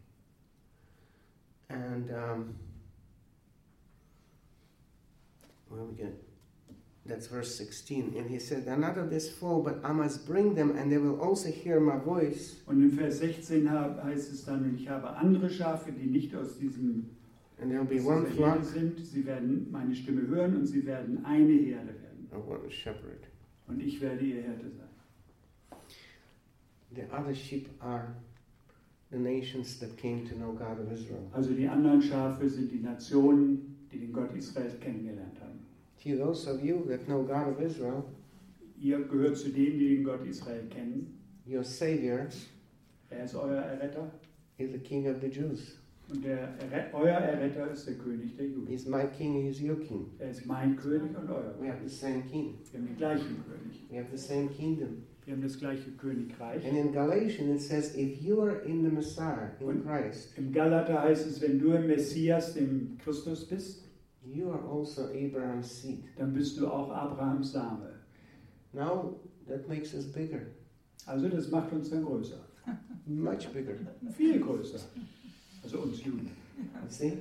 And 1.71 2.11
um, 2.11 2.55
where 5.71 5.83
we 5.83 5.95
get 5.95 6.13
that's 7.09 7.27
verse 7.29 7.55
16. 7.57 8.15
And 8.17 8.29
he 8.29 8.39
said, 8.39 8.67
of 8.67 9.11
this 9.11 9.31
fold, 9.31 9.65
but 9.65 9.81
I 9.85 9.93
must 9.93 10.27
bring 10.27 10.55
them, 10.55 10.77
and 10.77 10.91
they 10.91 10.99
will 10.99 11.21
also 11.21 11.51
hear 11.51 11.81
my 11.81 11.97
voice, 11.99 12.57
Und 12.67 12.83
in 12.83 12.91
Vers 12.91 13.19
16 13.19 13.71
hab- 13.71 14.03
heißt 14.03 14.33
es 14.33 14.45
dann, 14.45 14.65
und 14.65 14.75
ich 14.81 14.89
habe 14.89 15.09
andere 15.17 15.49
Schafe, 15.49 15.93
die 15.93 16.07
nicht 16.07 16.35
aus 16.35 16.59
diesem 16.59 17.11
and 17.61 17.73
there'll 17.73 17.85
be 17.85 18.03
one 18.03 18.27
flock 18.27 18.57
Herde 18.57 18.65
sind. 18.65 19.01
Sie 19.07 19.25
werden 19.25 19.69
meine 19.71 19.95
Stimme 19.95 20.27
hören 20.29 20.57
und 20.57 20.67
sie 20.67 20.85
werden 20.85 21.25
eine 21.25 21.53
Herde 21.53 21.95
werden. 22.03 22.29
of 22.33 22.47
one 22.49 22.71
shepherd. 22.71 23.27
Und 23.67 23.81
ich 23.81 24.01
werde 24.01 24.25
ihr 24.25 24.43
Hirte 24.43 24.71
sein. 24.71 25.79
The 26.95 27.03
other 27.13 27.35
sheep 27.35 27.69
are 27.81 28.15
the 29.11 29.19
nations 29.19 29.79
that 29.81 29.97
came 29.97 30.25
to 30.29 30.35
know 30.35 30.53
God 30.53 30.79
of 30.81 30.91
Israel. 30.93 31.23
Also 31.33 31.53
die 31.53 31.67
anderen 31.69 32.03
Schafe 32.03 32.49
sind 32.49 32.71
die 32.73 32.81
Nationen, 32.81 33.87
die 33.93 33.99
den 33.99 34.13
Gott 34.13 34.35
Israels 34.35 34.79
kennengelernt 34.81 35.41
haben. 35.41 35.46
To 36.07 36.17
those 36.17 36.47
of 36.49 36.63
you 36.65 36.85
that 36.89 37.07
know 37.07 37.23
God 37.25 37.49
of 37.49 37.61
Israel, 37.61 38.05
Ihr 38.81 38.99
gehört 39.09 39.37
zu 39.39 39.49
denen, 39.49 39.79
die 39.79 39.97
den 39.97 40.05
Gott 40.05 40.25
Israel 40.27 40.63
kennen. 40.71 41.19
your 41.49 41.65
Savior 41.65 42.27
Er 43.11 43.25
ist 43.25 43.35
euer 43.35 43.61
Erretter. 43.63 44.11
is 44.59 44.71
the 44.73 44.79
King 44.79 45.09
of 45.09 45.21
the 45.21 45.29
Jews. 45.29 45.79
Und 46.09 46.25
der 46.25 46.55
Erret 46.61 46.95
euer 46.95 47.15
Erretter 47.19 47.71
ist 47.73 47.87
der 47.89 47.95
König 47.95 48.37
der 48.37 48.47
Juden. 48.47 48.67
He's 48.69 48.87
my 48.87 49.05
King, 49.17 49.43
He's 49.43 49.61
your 49.61 49.81
King. 49.81 50.07
Er 50.21 50.31
ist 50.31 50.47
mein 50.47 50.77
König 50.77 51.17
und 51.17 51.29
euer. 51.29 51.55
We 51.61 51.69
have 51.69 51.81
the 51.85 51.93
same 51.95 52.23
King. 52.31 52.55
Wir 52.71 52.79
haben 52.81 52.87
den 52.87 52.97
gleichen 52.97 53.37
König. 53.45 53.81
We 53.91 53.99
have 53.99 54.17
the 54.17 54.23
same 54.23 54.49
kingdom. 54.49 55.03
Wir 55.25 55.35
haben 55.35 55.43
das 55.43 55.59
gleiche 55.59 55.91
Königreich. 55.93 56.65
And 56.65 56.77
in 56.77 56.93
Galatians 56.93 57.63
it 57.65 57.69
says, 57.69 57.97
if 57.97 58.21
you 58.23 58.41
are 58.43 58.61
in 58.65 58.85
the 58.85 58.91
Messiah, 58.91 59.51
in 59.59 59.67
Und- 59.67 59.85
Christ, 59.85 60.37
Im 60.39 60.53
Galater 60.53 61.03
heißt 61.03 61.27
es, 61.27 61.41
wenn 61.41 61.59
du 61.59 61.73
im 61.73 61.89
Messias, 61.89 62.55
dem 62.55 62.97
Christus 63.03 63.45
bist, 63.49 63.83
you 64.27 64.51
are 64.51 64.63
also 64.69 65.05
Abraham's 65.07 65.83
seed. 65.83 66.05
dann 66.17 66.33
bist 66.33 66.59
du 66.59 66.67
auch 66.69 66.91
Abrahams 66.91 67.53
Same. 67.53 67.95
Now 68.73 69.15
that 69.49 69.69
makes 69.69 69.95
us 69.95 70.07
bigger, 70.13 70.41
Also 71.07 71.29
das 71.29 71.51
macht 71.51 71.73
uns 71.73 71.91
dann 71.91 72.05
größer. 72.05 72.39
much 73.07 73.49
bigger. 73.53 73.75
Viel 74.17 74.41
größer. 74.41 74.81
Also 75.63 75.79
uns 75.81 76.05
Juden. 76.05 76.31
See? 76.89 77.19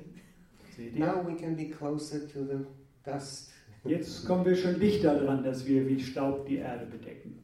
Seht 0.76 0.96
ihr? 0.96 1.06
Now 1.06 1.24
we 1.26 1.36
can 1.36 1.56
be 1.56 1.70
closer 1.70 2.28
to 2.28 2.46
the 2.46 2.66
dust. 3.04 3.52
Jetzt 3.86 4.26
kommen 4.26 4.44
wir 4.46 4.56
schon 4.56 4.80
dichter 4.80 5.20
dran, 5.20 5.44
dass 5.44 5.66
wir 5.66 5.88
wie 5.88 6.00
Staub 6.00 6.48
die 6.48 6.58
Erde 6.58 6.88
bedecken. 6.88 7.36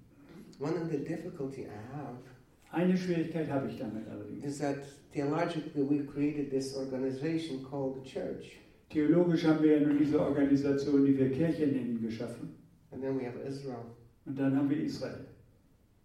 One 0.59 0.73
of 0.81 0.89
the 0.91 0.97
difficulty 0.97 1.61
I 1.63 1.95
have 1.95 2.17
Eine 2.71 2.97
Schwierigkeit 2.97 3.49
habe 3.49 3.67
ich 3.69 3.77
damit 3.77 4.07
allerdings. 4.07 4.43
is 4.45 4.57
that 4.59 4.77
theologically 5.13 5.83
we 5.87 6.03
created 6.05 6.49
this 6.49 6.75
organization 6.75 7.63
called 7.63 7.95
the 8.03 8.09
church, 8.09 8.59
Theologisch 8.91 9.45
haben 9.45 9.63
wir 9.63 9.77
ja 9.79 9.87
nun 9.87 9.97
diese 9.97 10.19
Organisation, 10.19 11.05
die 11.05 11.17
wir 11.17 11.31
Kirche 11.31 11.67
nennen, 11.67 11.99
geschaffen. 12.01 12.49
and 12.91 13.01
then 13.01 13.17
we 13.17 13.25
have 13.25 13.37
Israel. 13.47 13.85
Und 14.25 14.37
dann 14.37 14.55
haben 14.55 14.69
wir 14.69 14.77
Israel. 14.83 15.25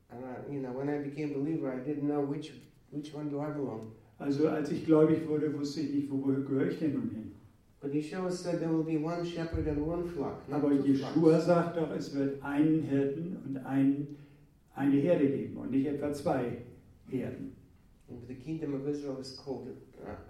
And 0.09 0.21
I, 0.25 0.53
you 0.55 0.61
know, 0.61 0.73
when 0.73 0.89
I 0.89 1.03
became 1.03 1.33
believer, 1.35 1.73
I 1.73 1.81
didn't 1.81 2.07
know 2.07 2.23
which 2.23 2.53
which 2.93 3.13
one 3.15 3.29
do 3.29 3.41
I 3.41 3.51
belong. 3.51 3.93
Also 4.19 4.49
als 4.49 4.71
ich 4.71 4.85
gläubig 4.87 5.29
wurde, 5.29 5.53
wusste 5.53 5.81
ich 5.81 5.93
nicht, 5.95 6.11
wo 6.11 6.19
gehöre 6.19 6.69
ich 6.69 6.79
denn 6.79 6.93
nun 6.95 7.11
hin. 7.11 7.33
But 7.81 7.93
Yeshua 7.93 8.31
said 8.31 8.61
there 8.61 8.71
will 8.73 8.85
be 8.85 8.97
one 8.97 9.25
shepherd 9.25 9.67
and 9.69 9.79
one 9.87 10.05
flock, 10.07 10.41
Aber 10.51 10.71
flocks. 10.71 11.45
sagt 11.45 11.77
doch, 11.77 11.91
es 11.95 12.15
wird 12.15 12.43
einen 12.43 12.83
Hirten 12.83 13.37
und 13.45 13.57
ein, 13.59 14.07
eine 14.75 14.97
Herde 14.97 15.29
geben 15.29 15.57
und 15.59 15.71
nicht 15.73 15.87
etwa 15.87 16.13
zwei 16.13 16.63
Herden. 17.11 17.53
If 18.09 18.27
the 18.29 18.35
kingdom 18.35 18.75
of 18.75 18.87
Israel 18.87 19.19
is 19.21 19.37
called, 19.37 19.69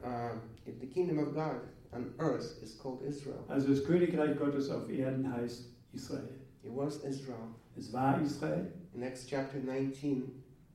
uh, 0.03 0.37
if 0.67 0.81
the 0.81 0.87
kingdom 0.87 1.19
of 1.19 1.35
God 1.35 1.61
on 1.97 2.13
earth 2.19 2.63
is 2.63 2.79
called 2.79 3.03
Israel, 3.03 3.45
Also 3.49 3.69
das 3.69 3.85
Königreich 3.85 4.39
Gottes 4.39 4.71
auf 4.71 4.89
Erden 4.91 5.33
heißt 5.33 5.71
Israel. 5.93 6.29
it 6.63 6.71
was 6.75 7.03
Israel. 7.05 7.49
Es 7.77 7.93
war 7.93 8.21
Israel 8.23 8.73
In 8.95 9.03
Acts 9.03 9.27
chapter 9.27 9.59
19, 9.59 10.23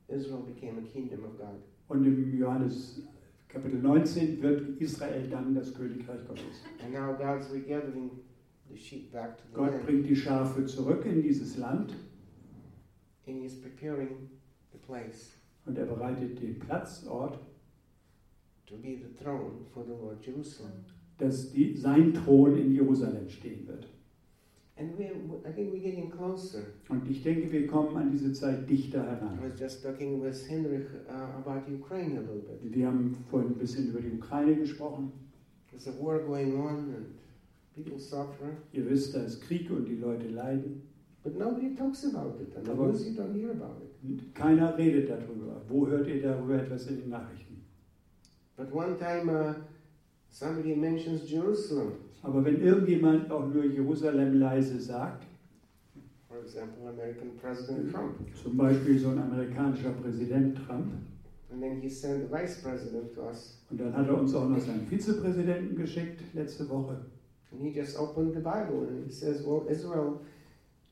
Israel 0.07 0.41
became 0.41 0.77
a 0.79 0.81
kingdom 0.91 1.23
of 1.25 1.37
God. 1.37 1.61
und 1.89 2.05
im 2.05 2.37
Johannes 2.37 3.01
Kapitel 3.47 3.79
19 3.81 4.41
wird 4.41 4.79
Israel 4.81 5.27
dann 5.29 5.53
das 5.55 5.73
Königreich 5.73 6.25
Gottes. 6.27 6.63
And 6.83 6.93
now 6.93 7.13
God's 7.17 7.51
regathering 7.51 8.11
the 8.69 8.77
sheep 8.77 9.11
back 9.11 9.37
to 9.37 9.43
the 9.49 9.53
Gott 9.55 9.71
land. 9.71 9.85
bringt 9.85 10.07
die 10.09 10.15
Schafe 10.15 10.65
zurück 10.65 11.05
in 11.05 11.21
dieses 11.21 11.57
Land 11.57 11.93
and 13.27 13.41
he's 13.41 13.55
preparing 13.59 14.29
the 14.71 14.77
place 14.79 15.31
Und 15.65 15.77
er 15.77 15.85
bereitet 15.85 16.41
den 16.41 16.57
Platzort, 16.59 17.37
to 18.65 18.77
be 18.77 18.95
the 18.97 19.13
throne 19.21 19.65
for 19.73 19.83
the 19.83 19.91
Lord 19.91 20.25
Jerusalem. 20.25 20.71
Dass 21.21 21.51
die, 21.53 21.75
sein 21.77 22.13
Thron 22.13 22.57
in 22.57 22.73
Jerusalem 22.73 23.29
stehen 23.29 23.67
wird. 23.67 23.87
And 24.77 24.97
we, 24.97 25.03
I 25.47 25.51
think 25.53 25.71
we're 25.73 25.79
getting 25.81 26.09
closer. 26.09 26.63
Und 26.89 27.07
ich 27.09 27.21
denke, 27.21 27.51
wir 27.51 27.67
kommen 27.67 27.95
an 27.97 28.09
diese 28.11 28.33
Zeit 28.33 28.67
dichter 28.67 29.03
I 29.03 29.07
heran. 29.09 29.39
was 29.41 29.59
just 29.59 29.83
talking 29.83 30.21
with 30.23 30.49
Henrik 30.49 30.87
uh, 31.07 31.37
about 31.37 31.71
Ukraine 31.71 32.17
a 32.17 32.21
little 32.21 32.41
bit. 32.41 32.73
Wir 32.75 32.87
haben 32.87 33.15
vorhin 33.29 33.51
ein 33.51 33.57
bisschen 33.59 33.89
über 33.89 34.01
die 34.01 34.11
Ukraine 34.17 34.55
gesprochen. 34.55 35.11
There's 35.69 35.87
a 35.87 35.93
war 36.03 36.19
going 36.19 36.55
on 36.55 36.95
and 36.95 37.05
people 37.75 37.99
suffer, 37.99 38.57
Ihr 38.73 38.89
wisst, 38.89 39.13
da 39.15 39.21
ist 39.23 39.41
Krieg 39.41 39.69
und 39.69 39.85
die 39.87 39.97
Leute 39.97 40.27
leiden. 40.29 40.81
but 41.23 41.37
nobody 41.37 41.75
talks 41.75 42.03
about 42.03 42.41
it. 42.41 42.55
And 42.57 42.65
the 42.65 42.71
Aber- 42.71 42.87
news 42.87 43.05
you 43.07 43.13
don't 43.13 43.33
hear 43.35 43.51
about 43.51 43.83
it. 43.83 43.91
Und 44.03 44.33
keiner 44.33 44.75
redet 44.75 45.09
darüber. 45.11 45.61
Wo 45.69 45.85
hört 45.85 46.07
ihr 46.07 46.23
darüber 46.23 46.55
etwas 46.55 46.87
in 46.87 47.01
den 47.01 47.09
Nachrichten? 47.09 47.61
But 48.57 48.73
one 48.73 48.97
time 48.97 49.29
uh, 49.31 49.53
somebody 50.31 50.75
mentions 50.75 51.29
Jerusalem, 51.29 51.93
Aber 52.23 52.43
wenn 52.45 52.61
irgendjemand 52.61 53.31
auch 53.31 53.47
nur 53.47 53.65
Jerusalem 53.65 54.39
leise 54.39 54.79
sagt, 54.79 55.25
for 56.27 56.37
example, 56.39 56.87
American 56.87 57.35
President 57.41 57.91
Trump, 57.91 58.15
zum 58.41 58.57
Beispiel 58.57 58.97
so 58.99 59.09
ein 59.09 59.19
amerikanischer 59.19 59.91
Präsident 59.91 60.57
Trump, 60.65 60.87
and 61.51 61.61
then 61.61 61.81
he 61.81 61.89
sent 61.89 62.23
the 62.23 62.31
vice 62.31 62.61
president 62.61 63.13
to 63.13 63.21
us, 63.21 63.61
und 63.69 63.79
dann 63.79 63.95
hat 63.95 64.07
er 64.07 64.19
uns 64.19 64.33
auch 64.33 64.47
noch 64.47 64.59
seinen 64.59 64.85
Vizepräsidenten 64.87 65.75
geschickt 65.75 66.21
letzte 66.33 66.69
Woche. 66.69 66.97
and 67.51 67.61
he 67.61 67.69
just 67.69 67.97
opened 67.97 68.33
the 68.33 68.39
Bible 68.39 68.87
and 68.87 69.05
he 69.05 69.11
says, 69.11 69.43
well, 69.45 69.65
Israel 69.69 70.21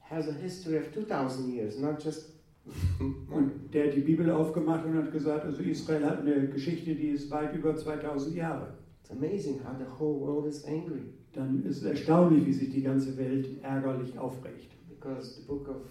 has 0.01 0.27
a 0.27 0.33
history 0.33 0.77
of 0.77 0.91
2,000 0.93 1.53
years, 1.53 1.79
not 1.79 1.99
just 2.03 2.33
Und 2.99 3.73
der 3.73 3.87
hat 3.87 3.95
die 3.95 4.01
Bibel 4.01 4.29
aufgemacht 4.29 4.85
und 4.85 4.95
hat 4.95 5.11
gesagt, 5.11 5.45
also 5.45 5.63
Israel 5.63 6.05
hat 6.05 6.19
eine 6.19 6.47
Geschichte, 6.49 6.93
die 6.93 7.09
ist 7.09 7.31
weit 7.31 7.55
über 7.55 7.75
2000 7.75 8.35
Jahre. 8.35 8.67
It's 9.09 9.17
amazing 9.17 9.59
how 9.63 9.73
the 9.73 9.85
whole 9.85 10.19
world 10.19 10.45
is 10.45 10.63
angry 10.65 11.13
Dann 11.33 11.63
ist 11.65 11.77
es 11.77 11.83
erstaunlich, 11.83 12.45
wie 12.45 12.53
sich 12.53 12.69
die 12.71 12.81
ganze 12.83 13.17
Welt 13.17 13.47
ärgerlich 13.63 14.17
aufregt. 14.17 14.71
because 14.89 15.35
the 15.37 15.47
book 15.47 15.67
of 15.69 15.81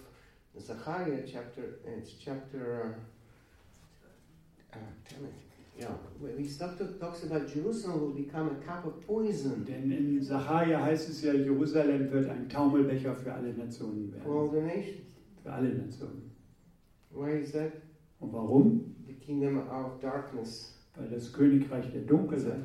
Zechariah, 0.61 1.23
chapter, 1.25 1.79
it's 1.85 2.13
chapter 2.19 2.95
uh, 4.73 4.77
uh, 4.77 5.27
yeah, 5.77 5.87
when 6.19 6.37
he 6.37 6.47
talks 6.47 7.23
about 7.23 7.47
Jerusalem 7.47 8.01
will 8.01 8.11
become 8.13 8.49
a 8.49 8.65
cup 8.65 8.85
of 8.85 9.05
poison 9.07 9.65
Denn 9.65 9.91
in 9.91 10.21
Sacharja 10.21 10.81
heißt 10.83 11.09
es 11.09 11.21
ja, 11.23 11.33
Jerusalem 11.33 12.11
wird 12.11 12.29
ein 12.29 12.49
Taumelbecher 12.49 13.15
für 13.15 13.33
alle 13.33 13.53
Nationen 13.53 14.13
for 14.23 14.41
all 14.43 14.51
werden. 14.53 14.67
the 14.69 14.75
nations. 14.75 15.05
Für 15.43 15.51
alle 15.53 15.69
Nationen. 15.69 16.31
Why 17.11 17.41
is 17.41 17.51
that? 17.53 17.71
Und 18.19 18.33
warum? 18.33 18.95
The 19.07 19.13
kingdom 19.13 19.57
of 19.69 19.99
darkness 20.01 20.75
Weil 20.99 21.09
das 21.09 21.31
Königreich 21.31 21.91
der 21.93 22.01
Dunkelheit 22.01 22.57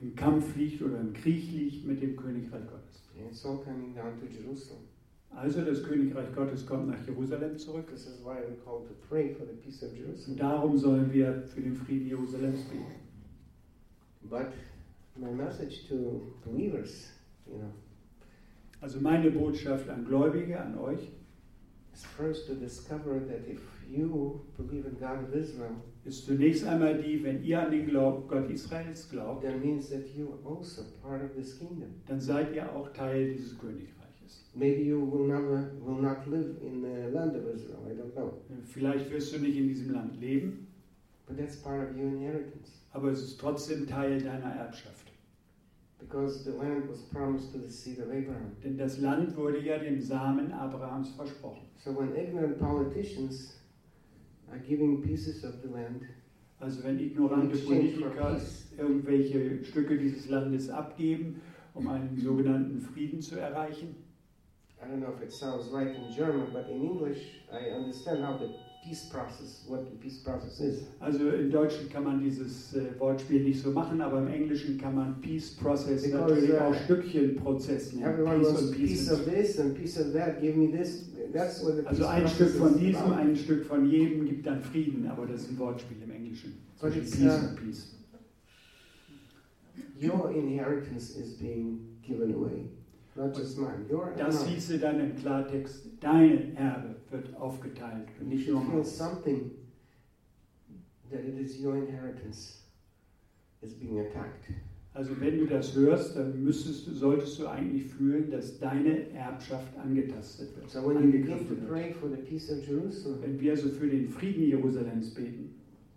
im 0.00 0.14
Kampf 0.16 0.56
liegt 0.56 0.82
oder 0.82 0.98
im 0.98 1.12
Krieg 1.12 1.52
liegt 1.52 1.86
mit 1.86 2.02
dem 2.02 2.16
Königreich 2.16 2.66
Gottes. 2.66 3.08
It's 3.30 3.46
all 3.46 3.58
coming 3.58 3.94
down 3.94 4.18
to 4.18 4.26
Jerusalem. 4.26 4.82
Also 5.30 5.62
das 5.62 5.84
Königreich 5.84 6.34
Gottes 6.34 6.66
kommt 6.66 6.88
nach 6.88 7.06
Jerusalem 7.06 7.56
zurück. 7.56 7.86
This 7.88 8.06
is 8.06 8.24
why 8.24 8.38
we're 8.40 8.62
called 8.64 8.88
to 8.88 8.94
pray 9.08 9.32
for 9.32 9.46
the 9.46 9.54
peace 9.54 9.82
of 9.82 9.90
Und 10.26 10.40
darum 10.40 10.76
sollen 10.76 11.12
wir 11.12 11.44
für 11.46 11.60
den 11.60 11.74
Frieden 11.74 12.08
Jerusalems 12.08 12.64
beten. 12.64 12.84
But 14.28 14.52
my 15.16 15.30
message 15.30 15.88
to 15.88 16.22
believers, 16.44 17.12
you 17.46 17.58
know, 17.58 17.72
Also 18.82 19.00
meine 19.00 19.30
Botschaft 19.30 19.88
an 19.88 20.04
Gläubige, 20.04 20.58
an 20.58 20.76
euch, 20.76 21.12
is 21.94 22.04
first 22.04 22.48
to 22.48 22.54
discover 22.54 23.20
that 23.20 23.46
if 23.48 23.60
you 23.88 24.40
believe 24.56 24.86
in 24.86 24.98
God 24.98 25.22
of 25.22 25.34
Israel, 25.34 25.76
ist 26.04 26.26
zunächst 26.26 26.64
einmal 26.64 27.00
die, 27.00 27.22
wenn 27.22 27.42
ihr 27.42 27.62
an 27.62 27.70
den 27.70 27.86
Glaub, 27.86 28.28
Gott 28.28 28.50
Israels 28.50 29.08
glaubt, 29.10 29.44
that 29.44 29.58
means 29.64 29.90
that 29.90 30.06
you 30.16 30.28
are 30.32 30.56
also 30.56 30.82
part 31.02 31.22
of 31.22 31.34
this 31.34 31.58
kingdom. 31.58 31.90
dann 32.06 32.20
seid 32.20 32.54
ihr 32.54 32.70
auch 32.74 32.92
Teil 32.92 33.32
dieses 33.32 33.58
Königreiches. 33.58 34.50
Maybe 34.54 34.82
you 34.82 35.00
will 35.00 35.26
never 35.28 35.70
will 35.84 36.00
not 36.02 36.26
live 36.26 36.56
in 36.62 36.82
the 36.82 37.10
land 37.12 37.36
of 37.36 37.46
Israel. 37.54 37.78
I 37.88 37.94
don't 37.94 38.12
know, 38.14 38.32
Vielleicht 38.64 39.10
wirst 39.10 39.34
du 39.34 39.38
nicht 39.38 39.56
in 39.56 39.68
diesem 39.68 39.92
Land 39.92 40.20
leben, 40.20 40.66
but 41.26 41.36
that's 41.38 41.56
part 41.56 41.90
of 41.90 41.96
your 41.96 42.08
inheritance 42.08 42.82
aber 42.92 43.10
es 43.10 43.22
ist 43.22 43.40
trotzdem 43.40 43.86
Teil 43.86 44.20
deiner 44.20 44.54
Erbschaft. 44.54 45.08
because 45.98 46.44
the 46.44 46.50
land 46.50 46.88
was 46.88 47.00
promised 47.02 47.52
to 47.52 47.58
the 47.58 47.70
seed 47.70 47.98
of 48.00 48.10
Abraham. 48.10 48.56
Denn 48.62 48.76
das 48.76 48.98
Land 48.98 49.36
wurde 49.36 49.60
ja 49.60 49.78
dem 49.78 50.00
Samen 50.00 50.52
Abrahams 50.52 51.10
versprochen. 51.14 51.62
So 51.78 51.92
when 51.96 52.14
ignorant 52.16 52.58
politicians 52.58 52.90
are 52.90 52.90
giving 52.90 52.90
pieces 53.38 53.48
of 53.48 53.56
the 53.56 54.41
land 54.41 54.41
Also 56.62 56.84
wenn 56.84 56.98
in 56.98 57.06
ignorante 57.06 57.58
Politiker 57.58 58.40
irgendwelche 58.78 59.64
Stücke 59.64 59.98
dieses 59.98 60.28
Landes 60.28 60.70
abgeben, 60.70 61.40
um 61.74 61.88
einen 61.88 62.16
sogenannten 62.16 62.80
Frieden 62.80 63.20
zu 63.20 63.38
erreichen, 63.38 63.96
I 64.80 64.84
don't 64.84 65.00
know 65.00 65.12
if 65.12 65.22
it 65.22 65.32
sounds 65.32 65.72
right 65.72 65.94
in 65.94 66.14
German, 66.14 66.52
but 66.52 66.68
in 66.68 66.82
English 66.82 67.42
I 67.52 67.72
understand 67.72 68.24
how 68.24 68.38
the 68.38 68.48
peace 68.82 69.08
process, 69.10 69.64
what 69.68 69.84
the 69.88 69.96
peace 69.96 70.18
process 70.24 70.60
is. 70.60 70.86
Also 71.00 71.30
im 71.30 71.50
Deutschen 71.50 71.88
kann 71.88 72.04
man 72.04 72.20
dieses 72.20 72.74
äh, 72.74 72.98
Wortspiel 72.98 73.44
nicht 73.44 73.62
so 73.62 73.70
machen, 73.70 74.00
aber 74.00 74.18
im 74.18 74.28
Englischen 74.28 74.78
kann 74.78 74.96
man 74.96 75.20
Peace 75.20 75.56
Process 75.56 76.02
Because, 76.02 76.34
natürlich 76.34 76.52
uh, 76.52 76.64
auch 76.64 76.74
Stückchenprozess 76.74 77.92
nennen. 77.92 78.12
Everyone 78.12 78.38
Peace 78.38 78.48
wants 78.48 78.70
piece 78.72 79.08
Peace. 79.08 79.12
of 79.12 79.24
this 79.24 79.60
and 79.60 79.74
piece 79.76 80.00
of 80.00 80.12
that. 80.12 80.40
Give 80.40 80.56
me 80.56 80.68
this. 80.76 81.11
Also 81.34 82.06
ein 82.06 82.28
Stück 82.28 82.50
von 82.56 82.78
diesem, 82.78 83.12
ein 83.12 83.36
Stück 83.36 83.64
von 83.64 83.86
jedem 83.88 84.26
gibt 84.26 84.46
dann 84.46 84.60
Frieden, 84.60 85.06
aber 85.06 85.26
das 85.26 85.42
ist 85.42 85.50
ein 85.50 85.58
Wortspiel 85.58 86.02
im 86.02 86.10
Englischen. 86.10 86.58
But 86.80 86.92
Zwischen 86.92 87.02
it's, 87.02 87.16
Peace 87.16 87.42
uh, 87.42 87.48
und 87.48 87.56
Peace. 87.56 87.94
Your 90.00 90.30
inheritance 90.30 91.16
is 91.16 91.38
being 91.38 91.98
given 92.02 92.34
away, 92.34 92.66
not 93.14 93.36
just 93.36 93.56
mine. 93.58 93.86
Your 93.90 94.12
Das 94.16 94.44
hieße 94.46 94.78
dann 94.78 95.00
im 95.00 95.16
Klartext, 95.16 95.86
dein 96.00 96.56
Erbe 96.56 96.96
wird 97.10 97.34
aufgeteilt 97.36 98.08
und 98.20 98.30
You 98.30 98.36
nicht 98.36 98.48
nur 98.48 98.60
feel 98.62 98.74
meins. 98.74 98.98
something 98.98 99.50
that 101.10 101.20
it 101.24 101.38
is 101.38 101.60
your 101.60 101.76
inheritance 101.76 102.62
is 103.62 103.74
being 103.74 104.00
attacked. 104.00 104.48
Also 104.94 105.18
wenn 105.20 105.38
du 105.38 105.46
das 105.46 105.74
hörst, 105.74 106.16
dann 106.16 106.44
müsstest 106.44 106.86
du, 106.86 106.92
solltest 106.92 107.38
du 107.38 107.46
eigentlich 107.46 107.86
fühlen, 107.86 108.30
dass 108.30 108.58
deine 108.58 109.10
Erbschaft 109.12 109.74
angetastet 109.78 110.54
wird. 110.54 110.68
So 110.70 110.86
when 110.86 111.02
you 111.02 111.10
begin 111.10 111.26
to 111.26 111.32
angegriffen 111.32 111.60
wird. 111.60 111.68
pray 111.70 111.92
for 111.94 112.10
the 112.10 112.16
peace 112.16 112.50
of 112.50 112.66
Jerusalem, 112.68 113.22
Wenn 113.22 113.40
wir 113.40 113.52
also 113.52 113.70
für 113.70 113.86
den 113.88 114.08
Frieden 114.08 114.42
Jerusalems 114.44 115.14
beten, 115.14 115.54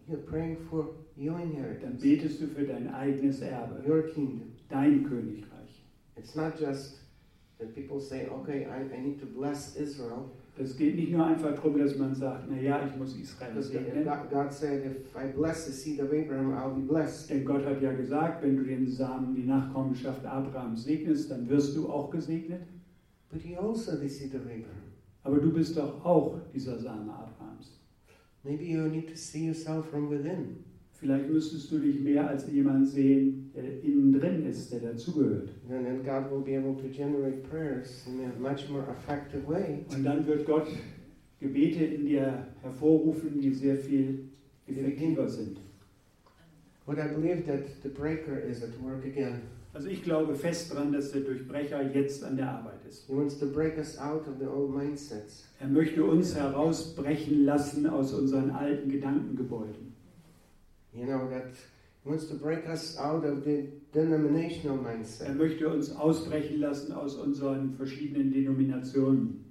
dann 0.07 1.97
betest 1.99 2.41
du 2.41 2.47
für 2.47 2.63
dein 2.63 2.93
eigenes 2.93 3.41
Erbe, 3.41 3.83
your 3.85 4.03
kingdom. 4.03 4.53
dein 4.69 5.03
Königreich. 5.03 5.85
It's 6.15 6.35
not 6.35 6.57
just 6.57 6.99
that 7.59 7.73
people 7.75 7.99
say, 7.99 8.29
okay, 8.29 8.65
I, 8.65 8.95
I 8.95 9.01
need 9.01 9.19
to 9.19 9.25
bless 9.25 9.75
Israel. 9.75 10.31
Das 10.57 10.77
geht 10.77 10.95
nicht 10.95 11.11
nur 11.11 11.25
einfach 11.25 11.53
darum, 11.53 11.77
dass 11.77 11.97
man 11.97 12.15
sagt, 12.15 12.49
naja, 12.49 12.87
ich 12.87 12.97
muss 12.97 13.17
Israel 13.17 13.61
segnen. 13.61 14.05
God, 14.05 14.29
God 14.31 14.53
said, 14.53 14.85
if 14.85 15.13
I 15.15 15.27
bless 15.35 15.65
the 15.65 15.71
seed 15.73 15.99
of 15.99 16.13
Abraham, 16.13 16.53
I'll 16.53 16.73
be 16.73 16.81
blessed. 16.81 17.29
Denn 17.29 17.43
Gott 17.43 17.65
hat 17.65 17.81
ja 17.81 17.91
gesagt, 17.91 18.41
wenn 18.41 18.55
du 18.55 18.63
den 18.63 18.87
Samen, 18.87 19.35
die 19.35 19.43
Nachkommenschaft 19.43 20.25
Abrahams 20.25 20.85
segnest, 20.85 21.29
dann 21.29 21.49
wirst 21.49 21.75
du 21.75 21.89
auch 21.89 22.09
gesegnet. 22.09 22.61
But 23.29 23.41
he 23.41 23.57
also 23.57 23.97
the 23.97 24.07
seed 24.07 24.33
of 24.33 24.43
Abraham. 24.43 24.93
Aber 25.23 25.39
du 25.39 25.51
bist 25.51 25.75
doch 25.75 26.05
auch 26.05 26.39
dieser 26.53 26.79
Same 26.79 27.11
Abrahams. 27.11 27.81
Maybe 28.43 28.63
you 28.63 28.87
need 28.87 29.09
to 29.09 29.15
see 29.17 29.47
yourself 29.47 29.89
from 29.89 30.09
within. 30.09 30.63
Vielleicht 30.99 31.29
müsstest 31.29 31.71
du 31.71 31.79
dich 31.79 31.99
mehr 31.99 32.27
als 32.29 32.49
jemand 32.49 32.87
sehen, 32.87 33.51
der 33.53 33.83
innen 33.83 34.13
drin 34.13 34.45
ist, 34.45 34.71
der 34.71 34.79
dazugehört. 34.79 35.49
Und 39.93 40.03
dann 40.05 40.25
wird 40.25 40.45
Gott 40.45 40.67
Gebete 41.39 41.83
in 41.83 42.05
dir 42.05 42.47
hervorrufen, 42.61 43.39
die 43.41 43.53
sehr 43.53 43.75
viel 43.75 44.29
effektiver 44.67 45.27
sind. 45.27 45.57
Also 49.73 49.89
ich 49.89 50.01
glaube 50.03 50.33
fest 50.35 50.71
daran, 50.71 50.93
dass 50.93 51.11
der 51.11 51.21
Durchbrecher 51.21 51.91
jetzt 51.93 52.23
an 52.23 52.37
der 52.37 52.49
Arbeit 52.49 52.85
ist. 52.87 53.09
Er 55.59 55.67
möchte 55.67 56.05
uns 56.05 56.33
herausbrechen 56.35 57.43
lassen 57.43 57.85
aus 57.85 58.13
unseren 58.13 58.51
alten 58.51 58.89
Gedankengebäuden. 58.89 59.84
You 60.95 61.05
know, 61.05 61.27
that 61.29 61.53
he 62.03 62.09
wants 62.09 62.27
to 62.29 62.35
break 62.35 62.67
us 62.69 62.97
out 62.97 63.25
of 63.25 63.43
the 63.43 63.67
denominational 63.93 64.77
Er 64.85 64.93
mindset. 64.97 65.35
möchte 65.37 65.67
uns 65.67 65.95
ausbrechen 65.95 66.59
lassen 66.59 66.93
aus 66.93 67.15
unseren 67.15 67.73
verschiedenen 67.75 68.31
Denominationen, 68.31 69.43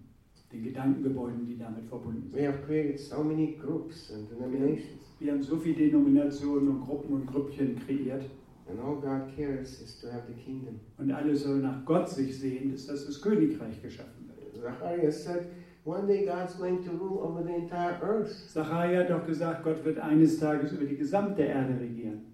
den 0.52 0.62
Gedankengebäuden, 0.64 1.46
die 1.46 1.58
damit 1.58 1.84
verbunden 1.86 2.30
We 2.32 2.38
sind. 2.38 2.46
have 2.48 2.62
created 2.66 2.98
so 3.00 3.22
many 3.22 3.56
groups 3.60 4.10
and 4.12 4.30
denominations, 4.30 5.00
Wir 5.20 5.32
haben 5.32 5.42
so 5.42 5.56
viele 5.56 5.76
Denominationen 5.90 6.68
und 6.68 6.80
Gruppen 6.80 7.14
und 7.14 7.26
Grüppchen 7.26 7.76
kreiert. 7.86 8.24
and 8.68 8.80
all 8.80 8.94
God 8.96 9.28
cares 9.36 9.80
is 9.82 10.00
to 10.00 10.06
have 10.10 10.22
the 10.26 10.34
kingdom. 10.42 10.80
Und 10.96 11.10
alle 11.10 11.36
sollen 11.36 11.62
nach 11.62 11.84
Gott 11.84 12.08
sich 12.08 12.38
sehen, 12.38 12.72
ist, 12.72 12.88
dass 12.88 13.04
das 13.04 13.20
Königreich 13.20 13.82
geschaffen 13.82 14.28
wird. 14.28 14.62
Zacharias 14.62 15.24
said, 15.24 15.42
one 15.84 16.06
day 16.06 16.24
God's 16.24 16.54
going 16.54 16.82
to 16.84 16.90
rule 16.90 17.22
over 17.22 17.42
the 17.42 17.54
entire 17.54 17.98
earth. 18.02 18.32
Zachariah 18.48 19.00
hat 19.00 19.10
doch 19.10 19.26
gesagt, 19.26 19.62
Gott 19.64 19.84
wird 19.84 19.98
eines 19.98 20.38
Tages 20.38 20.72
über 20.72 20.84
die 20.84 20.96
gesamte 20.96 21.42
Erde 21.42 21.78
regieren. 21.80 22.32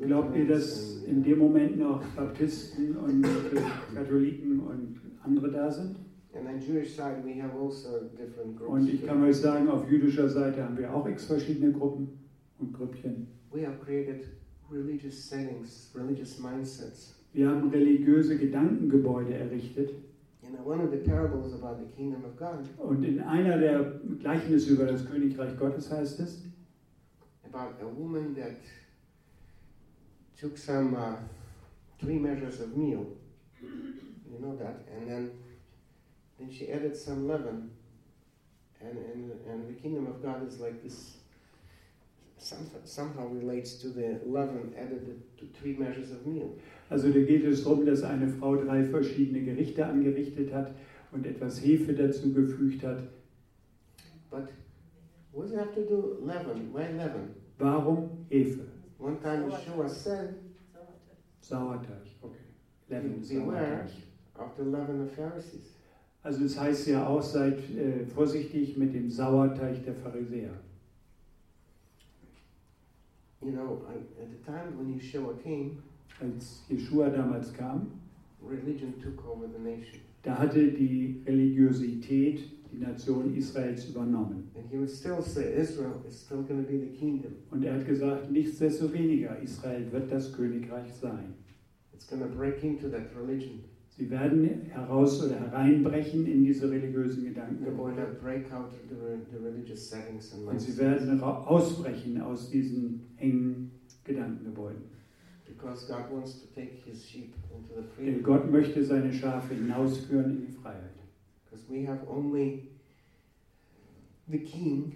Glaubt 0.00 0.36
ihr, 0.36 0.48
dass 0.48 1.02
in 1.04 1.22
dem 1.22 1.38
Moment 1.38 1.78
noch 1.78 2.02
Baptisten 2.16 2.96
und 2.96 3.26
Katholiken 3.94 4.60
und 4.60 5.00
andere 5.22 5.50
da 5.50 5.70
sind? 5.70 5.96
and 6.36 6.48
on 6.48 6.60
Jewish 6.60 6.94
side 6.94 7.24
we 7.24 7.34
have 7.34 7.52
also 7.54 8.10
different 8.16 8.56
groups. 8.56 8.72
Und 8.72 8.88
ich 8.88 9.06
kann 9.06 9.22
euch 9.22 9.36
sagen, 9.36 9.68
auf 9.68 9.90
jüdischer 9.90 10.28
Seite 10.28 10.62
haben 10.62 10.76
wir 10.76 10.92
auch 10.92 11.06
x 11.08 11.24
verschiedene 11.24 11.72
Gruppen 11.72 12.18
und 12.58 12.72
Grüppchen. 12.72 13.26
We 13.52 13.66
have 13.66 13.78
created 13.84 14.26
religious 14.70 15.28
settings, 15.28 15.90
religious 15.94 16.38
mindsets. 16.38 17.15
Wir 17.36 17.50
haben 17.50 17.68
religiöse 17.68 18.38
Gedankengebäude 18.38 19.34
errichtet. 19.34 19.90
You 20.42 20.52
know, 20.52 20.64
one 20.64 20.80
of 20.80 20.90
the 20.90 20.96
parables 20.96 21.52
about 21.52 21.76
the 21.78 21.94
kingdom 21.94 22.24
of 22.24 22.34
God, 22.38 22.64
Und 22.78 23.04
in 23.04 23.20
einer 23.20 23.58
der 23.58 24.00
Gleichnisse 24.22 24.72
über 24.72 24.86
das 24.86 25.04
Königreich 25.04 25.54
Gottes 25.58 25.90
heißt 25.90 26.18
es, 26.20 26.44
about 27.44 27.74
a 27.82 27.86
woman 27.86 28.34
that 28.36 28.56
took 30.40 30.56
some 30.56 30.96
uh, 30.96 31.16
three 31.98 32.18
measures 32.18 32.62
of 32.62 32.74
meal. 32.74 33.04
You 33.60 34.38
know 34.40 34.56
that, 34.56 34.86
and 34.96 35.06
then 35.06 35.30
then 36.38 36.50
she 36.50 36.72
added 36.72 36.96
some 36.96 37.28
leaven, 37.28 37.70
and 38.80 38.96
and 38.96 39.32
and 39.46 39.68
the 39.68 39.74
kingdom 39.74 40.06
of 40.06 40.22
God 40.22 40.42
is 40.48 40.58
like 40.58 40.82
this. 40.82 41.18
Some, 42.46 42.70
somehow 42.84 43.26
relates 43.26 43.74
to 43.82 43.88
the 43.88 44.20
leaven 44.24 44.72
added 44.78 45.20
to 45.36 45.46
three 45.58 45.76
measures 45.76 46.12
of 46.12 46.24
meal. 46.24 46.56
also 46.88 47.10
da 47.10 47.18
geht 47.24 47.44
es 47.44 47.64
darum, 47.64 47.84
dass 47.84 48.04
eine 48.04 48.28
Frau 48.28 48.54
drei 48.54 48.84
verschiedene 48.84 49.42
Gerichte 49.42 49.84
angerichtet 49.84 50.52
hat 50.52 50.70
und 51.10 51.26
etwas 51.26 51.60
Hefe 51.60 51.92
dazu 51.92 52.32
gefügt 52.32 52.84
hat. 52.84 53.02
But 54.30 54.52
what 55.32 55.46
does 55.46 55.54
it 55.54 55.58
have 55.58 55.74
to 55.74 55.82
do 55.82 56.18
leaven? 56.24 56.72
Why 56.72 56.96
leaven? 56.96 57.34
Warum 57.58 58.10
Hefe? 58.30 58.60
One 59.00 59.16
time 59.20 59.50
Yeshua 59.50 59.88
said 59.88 60.36
Sauerteig, 61.40 62.14
okay. 62.22 62.46
Leaven, 62.88 63.22
Beware. 63.28 63.88
Of 64.38 64.56
the 64.56 64.62
leaven 64.62 65.02
of 65.02 65.10
Pharisees. 65.10 65.74
Also 66.22 66.44
es 66.44 66.56
heißt 66.56 66.86
ja 66.86 67.08
auch, 67.08 67.22
seid 67.22 67.58
äh, 67.76 68.06
vorsichtig 68.06 68.76
mit 68.76 68.94
dem 68.94 69.10
Sauerteig 69.10 69.84
der 69.84 69.94
Pharisäer. 69.94 70.52
You 73.46 73.52
know, 73.52 73.80
at 74.20 74.28
the 74.28 74.50
time 74.50 74.76
when 74.76 74.98
Yeshua 74.98 75.40
came, 75.42 75.80
Als 76.20 76.62
Jeschua 76.68 77.10
damals 77.14 77.52
kam, 77.52 78.00
religion 78.42 78.94
took 79.00 79.24
over 79.24 79.46
the 79.46 79.58
nation. 79.60 80.00
da 80.24 80.34
hatte 80.36 80.72
die 80.72 81.22
Religiosität 81.24 82.40
die 82.72 82.78
Nation 82.78 83.36
Israels 83.36 83.88
übernommen. 83.88 84.50
And 84.56 84.68
he 84.68 84.76
would 84.78 84.90
still 84.90 85.22
say 85.22 85.54
Israel 85.54 86.02
is 86.08 86.18
still 86.18 86.42
going 86.42 86.64
to 86.64 86.68
be 86.68 86.78
the 86.78 86.96
kingdom. 86.98 87.36
Und 87.52 87.64
er 87.64 87.74
hat 87.74 87.86
gesagt, 87.86 88.32
nichtsdestoweniger, 88.32 89.40
Israel 89.40 89.92
wird 89.92 90.10
das 90.10 90.32
Königreich 90.32 90.92
sein. 90.92 91.34
It's 91.94 92.08
going 92.08 92.20
to 92.22 92.28
break 92.28 92.64
into 92.64 92.88
that 92.88 93.14
religion. 93.16 93.62
Sie 93.98 94.10
werden 94.10 94.66
heraus 94.68 95.24
oder 95.24 95.40
hereinbrechen 95.40 96.26
in 96.26 96.44
diese 96.44 96.70
religiösen 96.70 97.24
Gedankengebäude. 97.24 98.18
Und 100.46 100.60
sie 100.60 100.76
werden 100.78 101.20
ausbrechen 101.20 102.20
aus 102.20 102.50
diesen 102.50 103.00
engen 103.16 103.70
Gedankengebäuden. 104.04 104.82
Denn. 107.98 108.22
Gott 108.22 108.50
möchte 108.50 108.84
seine 108.84 109.12
Schafe 109.12 109.54
hinausführen 109.54 110.30
in 110.32 110.46
die 110.46 110.52
Freiheit. 110.52 110.92
Because 111.44 111.64
we 111.70 111.86
have 111.86 112.06
only 112.06 112.68
the 114.28 114.38
king 114.38 114.92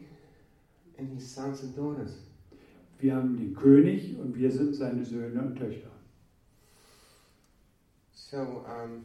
and 0.98 1.08
his 1.14 1.34
sons 1.34 1.62
and 1.62 1.76
daughters. 1.76 2.26
Wir 2.98 3.16
haben 3.16 3.36
den 3.38 3.54
König 3.54 4.18
und 4.18 4.36
wir 4.36 4.50
sind 4.50 4.74
seine 4.74 5.04
Söhne 5.04 5.40
und 5.40 5.56
Töchter. 5.56 5.89
So 8.30 8.64
um, 8.68 9.04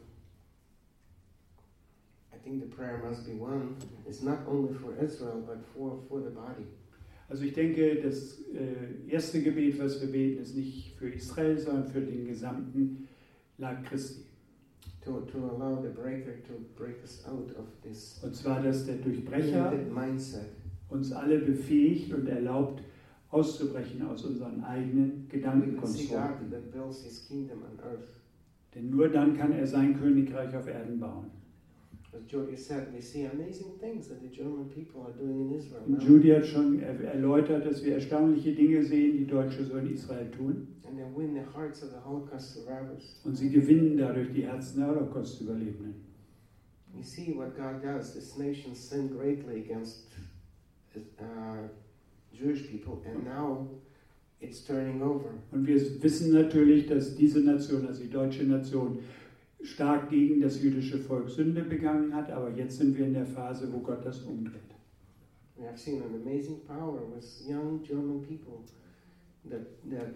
I 2.32 2.36
think 2.36 2.60
the 2.60 2.76
prayer 2.76 3.02
must 3.04 3.26
be 3.26 3.32
one. 3.32 3.76
It's 4.06 4.22
not 4.22 4.38
only 4.46 4.72
for 4.72 4.94
Israel, 5.04 5.42
but 5.44 5.58
for, 5.74 5.98
for 6.08 6.20
the 6.20 6.30
body. 6.30 6.66
Also 7.28 7.42
ich 7.42 7.54
denke, 7.54 8.00
das 8.02 8.38
äh, 8.54 9.10
erste 9.10 9.42
Gebet, 9.42 9.80
was 9.80 10.00
wir 10.00 10.12
beten, 10.12 10.40
ist 10.40 10.54
nicht 10.54 10.94
für 10.96 11.08
Israel, 11.08 11.58
sondern 11.58 11.88
für 11.88 12.02
den 12.02 12.28
gesamten 12.28 13.08
Leib 13.58 13.84
Christi. 13.86 14.22
To, 15.04 15.20
to 15.22 15.38
allow 15.38 15.82
the 15.82 15.88
breaker 15.88 16.42
to 16.46 16.52
break 16.76 17.02
us 17.02 17.24
out 17.26 17.50
of 17.58 17.66
this 17.82 18.20
Und 18.22 18.34
zwar, 18.34 18.62
dass 18.62 18.86
der 18.86 18.96
Durchbrecher 18.96 19.72
mindset. 19.72 20.50
uns 20.88 21.10
alle 21.10 21.40
befähigt 21.40 22.12
und 22.14 22.28
erlaubt, 22.28 22.82
auszubrechen 23.30 24.06
aus 24.06 24.24
unseren 24.24 24.62
eigenen 24.62 25.28
Gedankenkonstrukten. 25.28 26.52
Denn 28.76 28.90
nur 28.90 29.08
dann 29.08 29.36
kann 29.36 29.52
er 29.52 29.66
sein 29.66 29.98
Königreich 29.98 30.54
auf 30.54 30.66
Erden 30.66 31.00
bauen. 31.00 31.30
As 32.12 32.30
Jody 32.30 32.56
said, 32.56 32.92
we 32.94 33.00
see 33.00 33.26
amazing 33.26 33.78
things 33.78 34.08
that 34.08 34.20
the 34.20 34.28
German 34.28 34.70
people 34.70 35.02
are 35.02 35.12
doing 35.12 35.50
in 35.50 35.58
Israel 35.58 35.82
Und 35.86 35.98
now. 35.98 36.06
Judy 36.06 36.30
hat 36.30 36.46
schon 36.46 36.80
er 36.80 36.98
erläutert, 37.04 37.66
dass 37.66 37.84
wir 37.84 37.94
erstaunliche 37.94 38.54
Dinge 38.54 38.82
sehen, 38.82 39.18
die 39.18 39.26
Deutsche 39.26 39.64
so 39.64 39.76
in 39.76 39.92
Israel 39.92 40.30
tun. 40.30 40.68
And 40.86 40.98
they 40.98 41.04
win 41.14 41.34
the 41.34 41.44
hearts 41.54 41.82
of 41.82 41.90
the 41.90 41.98
Holocaust 42.04 42.54
survivors. 42.54 43.20
Und 43.24 43.36
sie 43.36 43.50
gewinnen 43.50 43.96
dadurch 43.98 44.32
die 44.32 44.46
Herzen 44.46 44.80
der 44.80 44.88
Holocaust-Überlebenden. 44.88 45.94
We 46.94 47.02
see 47.02 47.34
what 47.34 47.56
God 47.56 47.82
does. 47.82 48.14
This 48.14 48.38
nation 48.38 48.74
sinned 48.74 49.10
greatly 49.10 49.60
against 49.60 50.06
uh, 51.18 51.68
Jewish 52.32 52.66
people, 52.70 53.02
and 53.04 53.24
now 53.24 53.68
it's 54.46 54.64
turning 54.64 55.02
over. 55.02 55.30
Und 55.52 55.66
wir 55.66 55.80
wissen 56.02 56.32
natürlich, 56.32 56.86
dass 56.86 57.14
diese 57.16 57.40
Nation, 57.40 57.86
also 57.86 58.02
die 58.02 58.10
deutsche 58.10 58.44
Nation, 58.44 58.98
stark 59.62 60.10
gegen 60.10 60.40
das 60.40 60.62
jüdische 60.62 60.98
Volk 60.98 61.28
Sünde 61.28 61.62
begangen 61.62 62.14
hat, 62.14 62.30
aber 62.30 62.50
jetzt 62.50 62.78
sind 62.78 62.96
wir 62.96 63.06
in 63.06 63.14
der 63.14 63.26
Phase, 63.26 63.68
wo 63.72 63.78
Gott 63.80 64.04
das 64.04 64.20
umdreht. 64.22 64.60
We 65.58 65.66
have 65.66 65.78
seen 65.78 66.02
an 66.02 66.14
amazing 66.22 66.60
power 66.66 67.00
with 67.14 67.44
young 67.48 67.82
German 67.82 68.20
people 68.22 68.60
that, 69.48 69.62
that 69.90 70.14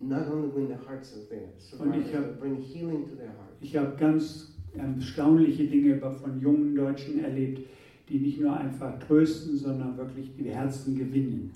not 0.00 0.28
only 0.28 0.48
win 0.54 0.68
the 0.68 0.76
hearts 0.88 1.16
of 1.16 1.28
their 1.28 1.48
survivors, 1.58 2.12
hab- 2.14 2.26
but 2.26 2.40
bring 2.40 2.56
healing 2.56 3.04
to 3.08 3.16
their 3.16 3.28
hearts. 3.30 3.56
Ich 3.60 3.76
habe 3.76 3.96
ganz 3.96 4.52
erstaunliche 4.74 5.66
Dinge 5.66 5.98
von 5.98 6.40
jungen 6.40 6.74
Deutschen 6.74 7.22
erlebt, 7.24 7.66
die 8.08 8.18
nicht 8.18 8.40
nur 8.40 8.56
einfach 8.56 8.98
trösten, 9.00 9.56
sondern 9.56 9.96
wirklich 9.96 10.30
die 10.36 10.50
Herzen 10.50 10.96
gewinnen 10.96 11.50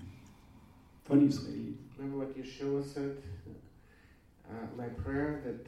von 1.04 1.24
Israeliten. 1.26 1.78
Remember 2.00 2.24
what 2.24 2.34
Yeshua 2.34 2.82
said? 2.82 3.18
Uh, 4.48 4.54
my 4.74 4.86
prayer 4.88 5.42
that 5.44 5.66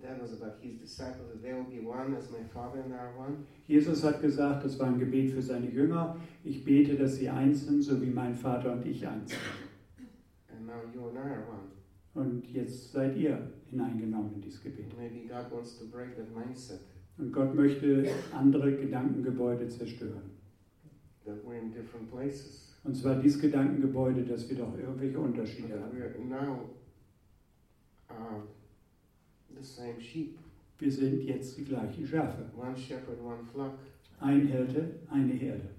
that 0.00 0.22
was 0.22 0.32
about 0.34 0.54
his 0.62 0.76
disciples 0.76 1.28
that 1.32 1.42
they 1.42 1.52
will 1.52 1.64
be 1.64 1.80
one 1.80 2.14
as 2.14 2.30
my 2.30 2.38
Father 2.54 2.80
and 2.80 2.94
I 2.94 2.98
are 2.98 3.12
one. 3.18 3.44
Jesus 3.66 4.04
hat 4.04 4.22
gesagt, 4.22 4.64
das 4.64 4.78
war 4.78 4.86
ein 4.86 5.00
Gebet 5.00 5.32
für 5.32 5.42
seine 5.42 5.68
Jünger, 5.68 6.16
ich 6.44 6.64
bete, 6.64 6.94
dass 6.94 7.16
sie 7.16 7.28
eins 7.28 7.66
sind, 7.66 7.82
so 7.82 8.00
wie 8.00 8.10
mein 8.10 8.36
Vater 8.36 8.72
und 8.72 8.86
ich 8.86 9.04
eins 9.04 9.30
sind. 9.30 9.40
And 10.56 10.64
now 10.64 10.74
you 10.94 11.08
and 11.08 11.18
I 11.18 11.22
are 11.22 11.44
one. 11.48 11.72
Und 12.14 12.46
jetzt 12.52 12.92
seid 12.92 13.16
ihr 13.16 13.50
hineingenommen 13.68 14.34
in 14.34 14.42
dieses 14.42 14.62
Gebet. 14.62 14.96
Maybe 14.96 15.26
God 15.28 15.50
wants 15.50 15.76
to 15.80 15.86
break 15.86 16.14
that 16.16 16.32
mindset 16.32 16.80
Und 17.18 17.32
Gott 17.32 17.52
möchte 17.56 18.08
andere 18.32 18.76
Gedankengebäude 18.76 19.68
zerstören. 19.68 20.30
that 21.24 21.44
we're 21.44 21.58
in 21.58 21.72
different 21.72 22.08
places. 22.12 22.65
Und 22.86 22.94
zwar 22.94 23.16
dieses 23.16 23.40
Gedankengebäude, 23.40 24.22
dass 24.22 24.48
wir 24.48 24.56
doch 24.58 24.78
irgendwelche 24.78 25.18
Unterschiede 25.18 25.80
haben. 25.80 25.96
uh, 28.08 28.42
the 29.58 29.62
same 29.64 30.00
sheep. 30.00 30.38
Wir 30.78 30.92
sind 30.92 31.22
jetzt 31.22 31.56
die 31.58 31.64
gleichen 31.64 32.06
Schafe. 32.06 32.44
One 32.56 32.76
shepherd, 32.76 33.20
one 33.20 33.42
flock. 33.52 33.72
Ein 34.20 34.46
Hirte, 34.46 35.00
eine 35.10 35.32
Herde. 35.32 35.70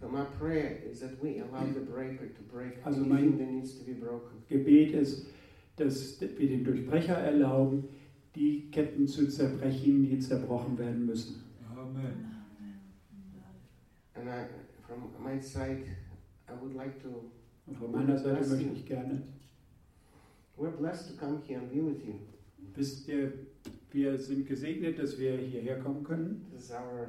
So 0.00 0.08
my 0.08 0.24
prayer 0.38 0.82
is 0.90 1.00
that 1.00 1.12
we 1.22 1.40
allow 1.40 1.64
the 1.72 1.80
breaker 1.80 2.26
to 2.26 2.42
break 2.52 2.74
Also 2.84 3.00
mein- 3.00 3.38
that 3.38 3.50
needs 3.50 3.78
to 3.78 3.84
be 3.84 3.94
broken. 3.94 4.42
Gebet 4.48 4.92
ist, 4.92 5.26
dass 5.76 6.20
wir 6.20 6.48
dem 6.48 6.64
Durchbrecher 6.64 7.14
erlauben, 7.14 7.84
die 8.34 8.70
Ketten 8.70 9.06
zu 9.08 9.26
zerbrechen, 9.28 10.02
die 10.02 10.18
zerbrochen 10.18 10.76
werden 10.78 11.06
müssen. 11.06 11.42
Amen. 11.74 12.34
And 14.14 14.28
I, 14.28 14.46
from 14.86 15.10
my 15.22 15.40
side, 15.40 15.84
I 16.48 16.52
would 16.60 16.74
like 16.74 17.00
to. 17.02 17.30
Und 17.66 17.76
von 17.78 17.90
meiner 17.90 18.16
Seite 18.16 18.46
möchte 18.48 18.70
ich 18.72 18.86
gerne, 18.86 19.22
We're 20.56 20.70
blessed 20.70 21.08
to 21.08 21.16
come 21.18 21.40
here 21.46 21.58
and 21.60 21.70
be 21.70 21.82
with 21.84 22.02
you. 22.06 22.14
wisst 22.74 23.08
ihr, 23.08 23.32
wir 23.92 24.18
sind 24.18 24.46
gesegnet, 24.46 24.98
dass 24.98 25.18
wir 25.18 25.36
hierher 25.38 25.78
kommen 25.80 26.02
können. 26.04 26.46
This 26.52 26.64
is 26.66 26.70
our 26.70 27.08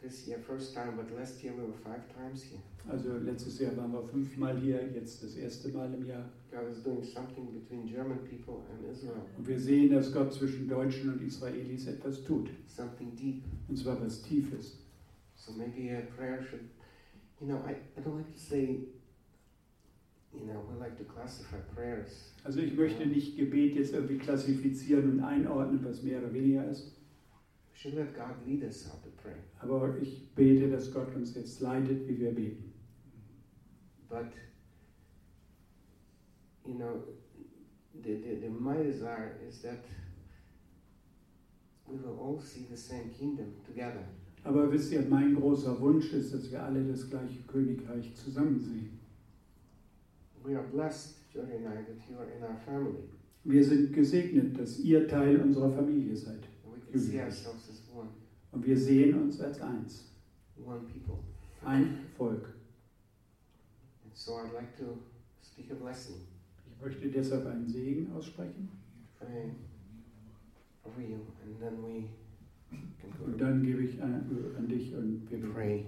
this 0.00 0.26
year 0.26 0.38
first 0.38 0.74
time, 0.74 0.92
but 0.96 1.10
last 1.16 1.42
year 1.42 1.52
we 1.56 1.62
were 1.62 1.72
five 1.84 2.02
times 2.14 2.42
here. 2.42 2.60
Also 2.88 3.18
letztes 3.18 3.58
Jahr 3.60 3.76
waren 3.76 3.92
wir 3.92 4.02
fünfmal 4.02 4.58
hier, 4.58 4.80
jetzt 4.94 5.22
das 5.22 5.36
erste 5.36 5.68
Mal 5.68 5.92
im 5.94 6.04
Jahr. 6.06 6.28
God 6.50 6.68
is 6.70 6.82
doing 6.82 7.02
something 7.04 7.52
between 7.52 7.86
German 7.86 8.18
people 8.24 8.62
and 8.72 8.90
Israel, 8.90 9.22
Und 9.38 9.46
wir 9.46 9.58
sehen, 9.60 9.92
dass 9.92 10.12
Gott 10.12 10.32
zwischen 10.34 10.66
Deutschen 10.68 11.12
und 11.12 11.22
Israelis 11.22 11.86
etwas 11.86 12.24
tut. 12.24 12.50
something 12.66 13.14
deep. 13.16 13.42
Und 13.68 13.76
zwar 13.76 14.00
was 14.02 14.20
Tiefes. 14.22 14.78
So 15.40 15.52
maybe 15.52 15.88
a 15.88 16.02
prayer 16.16 16.44
should, 16.48 16.68
you 17.40 17.48
know, 17.48 17.62
I, 17.66 17.70
I 17.96 18.00
don't 18.02 18.16
like 18.16 18.30
to 18.30 18.38
say, 18.38 18.80
you 20.34 20.46
know, 20.46 20.62
we 20.68 20.78
like 20.78 20.98
to 20.98 21.04
classify 21.04 21.56
prayers. 21.74 22.32
Also 22.44 22.60
ich 22.60 22.76
möchte 22.76 23.06
nicht 23.06 23.36
Gebet 23.38 23.74
jetzt 23.74 23.94
irgendwie 23.94 24.18
klassifizieren 24.18 25.12
und 25.12 25.20
einordnen, 25.20 25.82
was 25.82 26.02
mehr 26.02 26.18
oder 26.18 26.32
weniger 26.34 26.68
ist. 26.68 26.94
We 27.72 27.78
should 27.78 27.94
let 27.94 28.14
God 28.14 28.36
lead 28.46 28.62
us 28.62 28.86
how 28.86 29.00
to 29.02 29.08
pray. 29.22 29.36
Aber 29.60 29.96
ich 29.98 30.28
bete, 30.34 30.68
dass 30.68 30.92
Gott 30.92 31.14
uns 31.14 31.34
jetzt 31.34 31.60
leitet, 31.60 32.06
wie 32.06 32.20
wir 32.20 32.34
beten. 32.34 32.74
But, 34.10 34.32
you 36.66 36.74
know, 36.74 37.02
the, 38.02 38.14
the, 38.14 38.40
the, 38.42 38.48
my 38.50 38.76
desire 38.82 39.38
is 39.48 39.62
that 39.62 39.84
we 41.86 41.96
will 41.96 42.18
all 42.20 42.40
see 42.40 42.66
the 42.70 42.76
same 42.76 43.10
kingdom 43.18 43.54
together. 43.66 44.04
Aber 44.44 44.72
wisst 44.72 44.92
ihr, 44.92 45.02
mein 45.02 45.34
großer 45.34 45.78
Wunsch 45.80 46.12
ist, 46.12 46.32
dass 46.32 46.50
wir 46.50 46.62
alle 46.62 46.82
das 46.84 47.08
gleiche 47.08 47.42
Königreich 47.46 48.14
zusammen 48.14 48.58
sehen. 48.58 48.98
We 50.42 50.56
are 50.56 50.66
blessed, 50.68 51.16
Jody 51.32 51.52
and 51.56 51.66
I, 51.66 51.84
that 51.84 52.08
you 52.08 52.16
are 52.16 52.26
in 52.26 52.42
our 52.42 52.56
family. 52.64 53.04
Wir 53.44 53.64
sind 53.64 53.92
gesegnet, 53.92 54.58
dass 54.58 54.78
ihr 54.78 55.06
Teil 55.06 55.40
unserer 55.40 55.70
Familie 55.70 56.16
seid. 56.16 56.48
Und 58.52 58.66
wir 58.66 58.76
sehen 58.76 59.22
uns 59.22 59.40
als 59.40 59.60
eins. 59.60 60.10
one 60.64 60.80
people. 60.86 61.18
Ein 61.64 62.06
Volk. 62.16 62.54
And 64.04 64.14
so 64.14 64.36
I'd 64.36 64.52
like 64.54 64.76
to 64.78 64.98
speak 65.42 65.70
a 65.70 65.74
blessing 65.74 66.16
Ich 66.66 66.84
möchte 66.84 67.08
deshalb 67.08 67.46
einen 67.46 67.68
Segen 67.68 68.10
aussprechen. 68.12 68.68
pray 69.18 69.50
over 70.84 71.00
you, 71.02 71.18
and 71.44 71.60
then 71.60 71.82
we 71.82 72.08
Und 73.24 73.40
dann 73.40 73.62
gebe 73.62 73.82
ich 73.82 74.02
an, 74.02 74.24
an 74.56 74.68
dich 74.68 74.94
und 74.94 75.30
wir 75.30 75.52
pray. 75.52 75.84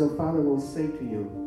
So, 0.00 0.08
Father 0.16 0.40
will 0.40 0.62
say 0.62 0.86
to 0.86 1.04
you, 1.04 1.39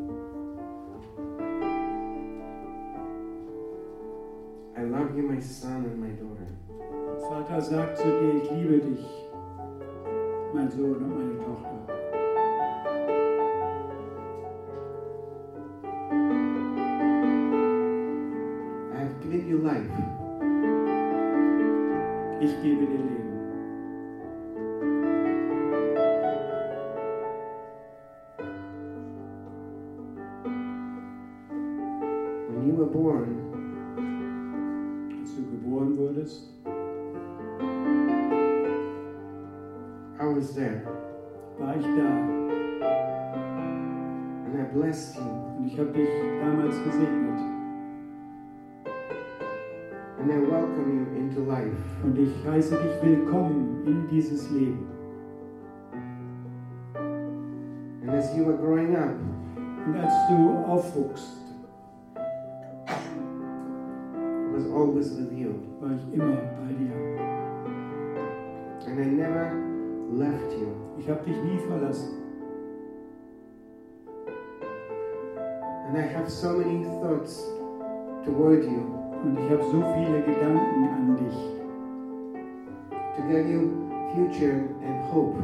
future 84.30 84.69
and 84.84 85.03
hope. 85.11 85.36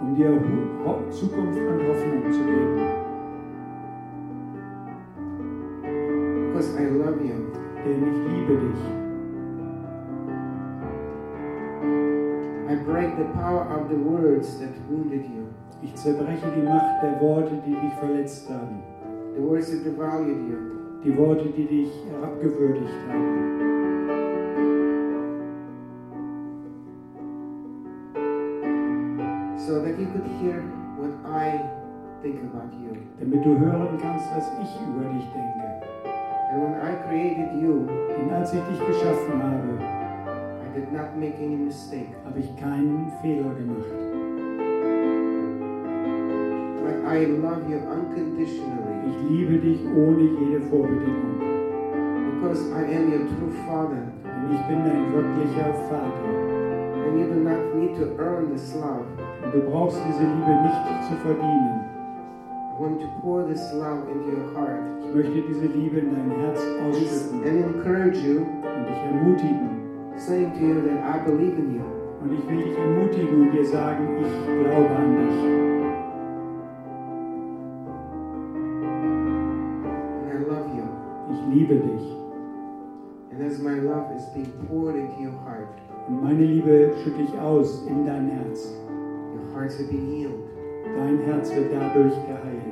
um 0.00 0.14
dir 0.14 0.28
Zukunft 1.10 1.58
und 1.58 1.88
Hoffnung 1.88 2.32
zu 2.32 2.40
geben. 2.44 2.76
Because 6.52 6.76
I 6.78 6.86
love 6.90 7.20
you. 7.24 7.50
Denn 7.84 8.02
ich 8.02 8.18
liebe 8.32 8.60
dich. 8.60 8.82
I 12.68 12.74
break 12.84 13.16
the 13.16 13.24
power 13.32 13.66
of 13.70 13.88
the 13.88 13.96
words 13.96 14.58
that 14.58 14.70
wounded 14.90 15.24
you, 15.24 15.46
Ich 15.82 15.94
zerbreche 15.94 16.46
die 16.56 16.62
Macht 16.62 17.02
der 17.02 17.20
Worte, 17.20 17.62
die 17.66 17.74
dich 17.74 17.92
verletzt 18.00 18.50
haben. 18.50 18.82
the 19.34 19.42
words 19.42 19.70
that 19.70 19.84
devalued 19.84 20.48
you, 20.48 20.56
Die 21.04 21.16
Worte, 21.16 21.48
die 21.56 21.66
dich 21.66 22.04
herabgewürdigt 22.10 22.92
haben. 23.08 23.65
That 29.96 30.00
you 30.02 30.06
could 30.12 30.26
hear 30.40 30.60
what 30.98 31.10
I 31.24 31.60
think 32.22 32.42
about 32.52 32.72
you. 32.74 32.92
Damit 33.18 33.44
du 33.44 33.58
hören 33.58 33.98
kannst, 34.00 34.26
was 34.34 34.46
ich 34.60 34.70
über 34.86 35.04
dich 35.08 35.24
denke. 35.32 35.64
And 36.52 36.62
when 36.62 36.74
I 36.80 36.94
created 37.08 37.60
you, 37.62 37.86
Denn 38.18 38.30
als 38.30 38.52
ich 38.52 38.60
dich 38.62 38.78
geschaffen 38.86 39.42
habe, 39.42 39.78
I 39.80 40.78
did 40.78 40.92
not 40.92 41.16
make 41.16 41.36
any 41.38 41.56
mistake. 41.56 42.08
habe 42.24 42.38
ich 42.40 42.54
keinen 42.56 43.10
Fehler 43.22 43.54
gemacht. 43.54 43.92
But 46.84 46.96
I 47.12 47.24
love 47.26 47.68
you 47.68 47.78
unconditionally 47.78 48.84
Ich 49.08 49.30
liebe 49.30 49.58
dich 49.58 49.80
ohne 49.86 50.22
jede 50.22 50.60
Vorbedingung. 50.68 51.40
because 52.40 52.70
I 52.72 52.84
am 52.94 53.10
your 53.10 53.26
true 53.38 53.52
father. 53.66 54.02
Denn 54.24 54.52
ich 54.54 54.62
bin 54.68 54.84
dein 54.84 55.12
wirklicher 55.12 55.72
Vater. 55.88 56.28
And 57.06 57.18
you 57.18 57.26
do 57.28 57.40
not 57.40 57.74
need 57.74 57.96
to 57.96 58.14
earn 58.22 58.52
this 58.52 58.74
love. 58.74 59.06
Und 59.46 59.54
du 59.54 59.70
brauchst 59.70 59.98
diese 60.08 60.24
Liebe 60.24 60.60
nicht 60.62 61.04
zu 61.08 61.14
verdienen. 61.22 61.84
I 62.76 62.82
want 62.82 63.00
to 63.00 63.06
pour 63.22 63.46
this 63.46 63.72
love 63.72 64.02
into 64.12 64.36
your 64.36 64.52
heart 64.54 64.82
Ich 65.08 65.14
möchte 65.14 65.40
diese 65.48 65.66
Liebe 65.66 66.00
in 66.00 66.14
dein 66.14 66.30
Herz 66.40 66.60
ausschütten 66.84 67.42
and 67.46 67.76
encourage 67.76 68.18
you, 68.26 68.40
und 68.40 68.86
dich 68.88 69.02
ermutigen. 69.06 69.70
saying 70.16 70.52
to 70.54 70.60
you 70.60 70.80
that 70.82 70.98
I 71.04 71.24
believe 71.24 71.56
in 71.58 71.76
you. 71.76 71.82
Und 72.22 72.32
ich 72.32 72.48
will 72.50 72.56
dich 72.64 72.76
ermutigen 72.76 73.42
und 73.42 73.52
dir 73.52 73.64
sagen, 73.64 74.08
ich 74.20 74.64
glaube 74.64 74.90
an 74.96 75.16
dich. 75.16 75.38
And 80.22 80.32
I 80.32 80.38
love 80.50 80.68
you. 80.76 80.84
Ich 81.32 81.54
liebe 81.54 81.74
dich. 81.76 82.16
And 83.32 83.42
as 83.46 83.58
my 83.60 83.74
love 83.78 84.10
is 84.16 84.24
being 84.34 84.50
poured 84.68 84.96
into 84.96 85.20
your 85.22 85.32
heart, 85.44 85.68
Und 86.08 86.22
meine 86.22 86.44
Liebe 86.44 86.92
schütte 87.02 87.22
ich 87.22 87.38
aus 87.38 87.86
in 87.86 88.04
dein 88.06 88.28
Herz. 88.28 88.74
Hearts 89.56 89.80
are 89.80 89.84
being 89.88 90.06
healed. 90.12 90.44
Dein 90.96 91.18
Herz 91.24 91.50
wird 91.54 91.72
dadurch 91.72 92.14
geheilt. 92.26 92.62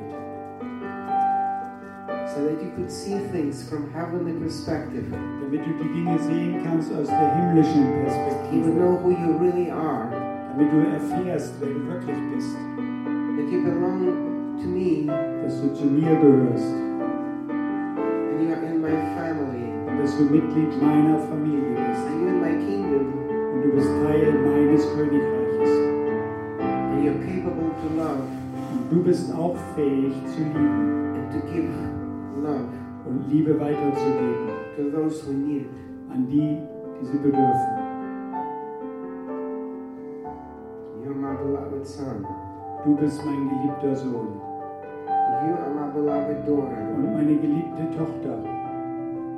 so 2.35 2.43
that 2.43 2.61
you 2.61 2.69
could 2.75 2.91
see 2.91 3.17
things 3.31 3.63
from 3.69 3.89
heavenly 3.93 4.33
perspective. 4.33 5.05
Damit 5.41 5.61
du 5.65 5.71
die 5.81 5.89
Dinge 5.93 6.19
sehen 6.19 6.61
kannst 6.63 6.91
aus 6.93 7.07
der 7.07 7.33
himmlischen 7.35 7.81
You 7.81 7.87
would 7.87 8.05
Perspektive. 8.05 8.71
know 8.75 8.97
who 9.01 9.09
you 9.11 9.37
really 9.39 9.71
are, 9.71 10.09
Damit 10.51 10.71
du 10.73 10.77
erfährst, 10.91 11.55
wer 11.61 11.69
du 11.69 11.87
wirklich 11.87 12.17
bist. 12.35 12.53
that 13.37 13.47
you 13.51 13.61
belong 13.63 14.57
to 14.61 14.67
me, 14.67 15.07
Dass 15.43 15.61
du 15.61 15.73
zu 15.73 15.85
mir 15.85 16.13
gehörst. 16.19 16.73
and 16.73 18.41
you 18.41 18.49
are 18.53 18.65
in 18.65 18.81
my 18.81 18.95
family, 19.15 19.71
Und 19.87 19.99
dass 20.01 20.17
du 20.17 20.23
Mitglied 20.25 20.81
meiner 20.81 21.19
Familie 21.19 21.71
bist. 21.87 22.05
and 22.05 22.21
you're 22.21 22.29
in 22.29 22.41
my 22.41 22.55
kingdom, 22.65 23.13
Und 23.53 23.61
du 23.63 23.69
bist 23.75 23.87
Teil 24.03 24.33
meines 24.43 24.83
Königreiches. 24.93 25.44
You're 27.05 27.23
capable 27.25 27.69
to 27.81 27.87
love 27.95 28.23
du 28.89 29.03
bist 29.03 29.33
auch 29.35 29.55
fähig 29.75 30.13
zu 30.33 30.41
lieben 30.41 31.15
and 31.15 31.31
to 31.31 31.39
give 31.51 31.69
love 32.41 32.67
und 33.05 33.29
Liebe 33.31 33.59
weiterzugeben 33.59 34.49
to 34.75 34.89
those 34.91 35.23
who 35.25 35.33
need 35.33 35.61
it. 35.61 35.69
an 36.11 36.27
die, 36.27 36.57
die 36.99 37.05
sie 37.05 37.17
bedürfen. 37.17 37.75
You're 41.03 41.13
my 41.15 41.35
beloved 41.35 41.85
son. 41.85 42.25
Du 42.83 42.95
bist 42.95 43.19
mein 43.25 43.49
geliebter 43.49 43.95
Sohn 43.95 44.41
You 45.47 45.53
are 45.53 45.69
my 45.73 45.91
beloved 45.93 46.47
daughter. 46.47 46.77
und 46.95 47.13
meine 47.13 47.35
geliebte 47.35 47.83
Tochter. 47.97 48.37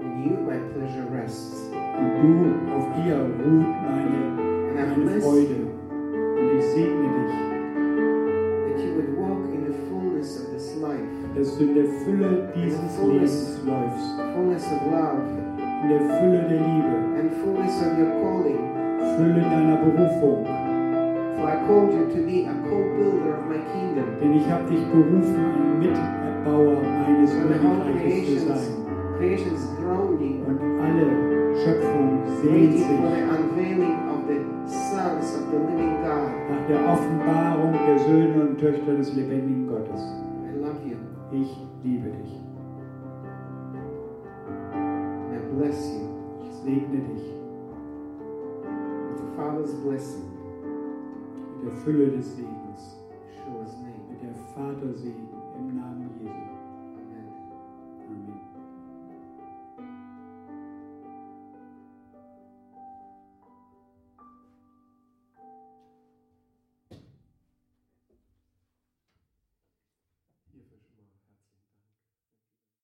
In 0.02 0.24
you 0.24 0.38
my 0.46 0.58
pleasure 0.74 1.08
rests. 1.12 1.70
Und 1.74 2.10
du, 2.22 2.74
auf 2.76 2.86
dir 2.96 3.16
ruht 3.18 3.76
meine, 3.84 4.20
meine 4.76 5.22
Freude. 5.22 5.68
Und 6.40 6.58
ich 6.58 6.66
segne 6.66 7.10
dich, 7.10 7.47
dass 11.38 11.58
du 11.58 11.64
in 11.64 11.76
der 11.76 11.86
Fülle 11.86 12.50
dieses 12.56 12.98
Lebens 13.04 13.62
läufst. 13.66 14.08
fullness 14.36 14.66
of 14.66 14.82
love, 14.92 15.22
In 15.84 15.90
der 15.90 16.02
Fülle 16.18 16.42
der 16.50 16.60
Liebe, 16.60 16.96
and 17.20 17.32
fullness 17.44 17.76
of 17.82 17.98
your 18.00 18.12
calling. 18.22 18.60
Fülle 19.18 19.42
deiner 19.42 19.78
Berufung. 19.78 20.46
For 21.38 21.46
I 21.48 21.58
called 21.68 21.94
you 21.94 22.06
to 22.10 22.20
be 22.26 22.46
a 22.50 22.54
co-builder 22.68 23.38
of 23.38 23.46
my 23.48 23.60
kingdom. 23.74 24.06
Denn 24.20 24.34
ich 24.34 24.50
habe 24.50 24.66
dich 24.70 24.84
berufen, 24.88 25.38
ein 25.38 25.80
Mitbauer 25.80 26.82
meines 26.82 27.32
Königreiches 27.32 28.42
zu 28.42 28.48
sein. 28.48 28.58
creation's 29.18 29.68
groaning, 29.78 30.44
Und 30.48 30.60
alle 30.82 31.06
Schöpfung 31.64 32.22
sehnt 32.42 32.74
sich 32.74 32.86
for 32.86 33.10
the 33.14 33.24
unveiling 33.38 33.98
of 34.10 34.20
the 34.28 34.40
sons 34.66 35.36
of 35.38 35.44
the 35.52 35.58
living 35.58 35.98
God. 36.02 36.30
nach 36.50 36.68
der 36.68 36.82
Offenbarung 36.92 37.74
der 37.88 38.00
Söhne 38.00 38.42
und 38.50 38.60
Töchter 38.60 38.94
des 38.96 39.14
lebendigen 39.14 39.68
Gottes. 39.68 40.02
Ich 41.32 41.58
liebe 41.84 42.10
dich. 42.10 42.40
And 44.74 45.34
I 45.34 45.40
bless 45.56 45.94
you 45.94 46.08
Ich 46.48 46.54
segne 46.64 47.00
dich 47.00 47.34
with 49.10 49.18
the 49.20 49.36
Father's 49.36 49.74
blessing. 49.84 50.24
mit 51.58 51.66
der 51.66 51.72
Fülle 51.84 52.12
des 52.12 52.36
Segens, 52.36 53.02
name. 53.46 53.66
mit 54.10 54.22
der 54.22 54.34
Vatersegen 54.56 55.27